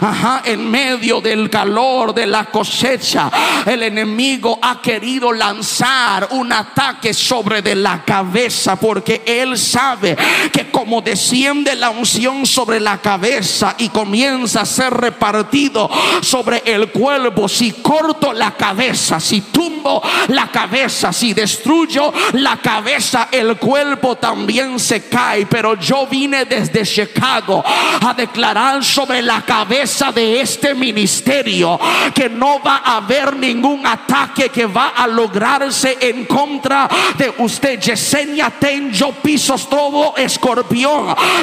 Ajá, 0.01 0.41
en 0.45 0.69
medio 0.69 1.21
del 1.21 1.49
calor 1.49 2.13
de 2.13 2.25
la 2.25 2.45
cosecha, 2.45 3.31
el 3.65 3.83
enemigo 3.83 4.59
ha 4.61 4.81
querido 4.81 5.31
lanzar 5.31 6.27
un 6.31 6.51
ataque 6.51 7.13
sobre 7.13 7.61
de 7.61 7.75
la 7.75 8.03
cabeza 8.03 8.75
porque 8.75 9.23
él 9.25 9.57
sabe 9.57 10.15
que 10.51 10.69
como 10.69 10.94
desciende 11.01 11.75
la 11.75 11.89
unción 11.89 12.45
sobre 12.45 12.79
la 12.79 12.97
cabeza 12.97 13.75
y 13.77 13.89
comienza 13.89 14.61
a 14.61 14.65
ser 14.65 14.93
repartido 14.93 15.89
sobre 16.21 16.63
el 16.65 16.91
cuerpo, 16.91 17.47
si 17.47 17.71
corto 17.71 18.33
la 18.33 18.51
cabeza, 18.51 19.19
si 19.19 19.41
tumbo 19.41 20.01
la 20.29 20.47
cabeza, 20.47 21.13
si 21.13 21.33
destruyo 21.33 22.13
la 22.33 22.57
cabeza, 22.57 23.29
el 23.31 23.57
cuerpo 23.57 24.15
también 24.15 24.79
se 24.79 25.07
cae. 25.07 25.45
Pero 25.45 25.75
yo 25.75 26.07
vine 26.07 26.45
desde 26.45 26.83
Chicago 26.83 27.63
a 27.65 28.13
declarar 28.13 28.83
sobre 28.83 29.21
la 29.21 29.41
cabeza 29.41 30.11
de 30.11 30.41
este 30.41 30.73
ministerio 30.73 31.79
que 32.13 32.29
no 32.29 32.61
va 32.61 32.81
a 32.83 32.97
haber 32.97 33.35
ningún 33.35 33.85
ataque 33.85 34.49
que 34.49 34.65
va 34.65 34.89
a 34.89 35.07
lograrse 35.07 35.97
en 35.99 36.25
contra 36.25 36.87
de 37.17 37.33
usted. 37.37 37.79
Yesenia 37.79 38.49
ten, 38.49 38.91
yo 38.91 39.11
piso 39.11 39.55
todo 39.69 40.15
escorpión. 40.17 40.84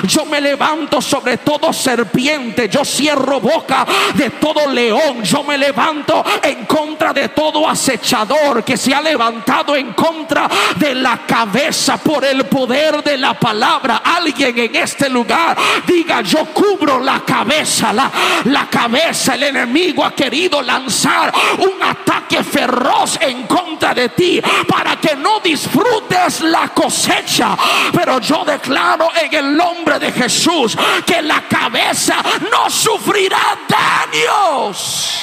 Yo 0.04 0.24
me 0.26 0.40
levanto 0.40 1.00
sobre 1.00 1.38
todo 1.38 1.72
serpiente. 1.72 2.68
Yo 2.68 2.84
cierro 2.84 3.40
boca 3.40 3.86
de 4.14 4.30
todo 4.30 4.68
león. 4.68 5.22
Yo 5.22 5.42
me 5.42 5.58
levanto 5.58 6.24
en 6.42 6.64
contra 6.66 7.12
de 7.12 7.28
todo 7.28 7.68
acechador 7.68 8.64
que 8.64 8.76
se 8.76 8.94
ha 8.94 9.00
levantado 9.00 9.76
en 9.76 9.92
contra 9.92 10.48
de 10.76 10.94
la 10.94 11.18
cabeza 11.26 11.96
por 11.96 12.24
el 12.24 12.44
poder 12.44 13.02
de 13.02 13.18
la 13.18 13.34
palabra. 13.34 14.02
Alguien 14.04 14.58
en 14.58 14.76
este 14.76 15.08
lugar 15.08 15.56
diga, 15.86 16.22
yo 16.22 16.46
cubro 16.46 17.00
la 17.00 17.20
cabeza, 17.20 17.92
la, 17.92 18.10
la 18.44 18.68
cabeza. 18.68 19.34
El 19.34 19.44
enemigo 19.44 20.04
ha 20.04 20.14
querido 20.14 20.62
lanzar 20.62 21.32
un 21.58 21.82
ataque 21.82 22.42
feroz 22.44 23.18
en 23.20 23.46
contra 23.46 23.94
de 23.94 24.08
ti 24.10 24.40
para 24.68 24.96
que 24.96 25.16
no 25.16 25.40
disfrutes 25.40 26.40
la 26.42 26.68
cosecha. 26.68 27.56
Pero 27.92 28.20
yo 28.20 28.44
declaro 28.44 29.08
en 29.20 29.31
el 29.34 29.56
nombre 29.56 29.98
de 29.98 30.12
Jesús 30.12 30.76
que 31.06 31.22
la 31.22 31.46
cabeza 31.48 32.22
no 32.50 32.68
sufrirá 32.70 33.58
daños. 33.68 35.22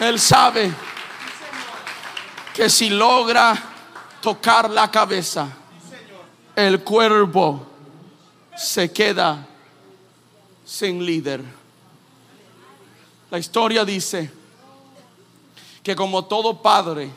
Él 0.00 0.18
sabe 0.18 0.72
que 2.52 2.68
si 2.68 2.90
logra 2.90 3.56
tocar 4.20 4.68
la 4.70 4.90
cabeza, 4.90 5.48
el 6.56 6.82
cuerpo 6.82 7.66
se 8.56 8.92
queda 8.92 9.46
sin 10.64 11.04
líder. 11.04 11.42
La 13.30 13.38
historia 13.38 13.84
dice 13.84 14.30
que 15.82 15.94
como 15.94 16.24
todo 16.24 16.60
padre 16.62 17.10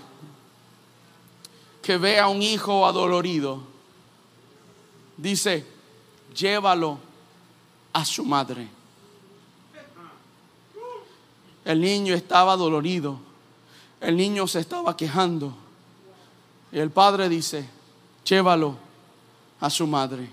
que 1.87 1.97
ve 1.97 2.19
a 2.19 2.27
un 2.27 2.41
hijo 2.41 2.85
adolorido, 2.85 3.61
dice, 5.15 5.65
llévalo 6.35 6.99
a 7.93 8.03
su 8.03 8.25
madre. 8.25 8.67
El 11.63 11.79
niño 11.79 12.13
estaba 12.13 12.57
dolorido. 12.57 13.17
El 14.01 14.17
niño 14.17 14.47
se 14.47 14.59
estaba 14.59 14.97
quejando. 14.97 15.55
Y 16.73 16.79
el 16.79 16.91
padre 16.91 17.29
dice, 17.29 17.69
llévalo 18.25 18.75
a 19.61 19.69
su 19.69 19.87
madre. 19.87 20.29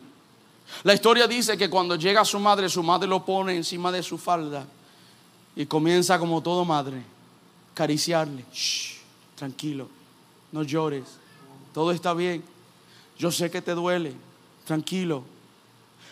La 0.82 0.92
historia 0.92 1.28
dice 1.28 1.56
que 1.56 1.70
cuando 1.70 1.94
llega 1.94 2.22
a 2.22 2.24
su 2.24 2.40
madre, 2.40 2.68
su 2.68 2.82
madre 2.82 3.06
lo 3.06 3.24
pone 3.24 3.54
encima 3.54 3.92
de 3.92 4.02
su 4.02 4.18
falda 4.18 4.66
y 5.54 5.66
comienza 5.66 6.18
como 6.18 6.42
todo 6.42 6.64
madre, 6.64 7.00
acariciarle. 7.70 8.44
tranquilo, 9.36 9.88
no 10.50 10.64
llores, 10.64 11.22
todo 11.74 11.90
está 11.90 12.14
bien. 12.14 12.42
Yo 13.18 13.32
sé 13.32 13.50
que 13.50 13.60
te 13.60 13.74
duele, 13.74 14.14
tranquilo. 14.64 15.24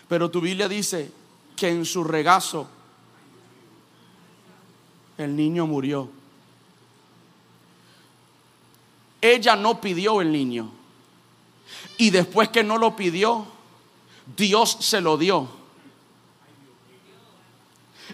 Pero 0.09 0.29
tu 0.29 0.41
Biblia 0.41 0.69
dice 0.69 1.11
que 1.57 1.69
en 1.69 1.85
su 1.85 2.03
regazo 2.03 2.67
el 5.17 5.37
niño 5.37 5.67
murió. 5.69 6.11
Ella 9.21 9.55
no 9.55 9.81
pidió 9.81 10.21
el 10.21 10.33
niño. 10.33 10.69
Y 11.97 12.11
después 12.11 12.49
que 12.49 12.65
no 12.65 12.77
lo 12.77 12.97
pidió, 12.97 13.47
Dios 14.37 14.79
se 14.81 15.01
lo 15.01 15.17
dio. 15.17 15.49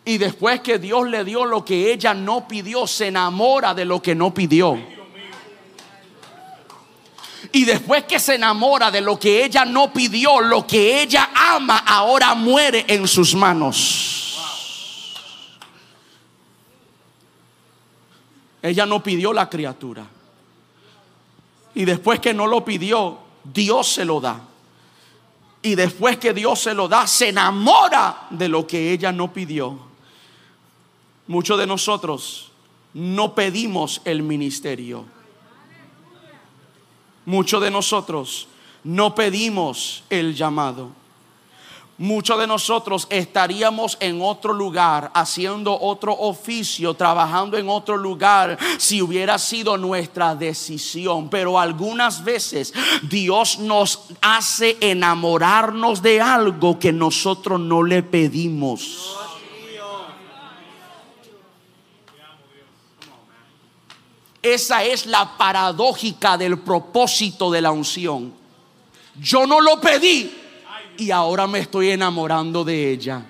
Y 0.04 0.18
después 0.18 0.60
que 0.60 0.78
Dios 0.78 1.08
le 1.08 1.24
dio 1.24 1.46
lo 1.46 1.64
que 1.64 1.94
ella 1.94 2.12
no 2.12 2.46
pidió, 2.46 2.86
se 2.86 3.06
enamora 3.06 3.72
de 3.72 3.86
lo 3.86 4.02
que 4.02 4.14
no 4.14 4.34
pidió. 4.34 4.97
Y 7.52 7.64
después 7.64 8.04
que 8.04 8.18
se 8.20 8.34
enamora 8.34 8.90
de 8.90 9.00
lo 9.00 9.18
que 9.18 9.44
ella 9.44 9.64
no 9.64 9.92
pidió, 9.92 10.40
lo 10.40 10.66
que 10.66 11.02
ella 11.02 11.30
ama 11.34 11.78
ahora 11.78 12.34
muere 12.34 12.84
en 12.88 13.08
sus 13.08 13.34
manos. 13.34 14.18
Ella 18.60 18.84
no 18.84 19.02
pidió 19.02 19.32
la 19.32 19.48
criatura. 19.48 20.06
Y 21.74 21.84
después 21.84 22.20
que 22.20 22.34
no 22.34 22.46
lo 22.46 22.64
pidió, 22.64 23.18
Dios 23.44 23.88
se 23.94 24.04
lo 24.04 24.20
da. 24.20 24.40
Y 25.62 25.74
después 25.74 26.18
que 26.18 26.34
Dios 26.34 26.60
se 26.60 26.74
lo 26.74 26.88
da, 26.88 27.06
se 27.06 27.28
enamora 27.28 28.26
de 28.30 28.48
lo 28.48 28.66
que 28.66 28.92
ella 28.92 29.12
no 29.12 29.32
pidió. 29.32 29.78
Muchos 31.26 31.58
de 31.58 31.66
nosotros 31.66 32.50
no 32.94 33.34
pedimos 33.34 34.00
el 34.04 34.22
ministerio. 34.22 35.17
Muchos 37.28 37.60
de 37.60 37.70
nosotros 37.70 38.48
no 38.84 39.14
pedimos 39.14 40.02
el 40.08 40.34
llamado 40.34 40.88
muchos 41.98 42.38
de 42.38 42.46
nosotros 42.46 43.06
estaríamos 43.10 43.96
en 44.00 44.22
otro 44.22 44.52
lugar, 44.52 45.10
haciendo 45.14 45.78
otro 45.78 46.12
oficio, 46.12 46.94
trabajando 46.94 47.58
en 47.58 47.68
otro 47.68 47.96
lugar, 47.96 48.56
si 48.78 49.02
hubiera 49.02 49.36
sido 49.38 49.76
nuestra 49.76 50.34
decisión. 50.34 51.28
Pero 51.28 51.58
algunas 51.58 52.24
veces 52.24 52.72
Dios 53.02 53.58
nos 53.58 54.00
hace 54.22 54.76
enamorarnos 54.80 56.00
de 56.00 56.20
algo 56.20 56.78
que 56.78 56.92
nosotros 56.92 57.60
no 57.60 57.82
le 57.82 58.02
pedimos. 58.02 59.27
Esa 64.54 64.82
es 64.82 65.06
la 65.06 65.36
paradójica 65.36 66.38
del 66.38 66.58
propósito 66.58 67.50
de 67.50 67.60
la 67.60 67.70
unción. 67.70 68.32
Yo 69.20 69.46
no 69.46 69.60
lo 69.60 69.80
pedí, 69.80 70.32
y 70.96 71.10
ahora 71.10 71.46
me 71.46 71.60
estoy 71.60 71.90
enamorando 71.90 72.64
de 72.64 72.92
ella. 72.92 73.24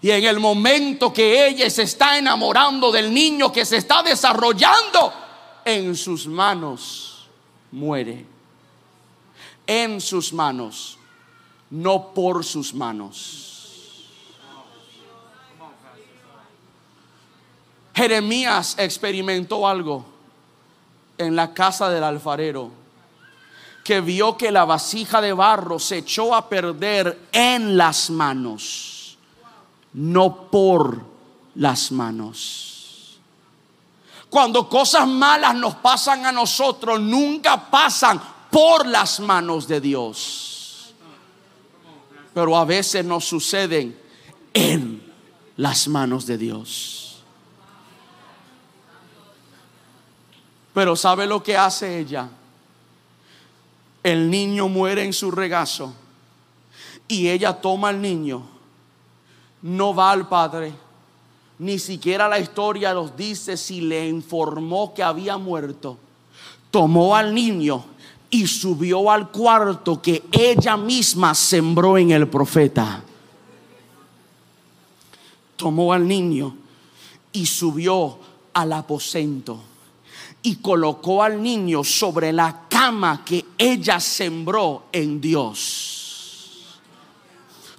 Y 0.00 0.10
en 0.10 0.24
el 0.24 0.40
momento 0.40 1.12
que 1.12 1.46
ella 1.46 1.68
se 1.70 1.82
está 1.82 2.18
enamorando 2.18 2.90
del 2.90 3.12
niño 3.12 3.52
que 3.52 3.64
se 3.64 3.76
está 3.76 4.02
desarrollando, 4.02 5.12
en 5.64 5.94
sus 5.94 6.26
manos 6.26 7.28
muere. 7.70 8.24
En 9.66 10.00
sus 10.00 10.32
manos, 10.32 10.98
no 11.70 12.12
por 12.12 12.44
sus 12.44 12.74
manos. 12.74 13.51
Jeremías 17.94 18.76
experimentó 18.78 19.68
algo 19.68 20.04
en 21.18 21.36
la 21.36 21.52
casa 21.52 21.90
del 21.90 22.04
alfarero 22.04 22.70
que 23.84 24.00
vio 24.00 24.36
que 24.36 24.50
la 24.50 24.64
vasija 24.64 25.20
de 25.20 25.32
barro 25.32 25.78
se 25.78 25.98
echó 25.98 26.34
a 26.34 26.48
perder 26.48 27.28
en 27.32 27.76
las 27.76 28.10
manos, 28.10 29.18
no 29.92 30.48
por 30.50 31.02
las 31.56 31.90
manos. 31.90 33.18
Cuando 34.30 34.68
cosas 34.68 35.06
malas 35.06 35.54
nos 35.54 35.74
pasan 35.74 36.24
a 36.24 36.32
nosotros, 36.32 37.00
nunca 37.00 37.70
pasan 37.70 38.22
por 38.50 38.86
las 38.86 39.20
manos 39.20 39.68
de 39.68 39.80
Dios. 39.80 40.94
Pero 42.32 42.56
a 42.56 42.64
veces 42.64 43.04
nos 43.04 43.26
suceden 43.26 43.98
en 44.54 45.12
las 45.56 45.86
manos 45.88 46.24
de 46.24 46.38
Dios. 46.38 47.01
Pero 50.72 50.96
¿sabe 50.96 51.26
lo 51.26 51.42
que 51.42 51.56
hace 51.56 51.98
ella? 51.98 52.28
El 54.02 54.30
niño 54.30 54.68
muere 54.68 55.04
en 55.04 55.12
su 55.12 55.30
regazo 55.30 55.94
y 57.06 57.28
ella 57.28 57.60
toma 57.60 57.90
al 57.90 58.00
niño, 58.00 58.42
no 59.60 59.94
va 59.94 60.10
al 60.10 60.28
padre, 60.28 60.72
ni 61.58 61.78
siquiera 61.78 62.28
la 62.28 62.40
historia 62.40 62.94
nos 62.94 63.16
dice 63.16 63.56
si 63.56 63.80
le 63.82 64.08
informó 64.08 64.94
que 64.94 65.02
había 65.02 65.36
muerto. 65.36 65.98
Tomó 66.70 67.14
al 67.14 67.34
niño 67.34 67.84
y 68.30 68.46
subió 68.46 69.10
al 69.10 69.30
cuarto 69.30 70.00
que 70.00 70.24
ella 70.32 70.76
misma 70.76 71.34
sembró 71.34 71.98
en 71.98 72.10
el 72.12 72.28
profeta. 72.28 73.04
Tomó 75.54 75.92
al 75.92 76.08
niño 76.08 76.56
y 77.30 77.44
subió 77.46 78.18
al 78.54 78.72
aposento 78.72 79.60
y 80.42 80.56
colocó 80.56 81.22
al 81.22 81.42
niño 81.42 81.84
sobre 81.84 82.32
la 82.32 82.62
cama 82.68 83.22
que 83.24 83.44
ella 83.58 84.00
sembró 84.00 84.84
en 84.92 85.20
Dios 85.20 86.02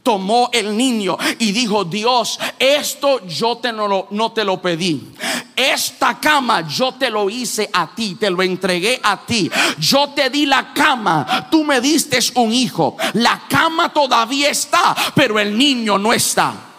tomó 0.03 0.49
el 0.51 0.75
niño 0.75 1.17
y 1.39 1.51
dijo, 1.53 1.85
Dios, 1.85 2.37
esto 2.59 3.25
yo 3.25 3.57
te 3.57 3.71
no, 3.71 4.07
no, 4.11 4.31
te 4.33 4.43
lo 4.43 4.61
pedí. 4.61 5.13
Esta 5.55 6.19
cama 6.19 6.67
yo 6.67 6.93
te 6.93 7.09
lo 7.09 7.29
hice 7.29 7.69
a 7.71 7.95
ti, 7.95 8.15
te 8.15 8.29
lo 8.29 8.43
entregué 8.43 8.99
a 9.01 9.25
ti. 9.25 9.49
Yo 9.79 10.09
te 10.09 10.29
di 10.29 10.45
la 10.45 10.73
cama, 10.73 11.47
tú 11.49 11.63
me 11.63 11.79
diste 11.79 12.19
un 12.35 12.51
hijo. 12.51 12.97
La 13.13 13.43
cama 13.49 13.91
todavía 13.93 14.49
está, 14.49 14.95
pero 15.15 15.39
el 15.39 15.57
niño 15.57 15.97
no 15.97 16.11
está. 16.11 16.72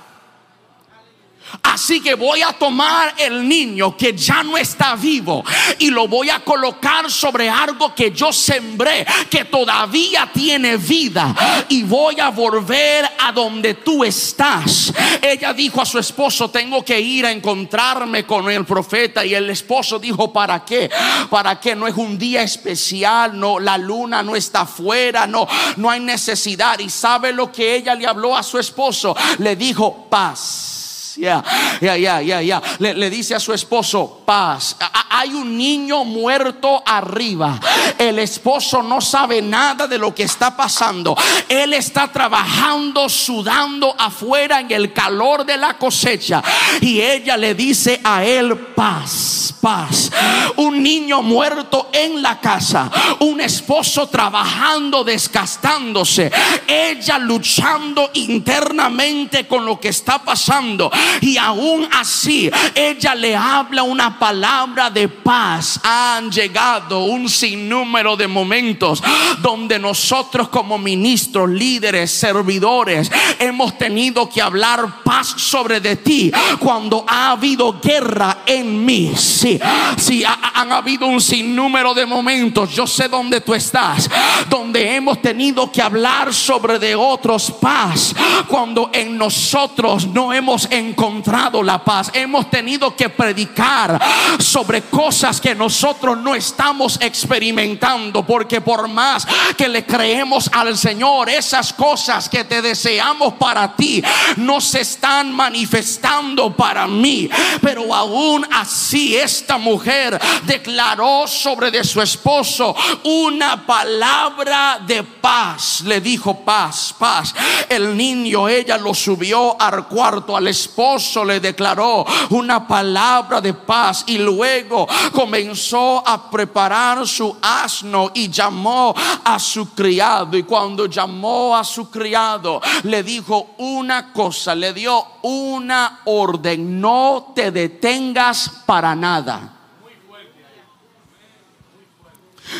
Así 1.62 2.00
que 2.00 2.14
voy 2.14 2.42
a 2.42 2.52
tomar 2.52 3.14
el 3.18 3.48
niño 3.48 3.96
que 3.96 4.14
ya 4.14 4.42
no 4.42 4.56
está 4.56 4.96
vivo 4.96 5.44
y 5.78 5.90
lo 5.90 6.08
voy 6.08 6.30
a 6.30 6.40
colocar 6.40 7.10
sobre 7.10 7.48
algo 7.48 7.94
que 7.94 8.12
yo 8.12 8.32
sembré, 8.32 9.06
que 9.30 9.44
todavía 9.44 10.30
tiene 10.32 10.76
vida. 10.76 11.34
Y 11.68 11.82
voy 11.82 12.20
a 12.20 12.30
volver 12.30 13.08
a 13.18 13.32
donde 13.32 13.74
tú 13.74 14.04
estás. 14.04 14.92
Ella 15.20 15.52
dijo 15.52 15.80
a 15.80 15.86
su 15.86 15.98
esposo, 15.98 16.50
tengo 16.50 16.84
que 16.84 17.00
ir 17.00 17.26
a 17.26 17.32
encontrarme 17.32 18.24
con 18.24 18.50
el 18.50 18.64
profeta. 18.64 19.24
Y 19.24 19.34
el 19.34 19.50
esposo 19.50 19.98
dijo, 19.98 20.32
¿para 20.32 20.64
qué? 20.64 20.90
¿Para 21.30 21.58
qué? 21.60 21.74
No 21.74 21.86
es 21.86 21.96
un 21.96 22.18
día 22.18 22.42
especial, 22.42 23.38
no, 23.38 23.58
la 23.58 23.78
luna 23.78 24.22
no 24.22 24.36
está 24.36 24.62
afuera, 24.62 25.26
no, 25.26 25.46
no 25.76 25.90
hay 25.90 26.00
necesidad. 26.00 26.78
Y 26.78 26.90
sabe 26.90 27.32
lo 27.32 27.50
que 27.50 27.76
ella 27.76 27.94
le 27.94 28.06
habló 28.06 28.36
a 28.36 28.42
su 28.42 28.58
esposo. 28.58 29.16
Le 29.38 29.56
dijo, 29.56 30.06
paz 30.08 30.73
ya, 31.16 31.42
ya, 31.80 31.96
ya, 31.96 32.20
ya, 32.22 32.42
ya. 32.42 32.62
Le, 32.78 33.10
dice 33.10 33.34
a 33.34 33.40
su 33.40 33.52
esposo, 33.52 34.22
paz. 34.24 34.76
Hay 35.10 35.30
un 35.30 35.56
niño 35.56 36.04
muerto 36.04 36.82
arriba. 36.84 37.58
El 37.98 38.18
esposo 38.18 38.82
no 38.82 39.00
sabe 39.00 39.40
nada 39.40 39.86
de 39.86 39.98
lo 39.98 40.14
que 40.14 40.24
está 40.24 40.56
pasando. 40.56 41.16
Él 41.48 41.74
está 41.74 42.08
trabajando, 42.08 43.08
sudando 43.08 43.94
afuera 43.98 44.60
en 44.60 44.70
el 44.70 44.92
calor 44.92 45.44
de 45.44 45.56
la 45.56 45.78
cosecha. 45.78 46.42
Y 46.80 47.00
ella 47.00 47.36
le 47.36 47.54
dice 47.54 48.00
a 48.02 48.24
él, 48.24 48.56
paz, 48.74 49.54
paz. 49.60 50.10
Un 50.56 50.82
niño 50.82 51.22
muerto 51.22 51.90
en 51.92 52.20
la 52.22 52.40
casa. 52.40 52.90
Un 53.20 53.40
esposo 53.40 54.08
trabajando, 54.08 55.04
desgastándose. 55.04 56.30
Ella 56.66 57.18
luchando 57.18 58.10
internamente 58.14 59.46
con 59.46 59.64
lo 59.64 59.78
que 59.78 59.88
está 59.88 60.18
pasando. 60.18 60.90
Y 61.20 61.36
aún 61.36 61.88
así, 61.92 62.50
ella 62.74 63.14
le 63.14 63.34
habla 63.36 63.82
una 63.82 64.18
palabra 64.18 64.90
de 64.90 65.08
paz. 65.08 65.80
Han 65.82 66.30
llegado 66.30 67.04
un 67.04 67.28
sinnúmero 67.28 68.16
de 68.16 68.28
momentos 68.28 69.02
donde 69.40 69.78
nosotros 69.78 70.48
como 70.48 70.78
ministros, 70.78 71.48
líderes, 71.48 72.10
servidores, 72.10 73.10
hemos 73.38 73.76
tenido 73.78 74.28
que 74.28 74.42
hablar 74.42 75.02
paz 75.02 75.34
sobre 75.36 75.80
de 75.80 75.96
ti 75.96 76.32
cuando 76.58 77.04
ha 77.08 77.32
habido 77.32 77.80
guerra 77.80 78.38
en 78.46 78.84
mí. 78.84 79.12
Sí, 79.16 79.58
sí, 79.96 80.22
han 80.24 80.72
habido 80.72 81.06
un 81.06 81.20
sinnúmero 81.20 81.94
de 81.94 82.06
momentos. 82.06 82.70
Yo 82.70 82.86
sé 82.86 83.08
dónde 83.08 83.40
tú 83.40 83.54
estás, 83.54 84.10
donde 84.48 84.94
hemos 84.94 85.20
tenido 85.20 85.70
que 85.70 85.82
hablar 85.82 86.32
sobre 86.32 86.78
de 86.78 86.94
otros 86.94 87.50
paz 87.50 88.14
cuando 88.48 88.90
en 88.92 89.16
nosotros 89.16 90.06
no 90.06 90.32
hemos 90.32 90.66
encontrado 90.70 90.93
encontrado 90.94 91.60
la 91.60 91.84
paz. 91.84 92.10
Hemos 92.14 92.48
tenido 92.48 92.94
que 92.94 93.08
predicar 93.08 94.00
sobre 94.38 94.82
cosas 94.82 95.40
que 95.40 95.54
nosotros 95.54 96.16
no 96.18 96.36
estamos 96.36 96.98
experimentando. 97.00 98.24
Porque 98.24 98.60
por 98.60 98.88
más 98.88 99.26
que 99.56 99.68
le 99.68 99.84
creemos 99.84 100.48
al 100.52 100.78
Señor, 100.78 101.28
esas 101.28 101.72
cosas 101.72 102.28
que 102.28 102.44
te 102.44 102.62
deseamos 102.62 103.34
para 103.34 103.74
ti 103.74 104.02
no 104.36 104.60
se 104.60 104.82
están 104.82 105.32
manifestando 105.32 106.54
para 106.54 106.86
mí. 106.86 107.28
Pero 107.60 107.92
aún 107.92 108.46
así 108.52 109.16
esta 109.16 109.58
mujer 109.58 110.20
declaró 110.44 111.26
sobre 111.26 111.72
de 111.72 111.82
su 111.82 112.00
esposo 112.00 112.74
una 113.02 113.66
palabra 113.66 114.80
de 114.86 115.02
paz. 115.02 115.82
Le 115.84 116.00
dijo 116.00 116.44
paz, 116.44 116.94
paz. 116.96 117.34
El 117.68 117.96
niño, 117.96 118.48
ella 118.48 118.78
lo 118.78 118.94
subió 118.94 119.60
al 119.60 119.88
cuarto 119.88 120.36
al 120.36 120.46
esposo 120.46 120.83
le 121.24 121.40
declaró 121.40 122.04
una 122.30 122.66
palabra 122.66 123.40
de 123.40 123.54
paz 123.54 124.04
y 124.06 124.18
luego 124.18 124.86
comenzó 125.12 126.02
a 126.06 126.30
preparar 126.30 127.06
su 127.06 127.36
asno 127.40 128.10
y 128.14 128.28
llamó 128.28 128.94
a 129.24 129.38
su 129.38 129.74
criado. 129.74 130.36
Y 130.36 130.42
cuando 130.42 130.86
llamó 130.86 131.56
a 131.56 131.64
su 131.64 131.90
criado, 131.90 132.60
le 132.82 133.02
dijo 133.02 133.54
una 133.58 134.12
cosa, 134.12 134.54
le 134.54 134.72
dio 134.72 135.04
una 135.22 136.00
orden, 136.04 136.80
no 136.80 137.32
te 137.34 137.50
detengas 137.50 138.50
para 138.66 138.94
nada. 138.94 139.63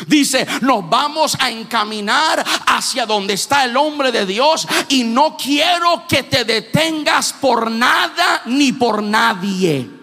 Dice, 0.07 0.45
nos 0.61 0.89
vamos 0.89 1.37
a 1.39 1.49
encaminar 1.49 2.43
hacia 2.67 3.05
donde 3.05 3.33
está 3.33 3.65
el 3.65 3.75
hombre 3.77 4.11
de 4.11 4.25
Dios 4.25 4.67
y 4.89 5.03
no 5.03 5.37
quiero 5.37 6.05
que 6.07 6.23
te 6.23 6.43
detengas 6.45 7.33
por 7.33 7.71
nada 7.71 8.41
ni 8.45 8.71
por 8.71 9.01
nadie 9.01 9.94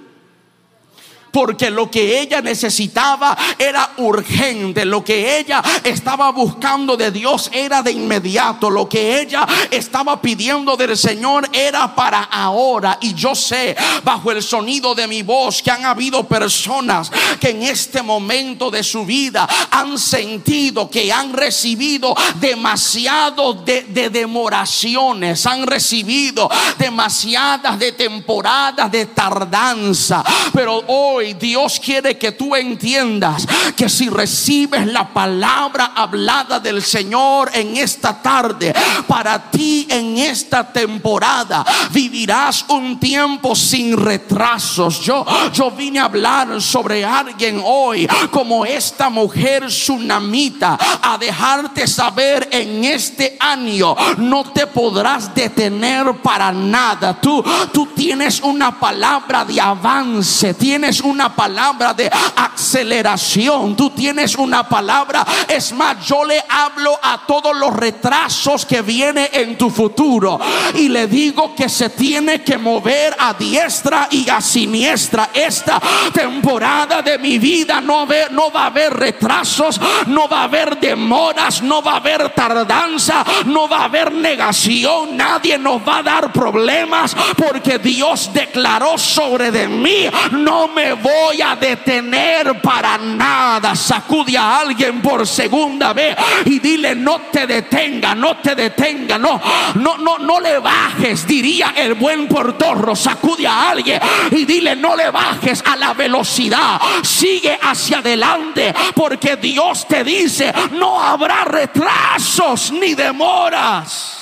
porque 1.33 1.71
lo 1.71 1.91
que 1.91 2.21
ella 2.21 2.43
necesitaba 2.43 3.37
era 3.59 3.95
urgente, 3.97 4.85
lo 4.85 5.03
que 5.03 5.39
ella 5.39 5.63
estaba 5.83 6.31
buscando 6.31 6.97
de 6.97 7.11
Dios 7.11 7.51
era 7.53 7.83
de 7.83 7.91
inmediato, 7.91 8.69
lo 8.69 8.89
que 8.89 9.21
ella 9.21 9.47
estaba 9.71 10.21
pidiendo 10.21 10.77
del 10.77 10.97
Señor 10.97 11.49
era 11.53 11.95
para 11.95 12.25
ahora. 12.25 12.99
Y 13.01 13.15
yo 13.15 13.35
sé, 13.35 13.75
bajo 14.05 14.31
el 14.31 14.43
sonido 14.43 14.95
de 14.95 15.09
mi 15.09 15.23
voz, 15.23 15.63
que 15.63 15.71
han 15.71 15.87
habido 15.87 16.25
personas 16.25 17.11
que 17.41 17.51
en 17.51 17.63
este 17.63 18.03
momento 18.03 18.71
de 18.71 18.83
su 18.83 19.07
vida 19.07 19.49
han 19.71 19.99
sentido 19.99 20.91
que 20.91 21.11
han 21.11 21.33
recibido 21.33 22.15
demasiado 22.41 23.55
de, 23.55 23.85
de 23.85 24.11
demoraciones, 24.11 25.47
han 25.47 25.67
recibido 25.67 26.51
demasiadas 26.79 27.79
de 27.79 27.93
temporadas 27.93 28.93
de 28.93 29.07
tardanza, 29.07 30.23
pero 30.53 30.83
hoy 30.89 31.22
Dios 31.35 31.81
quiere 31.83 32.19
que 32.19 32.33
tú 32.33 32.55
entiendas 32.55 33.47
que 33.77 33.89
si 33.89 34.09
recibes 34.09 34.87
la 34.87 35.09
palabra 35.09 35.93
hablada 35.95 36.61
del 36.61 36.83
Señor 36.83 37.51
en 37.55 37.77
esta 37.77 38.21
tarde, 38.21 38.75
para 39.07 39.51
ti 39.51 39.87
en 39.89 40.19
esta 40.19 40.73
temporada 40.73 41.65
vivirás 41.91 42.65
un 42.69 42.99
tiempo 42.99 43.55
sin 43.55 43.97
retrasos. 43.97 45.01
Yo, 45.01 45.25
yo 45.53 45.71
vine 45.71 46.01
a 46.01 46.05
hablar 46.05 46.61
sobre 46.61 47.05
alguien 47.05 47.61
hoy 47.65 48.07
como 48.31 48.65
esta 48.65 49.09
mujer 49.09 49.67
tsunamita 49.67 50.79
a 51.03 51.17
dejarte 51.19 51.87
saber 51.87 52.49
en 52.51 52.85
este 52.85 53.37
año 53.39 53.97
no 54.19 54.45
te 54.45 54.67
podrás 54.67 55.35
detener 55.35 56.13
para 56.23 56.53
nada. 56.53 57.21
Tú, 57.21 57.43
tú 57.73 57.87
tienes 57.95 58.41
una 58.41 58.79
palabra 58.79 59.45
de 59.45 59.61
avance, 59.61 60.55
tienes 60.55 61.01
un 61.01 61.12
una 61.13 61.37
palabra 61.37 61.93
de 61.93 62.11
aceleración, 62.37 63.77
tú 63.77 63.91
tienes 63.91 64.35
una 64.37 64.67
palabra. 64.67 65.25
Es 65.47 65.73
más, 65.73 66.05
yo 66.07 66.25
le 66.25 66.43
hablo 66.49 66.99
a 67.03 67.27
todos 67.27 67.55
los 67.55 67.75
retrasos 67.75 68.65
que 68.65 68.81
viene 68.81 69.29
en 69.33 69.59
tu 69.59 69.71
futuro 69.71 70.41
y 70.75 70.89
le 70.89 71.07
digo 71.07 71.55
que 71.55 71.69
se 71.69 71.91
tiene 71.91 72.43
que 72.43 72.57
mover 72.57 73.15
a 73.19 73.35
diestra 73.35 74.09
y 74.11 74.29
a 74.31 74.41
siniestra. 74.41 75.31
Esta 75.35 75.81
temporada 76.13 77.03
de 77.03 77.19
mi 77.19 77.39
vida 77.39 77.81
no, 77.81 78.07
va 78.07 78.63
a 78.63 78.67
haber 78.67 78.95
retrasos, 78.95 79.79
no 80.07 80.29
va 80.29 80.41
a 80.41 80.45
haber 80.45 80.81
demoras, 80.81 81.63
no 81.63 81.83
va 81.83 81.93
a 81.93 81.97
haber 81.97 82.31
tardanza, 82.31 83.25
no 83.47 83.69
va 83.69 83.81
a 83.81 83.85
haber 83.85 84.13
negación, 84.13 85.17
nadie 85.17 85.59
nos 85.59 85.87
va 85.87 85.99
a 85.99 86.03
dar 86.03 86.33
problemas 86.33 87.15
porque 87.37 87.79
Dios 87.79 88.31
declaró 88.33 88.97
sobre 88.97 89.51
de 89.51 89.69
mí, 89.69 90.09
no 90.33 90.69
me 90.69 90.95
voy 91.03 91.43
a 91.43 91.57
detener 91.57 92.61
para 92.61 92.97
nada. 92.99 93.75
Sacude 93.75 94.37
a 94.37 94.61
alguien 94.61 95.03
por 95.03 95.27
segunda 95.27 95.93
vez 95.93 96.17
y 96.47 96.59
dile, 96.59 96.95
no 96.95 97.21
te 97.33 97.47
detenga, 97.47 98.15
no 98.15 98.37
te 98.39 98.55
detenga, 98.55 99.19
no, 99.19 99.41
no, 99.75 99.99
no, 99.99 100.19
no 100.19 100.41
le 100.41 100.59
bajes, 100.59 101.27
diría 101.27 101.75
el 101.77 101.95
buen 101.95 102.29
portorro. 102.29 102.95
Sacude 102.95 103.47
a 103.47 103.71
alguien 103.71 104.01
y 104.31 104.45
dile, 104.45 104.77
no 104.77 104.97
le 104.97 105.11
bajes 105.11 105.63
a 105.67 105.77
la 105.77 105.93
velocidad, 105.95 106.81
sigue 107.03 107.59
hacia 107.61 107.99
adelante, 107.99 108.75
porque 108.95 109.37
Dios 109.37 109.87
te 109.87 110.05
dice, 110.05 110.53
no 110.73 111.01
habrá 111.01 111.45
retrasos 111.45 112.73
ni 112.73 112.95
demoras. 112.95 114.19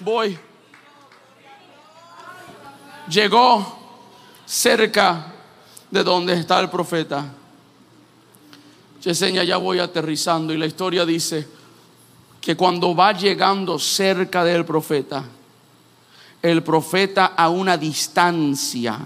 Voy 0.00 0.38
llegó 3.08 3.78
cerca 4.46 5.32
de 5.90 6.04
donde 6.04 6.34
está 6.34 6.60
el 6.60 6.70
profeta. 6.70 7.32
Yesenia, 9.02 9.44
ya 9.44 9.56
voy 9.56 9.78
aterrizando 9.78 10.52
y 10.52 10.58
la 10.58 10.66
historia 10.66 11.06
dice 11.06 11.46
que 12.40 12.56
cuando 12.56 12.94
va 12.94 13.12
llegando 13.12 13.78
cerca 13.78 14.44
del 14.44 14.64
profeta, 14.64 15.24
el 16.42 16.62
profeta 16.62 17.26
a 17.26 17.48
una 17.48 17.76
distancia 17.76 18.98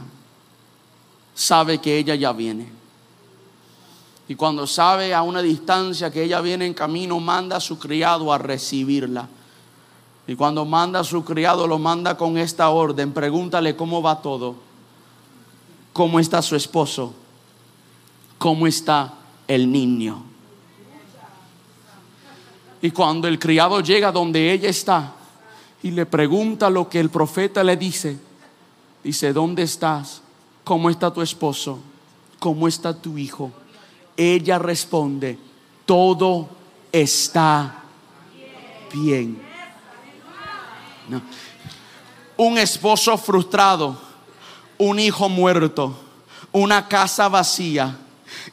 sabe 1.35 1.79
que 1.79 1.99
ella 1.99 2.15
ya 2.15 2.33
viene. 2.33 2.71
Y 4.29 4.35
cuando 4.35 4.67
sabe 4.67 5.13
a 5.13 5.23
una 5.23 5.43
distancia 5.43 6.11
que 6.11 6.23
ella 6.23 6.41
viene 6.41 6.67
en 6.67 6.75
camino, 6.75 7.19
manda 7.21 7.57
a 7.57 7.61
su 7.61 7.79
criado 7.79 8.33
a 8.33 8.39
recibirla. 8.39 9.29
Y 10.27 10.37
cuando 10.37 10.65
manda 10.65 11.01
a 11.01 11.05
su 11.05 11.25
criado, 11.25 11.67
lo 11.67 11.79
manda 11.79 12.17
con 12.17 12.39
esta 12.39 12.71
orden. 12.71 13.13
Pregúntale 13.13 13.75
cómo 13.75 14.01
va 14.01 14.21
todo. 14.21 14.55
¿Cómo 15.93 16.21
está 16.21 16.41
su 16.41 16.57
esposo? 16.57 17.13
¿Cómo 18.39 18.67
está 18.67 19.15
el 19.47 19.71
niño? 19.71 20.25
Y 22.81 22.91
cuando 22.91 23.29
el 23.29 23.39
criado 23.39 23.81
llega 23.81 24.11
donde 24.11 24.53
ella 24.53 24.69
está 24.69 25.13
y 25.83 25.91
le 25.91 26.07
pregunta 26.07 26.71
lo 26.71 26.89
que 26.89 26.99
el 26.99 27.11
profeta 27.11 27.63
le 27.63 27.77
dice, 27.77 28.19
dice, 29.05 29.33
¿dónde 29.33 29.63
estás? 29.63 30.23
¿Cómo 30.65 30.91
está 30.91 31.13
tu 31.13 31.23
esposo? 31.23 31.79
¿Cómo 32.39 32.67
está 32.67 32.95
tu 32.95 33.19
hijo? 33.19 33.53
Ella 34.17 34.59
responde, 34.59 35.39
todo 35.87 36.49
está 36.91 37.83
bien. 38.93 39.52
Un 42.37 42.59
esposo 42.59 43.17
frustrado, 43.19 43.97
un 44.79 44.99
hijo 44.99 45.29
muerto, 45.29 45.95
una 46.53 46.89
casa 46.89 47.29
vacía. 47.29 47.99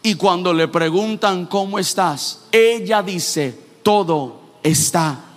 Y 0.04 0.16
cuando 0.16 0.54
le 0.54 0.68
preguntan 0.68 1.46
cómo 1.46 1.80
estás, 1.80 2.42
ella 2.52 3.02
dice, 3.02 3.58
todo 3.84 4.42
está 4.64 5.29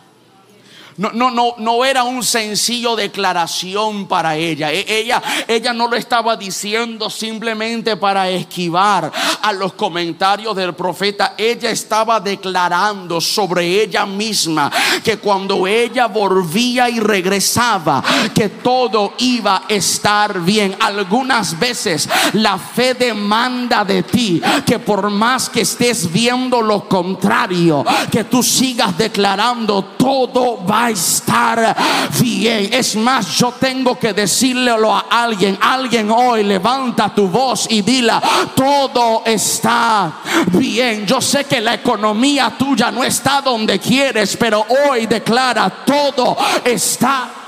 no, 0.97 1.11
no, 1.13 1.31
no, 1.31 1.55
no 1.59 1.85
era 1.85 2.05
un 2.05 2.23
sencillo 2.23 2.97
declaración 2.97 4.07
para 4.07 4.37
ella. 4.37 4.73
E, 4.73 4.85
ella. 4.89 5.23
Ella 5.49 5.73
no 5.73 5.89
lo 5.89 5.97
estaba 5.97 6.37
diciendo 6.37 7.09
simplemente 7.09 7.97
para 7.97 8.29
esquivar 8.29 9.11
a 9.43 9.53
los 9.53 9.73
comentarios 9.75 10.55
del 10.57 10.75
profeta. 10.75 11.35
Ella 11.37 11.71
estaba 11.71 12.21
declarando 12.21 13.21
sobre 13.21 13.83
ella 13.83 14.07
misma 14.07 14.71
que 15.03 15.19
cuando 15.19 15.67
ella 15.67 16.07
volvía 16.07 16.91
y 16.91 17.01
regresaba, 17.01 18.03
que 18.35 18.49
todo 18.49 19.15
iba 19.19 19.57
a 19.57 19.63
estar 19.69 20.41
bien. 20.41 20.77
Algunas 20.81 21.59
veces 21.59 22.09
la 22.35 22.59
fe 22.59 22.95
demanda 22.95 23.85
de 23.85 24.03
ti 24.03 24.43
que 24.67 24.79
por 24.79 25.11
más 25.11 25.49
que 25.49 25.63
estés 25.63 26.11
viendo 26.13 26.61
lo 26.61 26.89
contrario, 26.89 27.85
que 28.11 28.25
tú 28.25 28.43
sigas 28.43 28.97
declarando 28.99 29.85
todo 29.97 30.65
va 30.65 30.82
a 30.85 30.91
estar 30.91 31.77
bien. 32.21 32.73
Es 32.73 32.97
más, 32.97 33.27
yo 33.37 33.53
tengo 33.53 33.99
que 33.99 34.13
decirlo 34.13 34.95
a 34.95 35.07
alguien. 35.11 35.59
Alguien 35.61 36.11
hoy 36.11 36.45
levanta 36.45 37.15
tu 37.15 37.29
voz 37.29 37.67
y 37.71 37.83
dila, 37.83 38.21
todo 38.55 39.23
está 39.25 40.13
bien. 40.49 41.07
Yo 41.07 41.21
sé 41.21 41.45
que 41.45 41.61
la 41.61 41.75
economía 41.75 42.55
tuya 42.59 42.91
no 42.91 43.05
está 43.05 43.41
donde 43.41 43.79
quieres, 43.79 44.37
pero 44.37 44.67
hoy 44.89 45.07
declara, 45.07 45.71
todo 45.85 46.37
está 46.65 47.42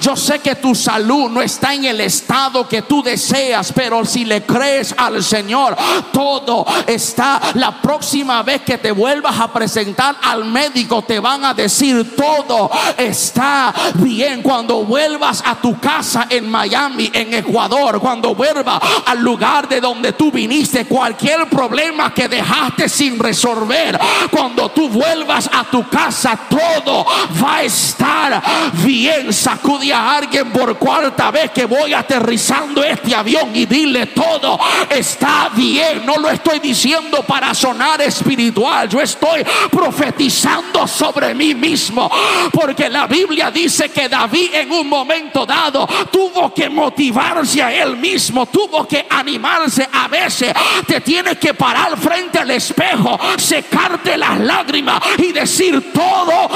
yo 0.00 0.16
sé 0.16 0.38
que 0.38 0.56
tu 0.56 0.74
salud 0.74 1.30
no 1.30 1.42
está 1.42 1.74
en 1.74 1.84
el 1.84 2.00
estado 2.00 2.68
que 2.68 2.82
tú 2.82 3.02
deseas, 3.02 3.72
pero 3.72 4.04
si 4.04 4.24
le 4.24 4.42
crees 4.42 4.94
al 4.96 5.22
Señor, 5.22 5.76
todo 6.12 6.66
está. 6.86 7.40
La 7.54 7.80
próxima 7.80 8.42
vez 8.42 8.62
que 8.62 8.78
te 8.78 8.92
vuelvas 8.92 9.38
a 9.38 9.52
presentar 9.52 10.16
al 10.22 10.44
médico, 10.44 11.02
te 11.02 11.18
van 11.18 11.44
a 11.44 11.54
decir 11.54 12.14
todo 12.16 12.70
está 12.96 13.74
bien. 13.94 14.42
Cuando 14.42 14.84
vuelvas 14.84 15.42
a 15.44 15.56
tu 15.56 15.78
casa 15.78 16.26
en 16.28 16.50
Miami, 16.50 17.10
en 17.12 17.34
Ecuador, 17.34 18.00
cuando 18.00 18.34
vuelvas 18.34 18.80
al 19.06 19.20
lugar 19.20 19.68
de 19.68 19.80
donde 19.80 20.12
tú 20.12 20.30
viniste, 20.30 20.86
cualquier 20.86 21.48
problema 21.48 22.12
que 22.12 22.28
dejaste 22.28 22.88
sin 22.88 23.18
resolver, 23.18 23.98
cuando 24.30 24.70
tú 24.70 24.88
vuelvas 24.88 25.48
a 25.52 25.64
tu 25.64 25.88
casa, 25.88 26.38
todo 26.48 27.06
va 27.42 27.56
a 27.56 27.62
estar 27.62 28.42
bien. 28.84 29.32
Sacude 29.54 29.92
a 29.92 30.16
alguien 30.16 30.50
por 30.50 30.76
cuarta 30.78 31.30
vez 31.30 31.52
que 31.52 31.64
voy 31.64 31.94
aterrizando 31.94 32.82
este 32.82 33.14
avión 33.14 33.54
y 33.54 33.66
dile 33.66 34.06
todo 34.06 34.58
está 34.90 35.50
bien. 35.54 36.04
No 36.04 36.16
lo 36.16 36.30
estoy 36.30 36.58
diciendo 36.58 37.22
para 37.22 37.54
sonar 37.54 38.00
espiritual. 38.02 38.88
Yo 38.88 39.00
estoy 39.00 39.44
profetizando 39.70 40.86
sobre 40.86 41.34
mí 41.34 41.54
mismo. 41.54 42.10
Porque 42.52 42.88
la 42.88 43.06
Biblia 43.06 43.50
dice 43.50 43.90
que 43.90 44.08
David 44.08 44.54
en 44.54 44.72
un 44.72 44.88
momento 44.88 45.46
dado 45.46 45.86
tuvo 46.10 46.52
que 46.52 46.68
motivarse 46.68 47.62
a 47.62 47.72
él 47.72 47.96
mismo. 47.96 48.46
Tuvo 48.46 48.86
que 48.86 49.06
animarse. 49.08 49.88
A 49.92 50.08
veces 50.08 50.52
te 50.86 51.00
tienes 51.00 51.38
que 51.38 51.54
parar 51.54 51.96
frente 51.96 52.38
al 52.38 52.50
espejo, 52.50 53.18
secarte 53.36 54.16
las 54.16 54.38
lágrimas 54.40 55.00
y 55.18 55.32
decir 55.32 55.92
todo 55.92 56.48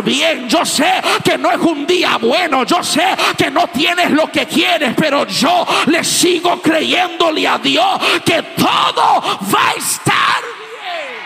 bien. 0.00 0.48
Yo 0.48 0.64
sé 0.64 1.02
que 1.24 1.36
no 1.36 1.50
es 1.50 1.58
un 1.58 1.86
día 1.86 2.16
bueno. 2.16 2.64
Yo 2.64 2.82
sé 2.82 3.06
que 3.36 3.50
no 3.50 3.66
tienes 3.68 4.10
lo 4.10 4.30
que 4.30 4.46
quieres. 4.46 4.94
Pero 4.96 5.26
yo 5.26 5.66
le 5.86 6.02
sigo 6.04 6.62
creyéndole 6.62 7.46
a 7.46 7.58
Dios 7.58 8.00
que 8.24 8.42
todo 8.56 9.20
va 9.52 9.68
a 9.68 9.72
estar 9.76 10.42
bien. 10.80 11.22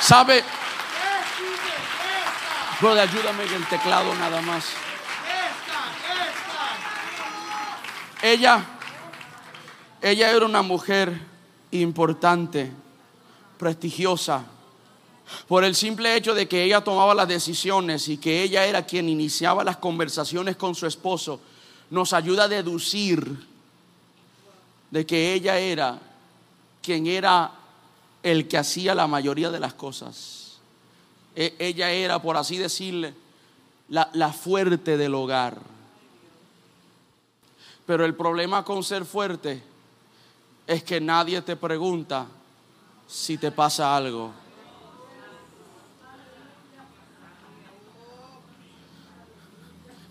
¿Sabe? 0.00 0.44
Brother, 2.80 3.08
ayúdame 3.08 3.44
en 3.44 3.54
el 3.54 3.66
teclado 3.66 4.14
nada 4.14 4.40
más. 4.40 4.72
Ella, 8.22 8.62
ella 10.02 10.30
era 10.30 10.44
una 10.44 10.62
mujer 10.62 11.20
importante, 11.70 12.70
prestigiosa, 13.60 14.46
por 15.46 15.64
el 15.64 15.74
simple 15.74 16.16
hecho 16.16 16.32
de 16.32 16.48
que 16.48 16.64
ella 16.64 16.80
tomaba 16.80 17.14
las 17.14 17.28
decisiones 17.28 18.08
y 18.08 18.16
que 18.16 18.42
ella 18.42 18.64
era 18.64 18.86
quien 18.86 19.06
iniciaba 19.06 19.62
las 19.62 19.76
conversaciones 19.76 20.56
con 20.56 20.74
su 20.74 20.86
esposo, 20.86 21.40
nos 21.90 22.14
ayuda 22.14 22.44
a 22.44 22.48
deducir 22.48 23.46
de 24.90 25.04
que 25.04 25.34
ella 25.34 25.58
era 25.58 26.00
quien 26.82 27.06
era 27.06 27.52
el 28.22 28.48
que 28.48 28.56
hacía 28.56 28.94
la 28.94 29.06
mayoría 29.06 29.50
de 29.50 29.60
las 29.60 29.74
cosas. 29.74 30.58
E- 31.36 31.54
ella 31.58 31.90
era, 31.90 32.22
por 32.22 32.38
así 32.38 32.56
decirle, 32.56 33.12
la, 33.90 34.08
la 34.14 34.32
fuerte 34.32 34.96
del 34.96 35.14
hogar. 35.14 35.58
Pero 37.84 38.06
el 38.06 38.14
problema 38.14 38.64
con 38.64 38.82
ser 38.82 39.04
fuerte 39.04 39.62
es 40.66 40.82
que 40.82 40.98
nadie 40.98 41.42
te 41.42 41.56
pregunta 41.56 42.26
si 43.10 43.36
te 43.36 43.50
pasa 43.50 43.96
algo. 43.96 44.30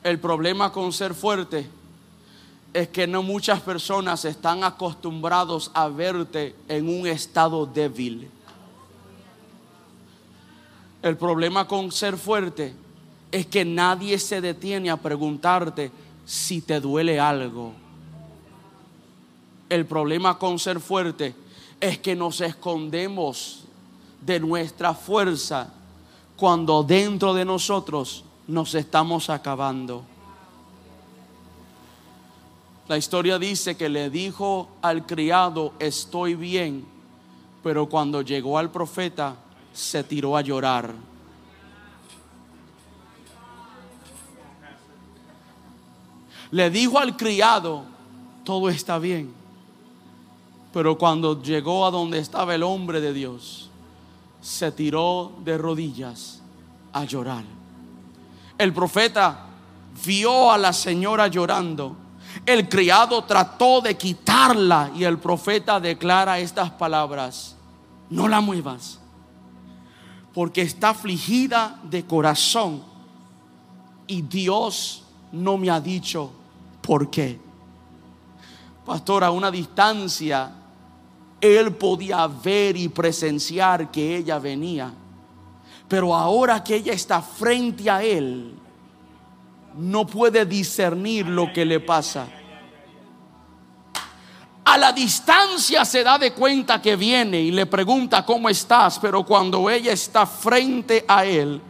El 0.04 0.20
problema 0.20 0.72
con 0.72 0.92
ser 0.92 1.14
fuerte 1.14 1.70
es 2.74 2.90
que 2.90 3.08
no 3.08 3.24
muchas 3.24 3.62
personas 3.62 4.26
están 4.26 4.64
acostumbrados 4.64 5.72
a 5.74 5.88
verte 5.88 6.56
en 6.68 6.90
un 6.90 7.08
estado 7.08 7.66
débil. 7.66 8.30
El 11.02 11.16
problema 11.16 11.68
con 11.68 11.92
ser 11.94 12.18
fuerte 12.18 12.74
es 13.32 13.46
que 13.46 13.64
nadie 13.64 14.20
se 14.20 14.42
detiene 14.42 14.90
a 14.90 14.98
preguntarte 14.98 15.90
si 16.26 16.62
te 16.62 16.82
duele 16.82 17.20
algo. 17.20 17.74
El 19.70 19.86
problema 19.86 20.38
con 20.38 20.60
ser 20.60 20.80
fuerte 20.82 21.34
es 21.80 21.98
que 22.00 22.16
nos 22.16 22.42
escondemos 22.42 23.64
de 24.22 24.40
nuestra 24.40 24.94
fuerza 24.94 25.72
cuando 26.36 26.84
dentro 26.84 27.34
de 27.34 27.46
nosotros 27.46 28.24
nos 28.48 28.74
estamos 28.76 29.30
acabando. 29.30 30.04
La 32.88 32.98
historia 32.98 33.38
dice 33.38 33.78
que 33.78 33.88
le 33.88 34.10
dijo 34.10 34.68
al 34.82 35.06
criado, 35.06 35.74
estoy 35.78 36.34
bien, 36.34 36.86
pero 37.62 37.88
cuando 37.88 38.22
llegó 38.24 38.58
al 38.58 38.72
profeta 38.72 39.36
se 39.74 40.04
tiró 40.04 40.36
a 40.36 40.42
llorar. 40.42 40.94
Le 46.52 46.70
dijo 46.72 46.98
al 46.98 47.16
criado, 47.16 47.84
todo 48.44 48.70
está 48.70 48.98
bien, 48.98 49.32
pero 50.72 50.98
cuando 50.98 51.42
llegó 51.42 51.86
a 51.86 51.92
donde 51.92 52.20
estaba 52.20 52.54
el 52.56 52.64
hombre 52.64 53.02
de 53.02 53.14
Dios, 53.14 53.70
se 54.42 54.72
tiró 54.72 55.34
de 55.44 55.58
rodillas 55.58 56.42
a 56.94 57.04
llorar. 57.06 57.44
El 58.58 58.74
profeta 58.74 59.46
vio 60.06 60.52
a 60.52 60.58
la 60.58 60.74
señora 60.74 61.28
llorando. 61.28 61.96
El 62.46 62.70
criado 62.70 63.24
trató 63.24 63.82
de 63.82 63.98
quitarla 63.98 64.92
y 64.96 65.04
el 65.04 65.18
profeta 65.18 65.80
declara 65.80 66.40
estas 66.40 66.70
palabras. 66.72 67.56
No 68.10 68.28
la 68.28 68.42
muevas, 68.42 69.00
porque 70.34 70.62
está 70.62 70.90
afligida 70.90 71.80
de 71.84 72.06
corazón 72.06 72.84
y 74.08 74.24
Dios 74.24 75.04
no 75.32 75.58
me 75.58 75.70
ha 75.70 75.80
dicho 75.80 76.32
por 76.82 77.10
qué. 77.10 77.40
Pastor, 78.90 79.24
a 79.24 79.30
una 79.30 79.52
distancia, 79.52 80.52
él 81.40 81.76
podía 81.76 82.26
ver 82.26 82.76
y 82.76 82.90
presenciar 82.90 83.92
que 83.92 84.18
ella 84.18 84.40
venía. 84.40 84.92
Pero 85.88 86.16
ahora 86.16 86.64
que 86.64 86.78
ella 86.78 86.94
está 86.94 87.22
frente 87.22 87.88
a 87.88 88.02
él, 88.02 88.56
no 89.78 90.08
puede 90.08 90.44
discernir 90.44 91.28
lo 91.28 91.54
que 91.54 91.66
le 91.66 91.80
pasa. 91.80 92.30
A 94.66 94.76
la 94.76 94.92
distancia 94.92 95.86
se 95.86 96.04
da 96.04 96.18
de 96.18 96.34
cuenta 96.34 96.82
que 96.82 96.96
viene 96.96 97.40
y 97.40 97.52
le 97.52 97.68
pregunta 97.68 98.26
cómo 98.26 98.50
estás, 98.50 98.98
pero 98.98 99.24
cuando 99.24 99.70
ella 99.70 99.92
está 99.94 100.26
frente 100.26 101.06
a 101.08 101.26
él, 101.26 101.62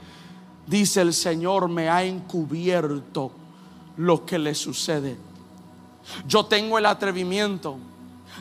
dice 0.65 1.01
el 1.01 1.13
Señor 1.13 1.67
me 1.67 1.89
ha 1.89 2.01
encubierto 2.01 3.33
lo 3.97 4.25
que 4.25 4.39
le 4.39 4.55
sucede. 4.55 5.28
Yo 6.27 6.45
tengo 6.45 6.77
el 6.77 6.85
atrevimiento 6.85 7.77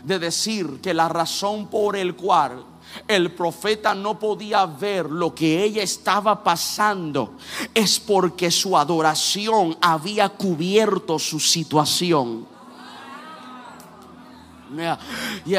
de 0.04 0.18
decir 0.18 0.80
que 0.80 0.94
la 0.94 1.08
razón 1.08 1.68
por 1.68 1.96
el 1.96 2.14
cual 2.14 2.64
el 3.06 3.32
profeta 3.32 3.94
no 3.94 4.18
podía 4.18 4.64
ver 4.66 5.10
lo 5.10 5.34
que 5.34 5.62
ella 5.62 5.82
estaba 5.82 6.42
pasando 6.42 7.34
es 7.74 8.00
porque 8.00 8.50
su 8.50 8.76
adoración 8.76 9.76
había 9.80 10.28
cubierto 10.28 11.18
su 11.18 11.38
situación. 11.38 12.57
Yeah, 14.70 14.98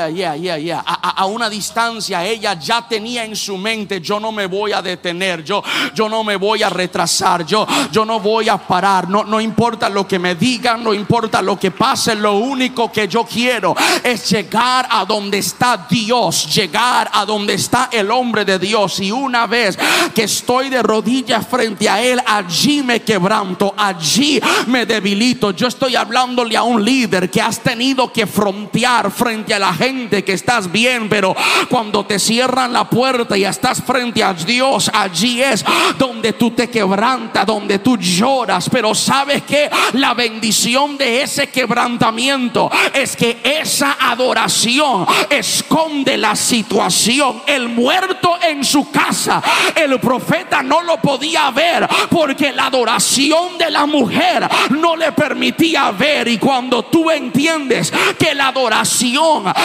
yeah, 0.09 0.35
yeah, 0.35 0.57
yeah. 0.57 0.83
A, 0.85 1.09
a, 1.09 1.09
a, 1.21 1.25
una 1.25 1.49
distancia 1.49 2.23
ella 2.23 2.53
ya 2.53 2.87
tenía 2.87 3.23
en 3.23 3.35
su 3.35 3.57
mente, 3.57 4.01
yo 4.01 4.19
no 4.19 4.31
me 4.31 4.45
voy 4.45 4.71
a 4.71 4.83
detener, 4.83 5.43
yo, 5.43 5.63
yo 5.95 6.07
no 6.07 6.23
me 6.23 6.35
voy 6.35 6.61
a 6.61 6.69
retrasar, 6.69 7.43
yo, 7.43 7.65
yo 7.91 8.05
no 8.05 8.19
voy 8.19 8.49
a 8.49 8.57
parar, 8.57 9.09
no, 9.09 9.23
no 9.23 9.41
importa 9.41 9.89
lo 9.89 10.07
que 10.07 10.19
me 10.19 10.35
digan, 10.35 10.83
no 10.83 10.93
importa 10.93 11.41
lo 11.41 11.57
que 11.57 11.71
pase, 11.71 12.13
lo 12.13 12.37
único 12.37 12.91
que 12.91 13.07
yo 13.07 13.23
quiero 13.23 13.75
es 14.03 14.29
llegar 14.29 14.87
a 14.91 15.03
donde 15.05 15.39
está 15.39 15.87
Dios, 15.89 16.53
llegar 16.53 17.09
a 17.11 17.25
donde 17.25 17.55
está 17.55 17.89
el 17.91 18.11
hombre 18.11 18.45
de 18.45 18.59
Dios. 18.59 18.99
Y 18.99 19.11
una 19.11 19.47
vez 19.47 19.75
que 20.13 20.23
estoy 20.23 20.69
de 20.69 20.83
rodillas 20.83 21.47
frente 21.47 21.89
a 21.89 21.99
Él, 21.99 22.21
allí 22.23 22.83
me 22.83 23.01
quebranto, 23.01 23.73
allí 23.75 24.39
me 24.67 24.85
debilito. 24.85 25.49
Yo 25.51 25.67
estoy 25.67 25.95
hablándole 25.95 26.55
a 26.55 26.61
un 26.61 26.83
líder 26.83 27.31
que 27.31 27.41
has 27.41 27.59
tenido 27.59 28.13
que 28.13 28.27
frontear 28.27 28.98
frente 29.09 29.53
a 29.53 29.59
la 29.59 29.73
gente 29.73 30.23
que 30.23 30.33
estás 30.33 30.71
bien, 30.71 31.07
pero 31.07 31.35
cuando 31.69 32.05
te 32.05 32.19
cierran 32.19 32.73
la 32.73 32.89
puerta 32.89 33.37
y 33.37 33.45
estás 33.45 33.81
frente 33.81 34.23
a 34.23 34.33
Dios, 34.33 34.91
allí 34.93 35.41
es 35.41 35.63
donde 35.97 36.33
tú 36.33 36.51
te 36.51 36.69
quebrantas, 36.69 37.45
donde 37.45 37.79
tú 37.79 37.97
lloras. 37.97 38.69
Pero 38.69 38.93
sabes 38.93 39.43
que 39.43 39.69
la 39.93 40.13
bendición 40.13 40.97
de 40.97 41.21
ese 41.21 41.47
quebrantamiento 41.47 42.69
es 42.93 43.15
que 43.15 43.39
esa 43.43 43.97
adoración 43.99 45.05
esconde 45.29 46.17
la 46.17 46.35
situación. 46.35 47.41
El 47.45 47.69
muerto 47.69 48.37
en 48.41 48.63
su 48.63 48.91
casa, 48.91 49.41
el 49.75 49.99
profeta 49.99 50.61
no 50.61 50.81
lo 50.81 50.97
podía 50.97 51.49
ver 51.51 51.87
porque 52.09 52.51
la 52.51 52.65
adoración 52.67 53.57
de 53.57 53.71
la 53.71 53.85
mujer 53.85 54.47
no 54.71 54.95
le 54.95 55.11
permitía 55.11 55.91
ver. 55.91 56.27
Y 56.27 56.37
cuando 56.37 56.83
tú 56.83 57.09
entiendes 57.09 57.93
que 58.17 58.33
la 58.33 58.47
adoración 58.47 58.88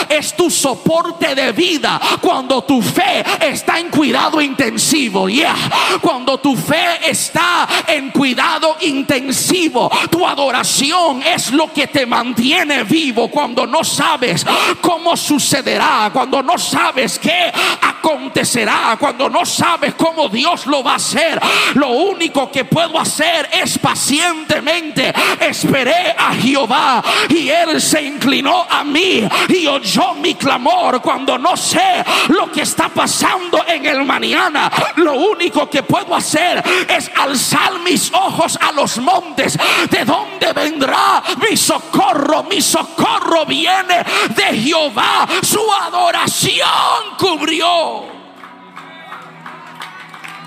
es 0.09 0.35
tu 0.35 0.49
soporte 0.49 1.33
de 1.33 1.51
vida 1.51 1.99
cuando 2.21 2.63
tu 2.63 2.81
fe 2.81 3.23
está 3.41 3.79
en 3.79 3.89
cuidado 3.89 4.41
intensivo. 4.41 5.27
Yeah. 5.27 5.55
Cuando 6.01 6.39
tu 6.39 6.55
fe 6.55 7.09
está 7.09 7.67
en 7.87 8.11
cuidado 8.11 8.77
intensivo, 8.81 9.89
tu 10.09 10.25
adoración 10.25 11.23
es 11.23 11.51
lo 11.51 11.71
que 11.71 11.87
te 11.87 12.05
mantiene 12.05 12.83
vivo 12.83 13.29
cuando 13.29 13.65
no 13.65 13.83
sabes 13.83 14.45
cómo 14.81 15.17
sucederá, 15.17 16.09
cuando 16.13 16.41
no 16.43 16.57
sabes 16.57 17.19
qué 17.19 17.51
acontecerá, 17.81 18.97
cuando 18.99 19.29
no 19.29 19.45
sabes 19.45 19.95
cómo 19.95 20.29
Dios 20.29 20.65
lo 20.67 20.83
va 20.83 20.93
a 20.93 20.95
hacer. 20.95 21.39
Lo 21.75 21.89
único 21.89 22.51
que 22.51 22.65
puedo 22.65 22.99
hacer 22.99 23.49
es 23.51 23.77
pacientemente 23.77 25.13
esperé 25.39 26.15
a 26.17 26.33
Jehová 26.35 27.03
y 27.29 27.49
él 27.49 27.81
se 27.81 28.01
inclinó 28.03 28.65
a 28.69 28.83
mí 28.83 29.14
y 29.49 29.67
oyó 29.67 30.13
mi 30.15 30.35
clamor 30.35 31.01
cuando 31.01 31.37
no 31.37 31.55
sé 31.55 32.03
lo 32.29 32.51
que 32.51 32.61
está 32.61 32.89
pasando 32.89 33.63
en 33.67 33.85
el 33.85 34.05
mañana. 34.05 34.71
Lo 34.97 35.13
único 35.13 35.69
que 35.69 35.83
puedo 35.83 36.15
hacer 36.15 36.63
es 36.87 37.11
alzar 37.15 37.79
mis 37.79 38.11
ojos 38.13 38.57
a 38.61 38.71
los 38.71 38.97
montes. 38.97 39.57
¿De 39.89 40.05
dónde 40.05 40.53
vendrá 40.53 41.21
mi 41.49 41.55
socorro? 41.55 42.43
Mi 42.43 42.61
socorro 42.61 43.45
viene 43.45 44.03
de 44.35 44.57
Jehová. 44.57 45.27
Su 45.41 45.61
adoración 45.73 47.15
cubrió 47.17 48.15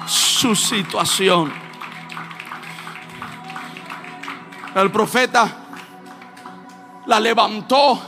su 0.06 0.54
situación. 0.54 1.52
El 4.74 4.90
profeta 4.90 5.48
la 7.06 7.18
levantó, 7.18 8.00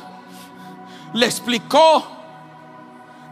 le 1.14 1.26
explicó, 1.26 2.04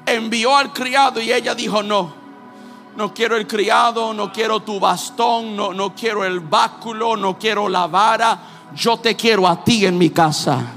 envió 0.06 0.56
al 0.56 0.72
criado 0.72 1.20
y 1.20 1.32
ella 1.32 1.54
dijo, 1.54 1.82
no, 1.82 2.12
no 2.96 3.14
quiero 3.14 3.36
el 3.36 3.46
criado, 3.46 4.12
no 4.12 4.32
quiero 4.32 4.60
tu 4.60 4.80
bastón, 4.80 5.54
no, 5.54 5.72
no 5.72 5.94
quiero 5.94 6.24
el 6.24 6.40
báculo, 6.40 7.16
no 7.16 7.38
quiero 7.38 7.68
la 7.68 7.86
vara, 7.86 8.38
yo 8.74 8.98
te 8.98 9.14
quiero 9.14 9.46
a 9.46 9.62
ti 9.62 9.86
en 9.86 9.96
mi 9.96 10.10
casa. 10.10 10.74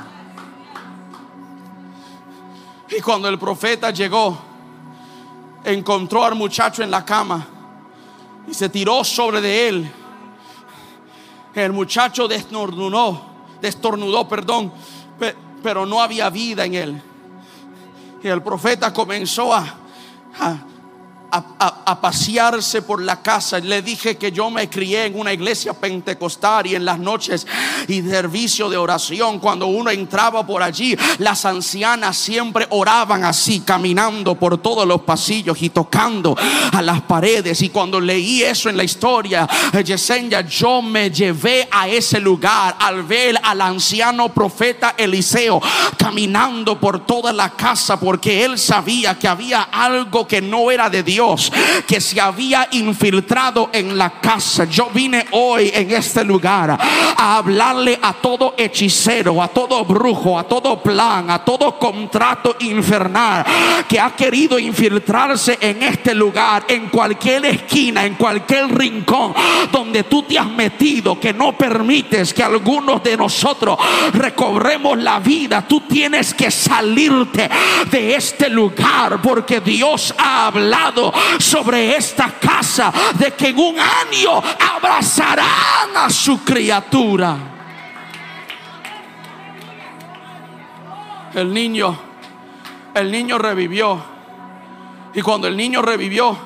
Y 2.90 3.02
cuando 3.02 3.30
el 3.30 3.40
profeta 3.40 3.92
llegó, 3.92 4.38
encontró 5.64 6.26
al 6.26 6.36
muchacho 6.36 6.84
en 6.84 6.92
la 6.92 7.06
cama 7.06 7.48
y 8.48 8.54
se 8.54 8.70
tiró 8.70 9.04
sobre 9.04 9.42
de 9.42 9.70
él. 9.70 9.92
El 11.56 11.74
muchacho 11.74 12.28
destornudó, 12.28 13.22
destornudó, 13.62 14.28
perdón, 14.28 14.72
pero 15.18 15.51
no 15.86 16.02
había 16.02 16.30
vida 16.30 16.66
en 16.66 16.74
él. 16.74 17.02
Y 18.24 18.28
el 18.28 18.42
profeta 18.42 18.94
comenzó 18.94 19.54
a 19.54 19.66
a, 21.32 22.02
pasearse 22.02 22.82
por 22.82 23.02
la 23.02 23.22
casa. 23.22 23.60
Le 23.60 23.82
dije 23.82 24.18
que 24.18 24.32
yo 24.32 24.50
me 24.50 24.70
crié 24.70 25.06
en 25.06 25.20
una 25.20 25.32
iglesia 25.32 25.74
pentecostal 25.74 26.68
y 26.68 26.76
en 26.76 26.84
las 26.84 27.00
noches 27.00 27.48
y 27.88 28.02
servicio 28.02 28.70
de 28.70 28.78
oración, 28.78 29.40
cuando 29.40 29.68
uno 29.68 29.90
entraba 29.92 30.46
por 30.46 30.64
allí, 30.64 30.98
las 31.20 31.46
ancianas 31.46 32.18
siempre 32.18 32.68
oraban 32.72 33.24
así, 33.24 33.62
caminando 33.62 34.36
por 34.36 34.58
todos 34.58 34.88
los 34.88 35.02
pasillos 35.02 35.62
y 35.62 35.70
tocando 35.70 36.36
a 36.72 36.82
las 36.82 37.02
paredes. 37.02 37.62
Y 37.62 37.70
cuando 37.70 38.00
leí 38.00 38.42
eso 38.42 38.70
en 38.70 38.78
la 38.78 38.84
historia, 38.84 39.48
Yesenia, 39.84 40.42
yo 40.42 40.82
me 40.82 41.12
llevé 41.12 41.68
a 41.72 41.88
ese 41.88 42.20
lugar 42.20 42.76
al 42.80 43.04
ver 43.04 43.40
al 43.44 43.62
anciano 43.62 44.30
profeta 44.34 44.96
Eliseo 44.98 45.62
caminando 45.98 46.80
por 46.80 47.06
toda 47.06 47.32
la 47.32 47.52
casa 47.52 48.00
porque 48.00 48.44
él 48.44 48.58
sabía 48.58 49.18
que 49.18 49.28
había 49.28 49.62
algo 49.64 50.28
que 50.28 50.42
no 50.42 50.72
era 50.72 50.90
de 50.90 51.04
Dios 51.04 51.21
que 51.88 52.02
se 52.02 52.20
había 52.20 52.68
infiltrado 52.72 53.70
en 53.72 53.98
la 53.98 54.10
casa. 54.20 54.66
Yo 54.66 54.90
vine 54.94 55.26
hoy 55.32 55.72
en 55.74 55.92
este 55.92 56.24
lugar 56.24 56.72
a 56.72 57.38
hablarle 57.38 58.00
a 58.02 58.14
todo 58.14 58.56
hechicero, 58.58 59.42
a 59.42 59.48
todo 59.50 59.86
brujo, 59.86 60.40
a 60.40 60.44
todo 60.44 60.82
plan, 60.82 61.30
a 61.30 61.44
todo 61.46 61.78
contrato 61.78 62.56
infernal 62.60 63.46
que 63.88 64.00
ha 64.00 64.16
querido 64.16 64.58
infiltrarse 64.58 65.58
en 65.62 65.84
este 65.84 66.16
lugar, 66.16 66.66
en 66.68 66.90
cualquier 66.90 67.46
esquina, 67.46 68.06
en 68.06 68.16
cualquier 68.16 68.76
rincón 68.76 69.34
donde 69.72 70.04
tú 70.04 70.24
te 70.24 70.40
has 70.40 70.50
metido, 70.50 71.20
que 71.20 71.34
no 71.34 71.54
permites 71.54 72.34
que 72.34 72.44
algunos 72.44 73.04
de 73.04 73.16
nosotros 73.16 73.78
recobremos 74.14 74.98
la 74.98 75.20
vida. 75.20 75.66
Tú 75.68 75.82
tienes 75.82 76.34
que 76.34 76.50
salirte 76.50 77.50
de 77.92 78.16
este 78.16 78.50
lugar 78.50 79.22
porque 79.22 79.60
Dios 79.60 80.14
ha 80.18 80.48
hablado 80.48 81.11
sobre 81.40 81.96
esta 81.96 82.32
casa 82.40 82.92
de 83.18 83.32
que 83.34 83.50
en 83.50 83.58
un 83.58 83.76
año 83.80 84.42
abrazarán 84.76 85.96
a 85.96 86.10
su 86.10 86.44
criatura. 86.44 87.38
El 91.34 91.54
niño, 91.54 91.98
el 92.94 93.12
niño 93.12 93.38
revivió. 93.38 94.02
Y 95.14 95.22
cuando 95.22 95.48
el 95.48 95.56
niño 95.56 95.82
revivió, 95.82 96.38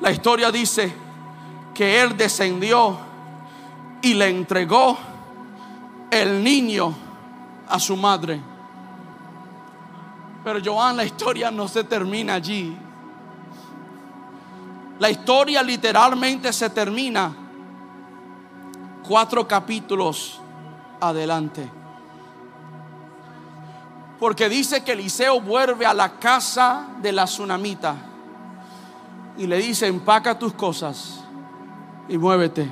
la 0.00 0.10
historia 0.10 0.50
dice 0.50 0.92
que 1.74 2.00
él 2.00 2.16
descendió 2.16 2.98
y 4.02 4.14
le 4.14 4.28
entregó 4.28 4.98
el 6.10 6.42
niño 6.42 6.94
a 7.68 7.78
su 7.78 7.96
madre. 7.96 8.40
Pero 10.42 10.60
Joan, 10.64 10.96
la 10.96 11.04
historia 11.04 11.50
no 11.50 11.68
se 11.68 11.84
termina 11.84 12.34
allí. 12.34 12.76
La 15.00 15.08
historia 15.08 15.62
literalmente 15.62 16.52
se 16.52 16.68
termina 16.68 17.34
cuatro 19.02 19.48
capítulos 19.48 20.38
adelante. 21.00 21.70
Porque 24.18 24.50
dice 24.50 24.84
que 24.84 24.92
Eliseo 24.92 25.40
vuelve 25.40 25.86
a 25.86 25.94
la 25.94 26.18
casa 26.18 26.86
de 27.00 27.12
la 27.12 27.24
tsunamita 27.24 27.96
y 29.38 29.46
le 29.46 29.56
dice, 29.56 29.86
empaca 29.86 30.38
tus 30.38 30.52
cosas 30.52 31.24
y 32.06 32.18
muévete. 32.18 32.70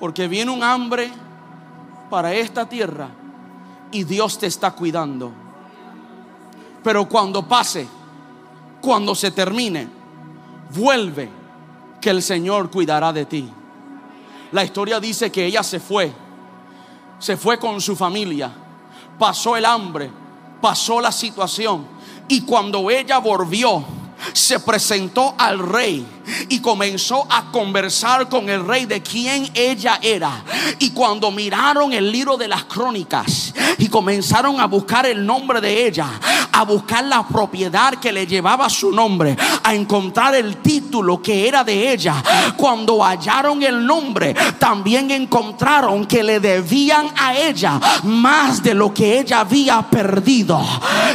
Porque 0.00 0.26
viene 0.26 0.50
un 0.50 0.62
hambre 0.62 1.12
para 2.08 2.32
esta 2.32 2.66
tierra 2.66 3.10
y 3.92 4.04
Dios 4.04 4.38
te 4.38 4.46
está 4.46 4.70
cuidando. 4.70 5.30
Pero 6.82 7.06
cuando 7.06 7.46
pase, 7.46 7.86
cuando 8.80 9.14
se 9.14 9.30
termine, 9.30 9.95
vuelve, 10.74 11.30
que 12.00 12.10
el 12.10 12.22
Señor 12.22 12.70
cuidará 12.70 13.12
de 13.12 13.26
ti. 13.26 13.50
La 14.52 14.64
historia 14.64 15.00
dice 15.00 15.30
que 15.30 15.44
ella 15.44 15.62
se 15.62 15.80
fue, 15.80 16.12
se 17.18 17.36
fue 17.36 17.58
con 17.58 17.80
su 17.80 17.96
familia, 17.96 18.52
pasó 19.18 19.56
el 19.56 19.64
hambre, 19.64 20.10
pasó 20.60 21.00
la 21.00 21.12
situación. 21.12 21.86
Y 22.28 22.42
cuando 22.42 22.90
ella 22.90 23.18
volvió, 23.18 23.84
se 24.32 24.60
presentó 24.60 25.34
al 25.38 25.58
rey 25.58 26.06
y 26.48 26.60
comenzó 26.60 27.26
a 27.30 27.50
conversar 27.50 28.28
con 28.28 28.48
el 28.48 28.66
rey 28.66 28.86
de 28.86 29.02
quién 29.02 29.50
ella 29.54 29.98
era. 30.02 30.44
Y 30.78 30.90
cuando 30.90 31.30
miraron 31.30 31.92
el 31.92 32.10
libro 32.10 32.36
de 32.36 32.48
las 32.48 32.64
crónicas 32.64 33.54
y 33.78 33.88
comenzaron 33.88 34.60
a 34.60 34.66
buscar 34.66 35.06
el 35.06 35.24
nombre 35.24 35.60
de 35.60 35.86
ella, 35.86 36.08
a 36.52 36.64
buscar 36.64 37.04
la 37.04 37.26
propiedad 37.26 37.94
que 37.94 38.12
le 38.12 38.26
llevaba 38.26 38.68
su 38.68 38.90
nombre, 38.90 39.36
a 39.62 39.74
encontrar 39.74 40.34
el 40.34 40.56
título 40.58 41.20
que 41.20 41.46
era 41.46 41.62
de 41.62 41.92
ella, 41.92 42.22
cuando 42.56 43.02
hallaron 43.02 43.62
el 43.62 43.84
nombre, 43.84 44.34
también 44.58 45.10
encontraron 45.10 46.06
que 46.06 46.22
le 46.22 46.40
debían 46.40 47.08
a 47.16 47.36
ella 47.36 47.78
más 48.04 48.62
de 48.62 48.74
lo 48.74 48.92
que 48.92 49.18
ella 49.20 49.40
había 49.40 49.82
perdido. 49.82 50.64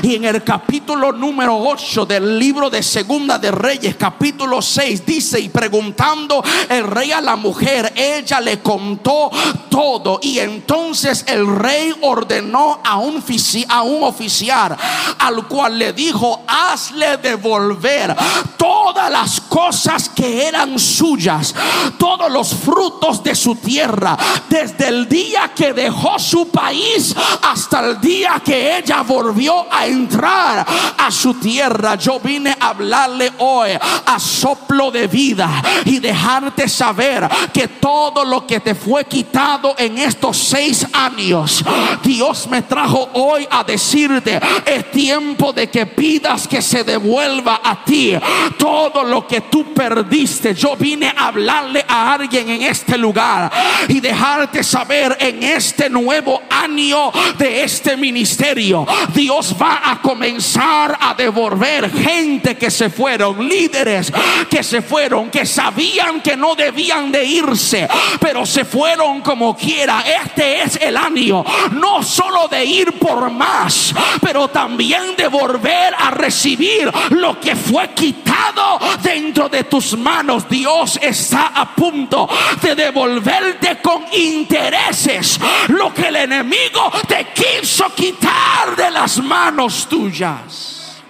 Y 0.04 0.16
en 0.16 0.26
el 0.26 0.44
capítulo 0.44 1.12
número 1.12 1.58
8 1.58 2.06
del 2.06 2.38
libro 2.38 2.70
de 2.70 2.84
Segunda 2.84 3.38
de 3.38 3.52
Reyes, 3.52 3.96
capítulo 3.96 4.62
6, 4.62 5.01
dice, 5.06 5.40
y 5.40 5.50
preguntando 5.50 6.44
el 6.70 6.88
rey 6.88 7.12
a 7.12 7.22
la 7.22 7.36
mujer, 7.36 7.92
ella 7.96 8.40
le 8.40 8.60
contó 8.60 9.32
todo. 9.70 10.20
Y 10.22 10.40
entonces 10.40 11.24
el 11.28 11.48
rey 11.48 11.94
ordenó 12.02 12.80
a 12.84 12.98
un, 12.98 13.24
a 13.70 13.82
un 13.82 14.04
oficial 14.04 14.78
al 15.20 15.48
cual 15.48 15.78
le 15.78 15.94
dijo, 15.94 16.44
hazle 16.48 17.18
devolver 17.18 18.16
todas 18.58 19.12
las 19.12 19.42
cosas 19.42 20.10
que 20.10 20.48
eran 20.48 20.78
suyas, 20.78 21.54
todos 21.98 22.32
los 22.32 22.54
frutos 22.54 23.24
de 23.24 23.36
su 23.36 23.56
tierra, 23.56 24.18
desde 24.50 24.88
el 24.88 25.08
día 25.08 25.52
que 25.56 25.74
dejó 25.74 26.20
su 26.20 26.50
país 26.50 27.16
hasta 27.42 27.80
el 27.80 28.02
día 28.02 28.42
que 28.44 28.78
ella 28.78 29.02
volvió 29.02 29.66
a 29.72 29.86
entrar 29.86 30.66
a 30.98 31.12
su 31.12 31.34
tierra. 31.36 31.96
Yo 31.96 32.20
vine 32.20 32.56
a 32.60 32.70
hablarle 32.70 33.32
hoy 33.40 33.72
a 34.06 34.20
soplo 34.20 34.91
de 34.92 35.08
vida 35.08 35.62
y 35.86 36.00
dejarte 36.00 36.68
saber 36.70 37.28
que 37.54 37.68
todo 37.68 38.24
lo 38.24 38.46
que 38.46 38.60
te 38.60 38.76
fue 38.76 39.06
quitado 39.06 39.76
en 39.78 39.98
estos 39.98 40.38
seis 40.38 40.86
años, 40.94 41.64
Dios 42.04 42.48
me 42.48 42.62
trajo 42.62 43.10
hoy 43.14 43.48
a 43.50 43.64
decirte, 43.64 44.40
es 44.66 44.92
tiempo 44.92 45.54
de 45.54 45.70
que 45.70 45.86
pidas 45.86 46.48
que 46.48 46.62
se 46.62 46.84
devuelva 46.84 47.62
a 47.64 47.84
ti 47.84 48.14
todo 48.58 49.04
lo 49.04 49.28
que 49.28 49.42
tú 49.42 49.74
perdiste. 49.74 50.54
Yo 50.54 50.76
vine 50.76 51.14
a 51.16 51.28
hablarle 51.28 51.84
a 51.88 52.14
alguien 52.14 52.50
en 52.50 52.62
este 52.64 52.98
lugar 52.98 53.52
y 53.88 54.00
dejarte 54.00 54.64
saber 54.64 55.18
en 55.20 55.44
este 55.44 55.90
nuevo 55.90 56.42
año 56.50 57.12
de 57.38 57.64
este 57.64 57.98
ministerio, 57.98 58.86
Dios 59.14 59.56
va 59.60 59.82
a 59.84 60.02
comenzar 60.02 60.98
a 61.00 61.14
devolver 61.14 61.92
gente 61.92 62.58
que 62.58 62.70
se 62.70 62.90
fueron, 62.90 63.48
líderes 63.48 64.12
que 64.50 64.64
fueron, 64.82 65.30
que 65.30 65.46
sabían 65.46 66.22
que 66.22 66.36
no 66.36 66.56
debían 66.56 67.12
de 67.12 67.24
irse, 67.24 67.88
pero 68.20 68.46
se 68.46 68.66
fueron 68.66 69.22
como 69.22 69.56
quiera. 69.56 70.04
Este 70.24 70.62
es 70.62 70.78
el 70.82 70.98
año, 70.98 71.44
no 71.72 72.04
solo 72.04 72.48
de 72.48 72.64
ir 72.64 72.94
por 72.94 73.30
más, 73.30 73.94
pero 74.22 74.48
también 74.50 75.16
de 75.16 75.28
volver 75.28 75.94
a 75.98 76.12
recibir 76.12 76.92
lo 77.10 77.40
que 77.40 77.56
fue 77.56 77.90
quitado 77.90 78.80
dentro 79.02 79.50
de 79.50 79.64
tus 79.66 79.98
manos. 79.98 80.48
Dios 80.50 81.00
está 81.02 81.48
a 81.48 81.76
punto 81.76 82.28
de 82.62 82.76
devolverte 82.76 83.82
con 83.82 84.06
intereses 84.14 85.40
lo 85.70 85.94
que 85.94 86.08
el 86.08 86.16
enemigo 86.16 86.92
te 87.08 87.28
quiso 87.34 87.94
quitar 87.96 88.76
de 88.76 88.92
las 88.92 89.22
manos 89.22 89.88
tuyas. 89.88 91.02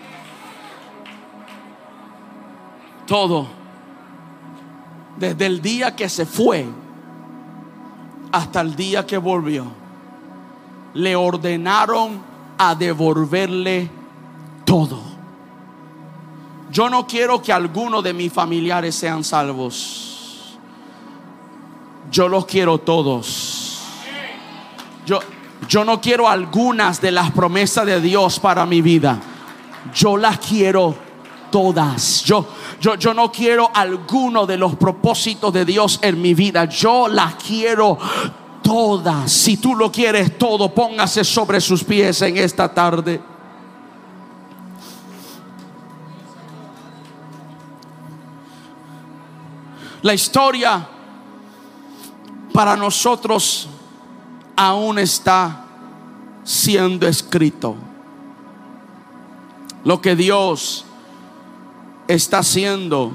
Todo, 3.05 3.60
desde 5.21 5.45
el 5.45 5.61
día 5.61 5.95
que 5.95 6.09
se 6.09 6.25
fue 6.25 6.65
hasta 8.31 8.61
el 8.61 8.75
día 8.75 9.05
que 9.05 9.19
volvió, 9.19 9.67
le 10.95 11.15
ordenaron 11.15 12.19
a 12.57 12.73
devolverle 12.73 13.87
todo. 14.65 14.99
Yo 16.71 16.89
no 16.89 17.05
quiero 17.05 17.39
que 17.39 17.53
alguno 17.53 18.01
de 18.01 18.13
mis 18.13 18.33
familiares 18.33 18.95
sean 18.95 19.23
salvos. 19.23 20.57
Yo 22.11 22.27
los 22.27 22.47
quiero 22.47 22.79
todos. 22.79 23.79
Yo, 25.05 25.19
yo 25.67 25.85
no 25.85 26.01
quiero 26.01 26.27
algunas 26.27 26.99
de 26.99 27.11
las 27.11 27.29
promesas 27.29 27.85
de 27.85 28.01
Dios 28.01 28.39
para 28.39 28.65
mi 28.65 28.81
vida. 28.81 29.19
Yo 29.93 30.17
las 30.17 30.39
quiero 30.39 30.95
todas. 31.51 32.23
Yo, 32.23 32.47
yo, 32.79 32.95
yo 32.95 33.13
no 33.13 33.31
quiero 33.31 33.69
alguno 33.73 34.47
de 34.47 34.57
los 34.57 34.75
propósitos 34.75 35.53
de 35.53 35.65
Dios 35.65 35.99
en 36.01 36.21
mi 36.21 36.33
vida. 36.33 36.65
Yo 36.65 37.07
las 37.07 37.35
quiero 37.35 37.99
todas. 38.63 39.31
Si 39.31 39.57
tú 39.57 39.75
lo 39.75 39.91
quieres 39.91 40.37
todo, 40.37 40.73
póngase 40.73 41.23
sobre 41.23 41.61
sus 41.61 41.83
pies 41.83 42.21
en 42.21 42.37
esta 42.37 42.73
tarde. 42.73 43.21
La 50.01 50.13
historia 50.15 50.87
para 52.53 52.75
nosotros 52.75 53.67
aún 54.55 54.97
está 54.97 55.65
siendo 56.43 57.07
escrito. 57.07 57.75
Lo 59.83 60.01
que 60.01 60.15
Dios 60.15 60.85
está 62.13 62.39
haciendo 62.39 63.13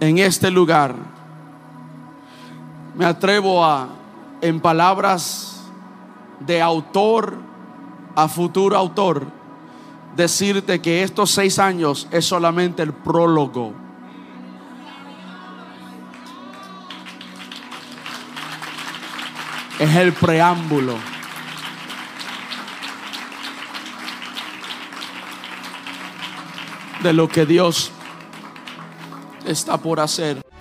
en 0.00 0.18
este 0.18 0.50
lugar, 0.50 0.94
me 2.96 3.04
atrevo 3.04 3.64
a, 3.64 3.88
en 4.40 4.60
palabras 4.60 5.62
de 6.40 6.60
autor 6.60 7.36
a 8.14 8.28
futuro 8.28 8.76
autor, 8.76 9.26
decirte 10.16 10.80
que 10.80 11.02
estos 11.02 11.30
seis 11.30 11.58
años 11.58 12.08
es 12.10 12.24
solamente 12.24 12.82
el 12.82 12.92
prólogo 12.92 13.74
es 19.82 19.96
el 19.96 20.12
preámbulo. 20.12 20.96
De 27.02 27.12
lo 27.12 27.28
que 27.28 27.46
Dios 27.46 27.90
está 29.46 29.78
por 29.78 30.00
hacer. 30.00 30.51